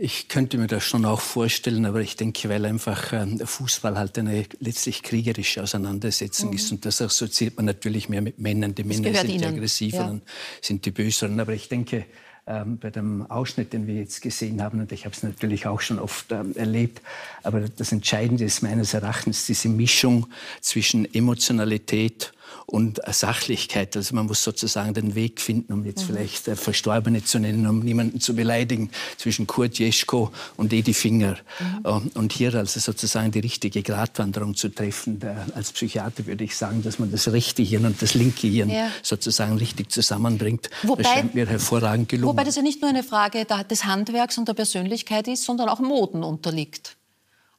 Ich 0.00 0.28
könnte 0.28 0.58
mir 0.58 0.68
das 0.68 0.84
schon 0.84 1.04
auch 1.04 1.20
vorstellen, 1.20 1.84
aber 1.84 2.00
ich 2.00 2.14
denke, 2.14 2.48
weil 2.48 2.64
einfach 2.66 3.12
äh, 3.12 3.26
Fußball 3.44 3.98
halt 3.98 4.16
eine 4.16 4.44
letztlich 4.60 5.02
kriegerische 5.02 5.60
Auseinandersetzung 5.60 6.50
mhm. 6.50 6.54
ist 6.54 6.70
und 6.70 6.84
das 6.84 7.02
assoziiert 7.02 7.56
man 7.56 7.66
natürlich 7.66 8.08
mehr 8.08 8.22
mit 8.22 8.38
Männern. 8.38 8.76
Die 8.76 8.84
Männer 8.84 9.12
sind 9.12 9.28
Ihnen. 9.28 9.40
die 9.40 9.46
aggressiveren, 9.46 10.22
ja. 10.24 10.32
sind 10.62 10.86
die 10.86 10.92
böseren. 10.92 11.40
Aber 11.40 11.52
ich 11.52 11.68
denke, 11.68 12.04
ähm, 12.46 12.78
bei 12.78 12.90
dem 12.90 13.28
Ausschnitt, 13.28 13.72
den 13.72 13.88
wir 13.88 13.94
jetzt 13.94 14.22
gesehen 14.22 14.62
haben, 14.62 14.78
und 14.78 14.92
ich 14.92 15.04
habe 15.04 15.16
es 15.16 15.24
natürlich 15.24 15.66
auch 15.66 15.80
schon 15.80 15.98
oft 15.98 16.30
ähm, 16.30 16.54
erlebt, 16.54 17.02
aber 17.42 17.62
das 17.62 17.90
Entscheidende 17.90 18.44
ist 18.44 18.62
meines 18.62 18.94
Erachtens 18.94 19.46
diese 19.46 19.68
Mischung 19.68 20.28
zwischen 20.60 21.12
Emotionalität 21.12 22.32
und 22.66 23.00
Sachlichkeit. 23.10 23.96
Also 23.96 24.14
man 24.14 24.26
muss 24.26 24.42
sozusagen 24.42 24.94
den 24.94 25.14
Weg 25.14 25.40
finden, 25.40 25.72
um 25.72 25.84
jetzt 25.84 26.02
mhm. 26.02 26.06
vielleicht 26.06 26.48
äh, 26.48 26.56
Verstorbene 26.56 27.24
zu 27.24 27.38
nennen, 27.38 27.66
um 27.66 27.80
niemanden 27.80 28.20
zu 28.20 28.34
beleidigen, 28.34 28.90
zwischen 29.16 29.46
Kurt 29.46 29.78
Jeschko 29.78 30.30
und 30.56 30.72
Edi 30.72 30.94
Finger. 30.94 31.36
Mhm. 31.60 32.10
Und 32.14 32.32
hier 32.32 32.54
also 32.54 32.80
sozusagen 32.80 33.30
die 33.30 33.40
richtige 33.40 33.82
Gratwanderung 33.82 34.54
zu 34.54 34.68
treffen. 34.68 35.20
Als 35.54 35.72
Psychiater 35.72 36.26
würde 36.26 36.44
ich 36.44 36.56
sagen, 36.56 36.82
dass 36.82 36.98
man 36.98 37.10
das 37.10 37.30
rechte 37.32 37.62
Hirn 37.62 37.86
und 37.86 38.02
das 38.02 38.14
linke 38.14 38.46
Hirn 38.46 38.70
ja. 38.70 38.90
sozusagen 39.02 39.56
richtig 39.56 39.90
zusammenbringt. 39.90 40.68
Wobei, 40.82 41.02
das 41.02 41.12
scheint 41.12 41.34
mir 41.34 41.46
hervorragend 41.46 42.08
gelungen. 42.08 42.28
Wobei 42.28 42.44
das 42.44 42.56
ja 42.56 42.62
nicht 42.62 42.82
nur 42.82 42.90
eine 42.90 43.02
Frage 43.02 43.44
des 43.44 43.84
Handwerks 43.84 44.38
und 44.38 44.48
der 44.48 44.54
Persönlichkeit 44.54 45.28
ist, 45.28 45.44
sondern 45.44 45.68
auch 45.68 45.80
Moden 45.80 46.22
unterliegt. 46.22 46.97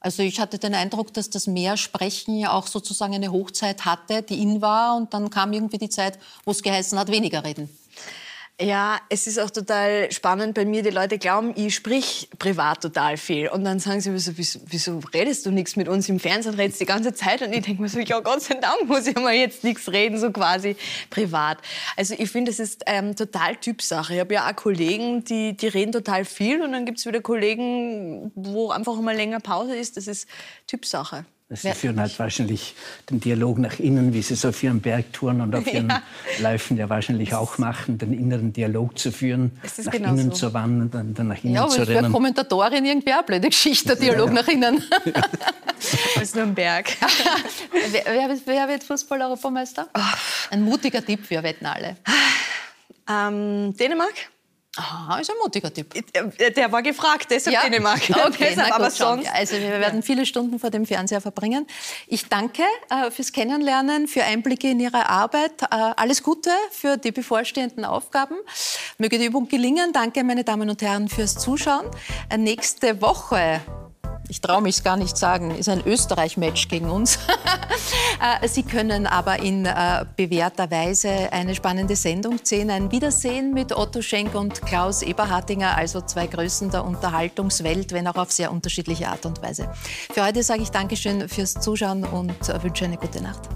Also 0.00 0.22
ich 0.22 0.40
hatte 0.40 0.58
den 0.58 0.74
Eindruck, 0.74 1.12
dass 1.12 1.28
das 1.28 1.46
Mehrsprechen 1.46 2.38
ja 2.38 2.52
auch 2.52 2.66
sozusagen 2.66 3.14
eine 3.14 3.30
Hochzeit 3.30 3.84
hatte, 3.84 4.22
die 4.22 4.42
in 4.42 4.62
war, 4.62 4.96
und 4.96 5.12
dann 5.12 5.28
kam 5.28 5.52
irgendwie 5.52 5.76
die 5.76 5.90
Zeit, 5.90 6.18
wo 6.44 6.52
es 6.52 6.62
geheißen 6.62 6.98
hat, 6.98 7.08
weniger 7.08 7.44
reden. 7.44 7.68
Ja, 8.62 9.00
es 9.08 9.26
ist 9.26 9.40
auch 9.40 9.48
total 9.48 10.12
spannend 10.12 10.52
bei 10.52 10.66
mir. 10.66 10.82
Die 10.82 10.90
Leute 10.90 11.16
glauben, 11.16 11.54
ich 11.56 11.74
sprich 11.74 12.28
privat 12.38 12.82
total 12.82 13.16
viel. 13.16 13.48
Und 13.48 13.64
dann 13.64 13.78
sagen 13.78 14.02
sie 14.02 14.10
mir 14.10 14.18
so, 14.18 14.32
wieso, 14.36 14.60
wieso 14.66 15.00
redest 15.14 15.46
du 15.46 15.50
nichts 15.50 15.76
mit 15.76 15.88
uns 15.88 16.10
im 16.10 16.20
Fernsehen, 16.20 16.52
redest 16.52 16.78
die 16.78 16.84
ganze 16.84 17.14
Zeit? 17.14 17.40
Und 17.40 17.54
ich 17.54 17.64
denke 17.64 17.80
mir 17.80 17.88
so, 17.88 18.00
ja, 18.00 18.20
Gott 18.20 18.42
sei 18.42 18.56
Dank 18.56 18.86
muss 18.86 19.06
ich 19.06 19.14
mal 19.14 19.32
jetzt 19.32 19.64
nichts 19.64 19.90
reden, 19.90 20.18
so 20.18 20.30
quasi 20.30 20.76
privat. 21.08 21.56
Also 21.96 22.14
ich 22.18 22.30
finde, 22.30 22.50
es 22.50 22.60
ist 22.60 22.82
ähm, 22.84 23.16
total 23.16 23.56
Typsache. 23.56 24.12
Ich 24.12 24.20
habe 24.20 24.34
ja 24.34 24.46
auch 24.46 24.56
Kollegen, 24.56 25.24
die, 25.24 25.56
die 25.56 25.68
reden 25.68 25.92
total 25.92 26.26
viel. 26.26 26.60
Und 26.60 26.72
dann 26.72 26.84
gibt 26.84 26.98
es 26.98 27.06
wieder 27.06 27.22
Kollegen, 27.22 28.30
wo 28.34 28.68
einfach 28.72 28.94
mal 29.00 29.16
länger 29.16 29.40
Pause 29.40 29.74
ist. 29.74 29.96
Das 29.96 30.06
ist 30.06 30.28
Typsache. 30.66 31.24
Sie 31.52 31.72
führen 31.72 31.98
halt 31.98 32.16
wahrscheinlich 32.20 32.76
den 33.10 33.18
Dialog 33.18 33.58
nach 33.58 33.80
innen, 33.80 34.14
wie 34.14 34.22
Sie 34.22 34.34
es 34.34 34.44
auf 34.44 34.62
Ihrem 34.62 34.80
Berg 34.80 35.12
touren 35.12 35.40
und 35.40 35.54
auf 35.56 35.66
Ihren 35.72 35.88
ja. 35.88 36.02
Läufen 36.40 36.76
ja 36.76 36.88
wahrscheinlich 36.88 37.34
auch 37.34 37.58
machen, 37.58 37.98
den 37.98 38.12
inneren 38.12 38.52
Dialog 38.52 38.96
zu 38.96 39.10
führen, 39.10 39.50
nach 39.84 39.92
genau 39.92 40.10
innen 40.10 40.30
so. 40.30 40.48
zu 40.48 40.54
wandern, 40.54 40.90
dann, 40.92 41.14
dann 41.14 41.28
nach 41.28 41.42
innen 41.42 41.54
ja, 41.54 41.66
zu 41.66 41.82
rennen. 41.82 42.04
Ja, 42.04 42.10
Kommentatorin 42.10 42.84
irgendwie 42.84 43.12
auch 43.12 43.22
blöde 43.22 43.48
Geschichte, 43.48 43.88
der 43.88 43.96
Dialog 43.96 44.28
ja. 44.28 44.34
nach 44.34 44.48
innen. 44.48 44.82
Ja. 45.04 45.22
Das 46.14 46.24
ist 46.24 46.34
nur 46.34 46.44
ein 46.44 46.54
Berg. 46.54 46.94
wer, 47.90 48.04
wer, 48.04 48.36
wer, 48.44 48.68
wird 48.68 48.84
Fußball-Europameister? 48.84 49.88
Ein 50.50 50.62
mutiger 50.62 51.02
Tipp, 51.02 51.20
wir 51.30 51.42
wetten 51.42 51.64
alle. 51.64 51.96
Ähm, 53.08 53.74
Dänemark? 53.74 54.12
Aha, 54.76 55.18
ist 55.18 55.28
ein 55.30 55.36
mutiger 55.42 55.72
Tipp. 55.72 55.92
Äh, 56.12 56.52
der 56.52 56.70
war 56.70 56.80
gefragt, 56.82 57.26
deshalb 57.30 57.54
ja. 57.54 57.62
Dänemark. 57.62 58.00
Okay, 58.26 58.50
deshalb, 58.50 58.72
aber 58.72 58.90
sonst. 58.90 59.28
Also 59.32 59.56
wir 59.56 59.80
werden 59.80 60.02
viele 60.02 60.24
Stunden 60.24 60.60
vor 60.60 60.70
dem 60.70 60.86
Fernseher 60.86 61.20
verbringen. 61.20 61.66
Ich 62.06 62.28
danke 62.28 62.62
äh, 62.88 63.10
fürs 63.10 63.32
Kennenlernen, 63.32 64.06
für 64.06 64.22
Einblicke 64.22 64.70
in 64.70 64.78
Ihre 64.78 65.08
Arbeit. 65.08 65.62
Äh, 65.62 65.66
alles 65.70 66.22
Gute 66.22 66.50
für 66.70 66.96
die 66.96 67.10
bevorstehenden 67.10 67.84
Aufgaben. 67.84 68.36
Möge 68.98 69.18
die 69.18 69.26
Übung 69.26 69.48
gelingen. 69.48 69.92
Danke, 69.92 70.22
meine 70.22 70.44
Damen 70.44 70.70
und 70.70 70.80
Herren, 70.82 71.08
fürs 71.08 71.36
Zuschauen. 71.36 71.86
Äh, 72.28 72.38
nächste 72.38 73.02
Woche 73.02 73.60
ich 74.30 74.40
traue 74.40 74.62
mich 74.62 74.76
es 74.76 74.84
gar 74.84 74.96
nicht 74.96 75.16
sagen, 75.16 75.50
ist 75.50 75.68
ein 75.68 75.84
Österreich-Match 75.84 76.68
gegen 76.68 76.88
uns. 76.88 77.18
Äh, 78.20 78.46
Sie 78.48 78.62
können 78.64 79.06
aber 79.06 79.38
in 79.38 79.64
äh, 79.64 80.04
bewährter 80.14 80.70
Weise 80.70 81.32
eine 81.32 81.54
spannende 81.54 81.96
Sendung 81.96 82.38
sehen. 82.42 82.68
Ein 82.68 82.92
Wiedersehen 82.92 83.54
mit 83.54 83.74
Otto 83.74 84.02
Schenk 84.02 84.34
und 84.34 84.60
Klaus 84.60 85.00
Eberhardinger, 85.00 85.74
also 85.74 86.02
zwei 86.02 86.26
Größen 86.26 86.70
der 86.70 86.84
Unterhaltungswelt, 86.84 87.92
wenn 87.92 88.06
auch 88.06 88.16
auf 88.16 88.30
sehr 88.30 88.52
unterschiedliche 88.52 89.08
Art 89.08 89.24
und 89.24 89.42
Weise. 89.42 89.70
Für 90.12 90.26
heute 90.26 90.42
sage 90.42 90.62
ich 90.62 90.70
Dankeschön 90.70 91.30
fürs 91.30 91.54
Zuschauen 91.54 92.04
und 92.04 92.62
wünsche 92.62 92.84
eine 92.84 92.98
gute 92.98 93.22
Nacht. 93.22 93.48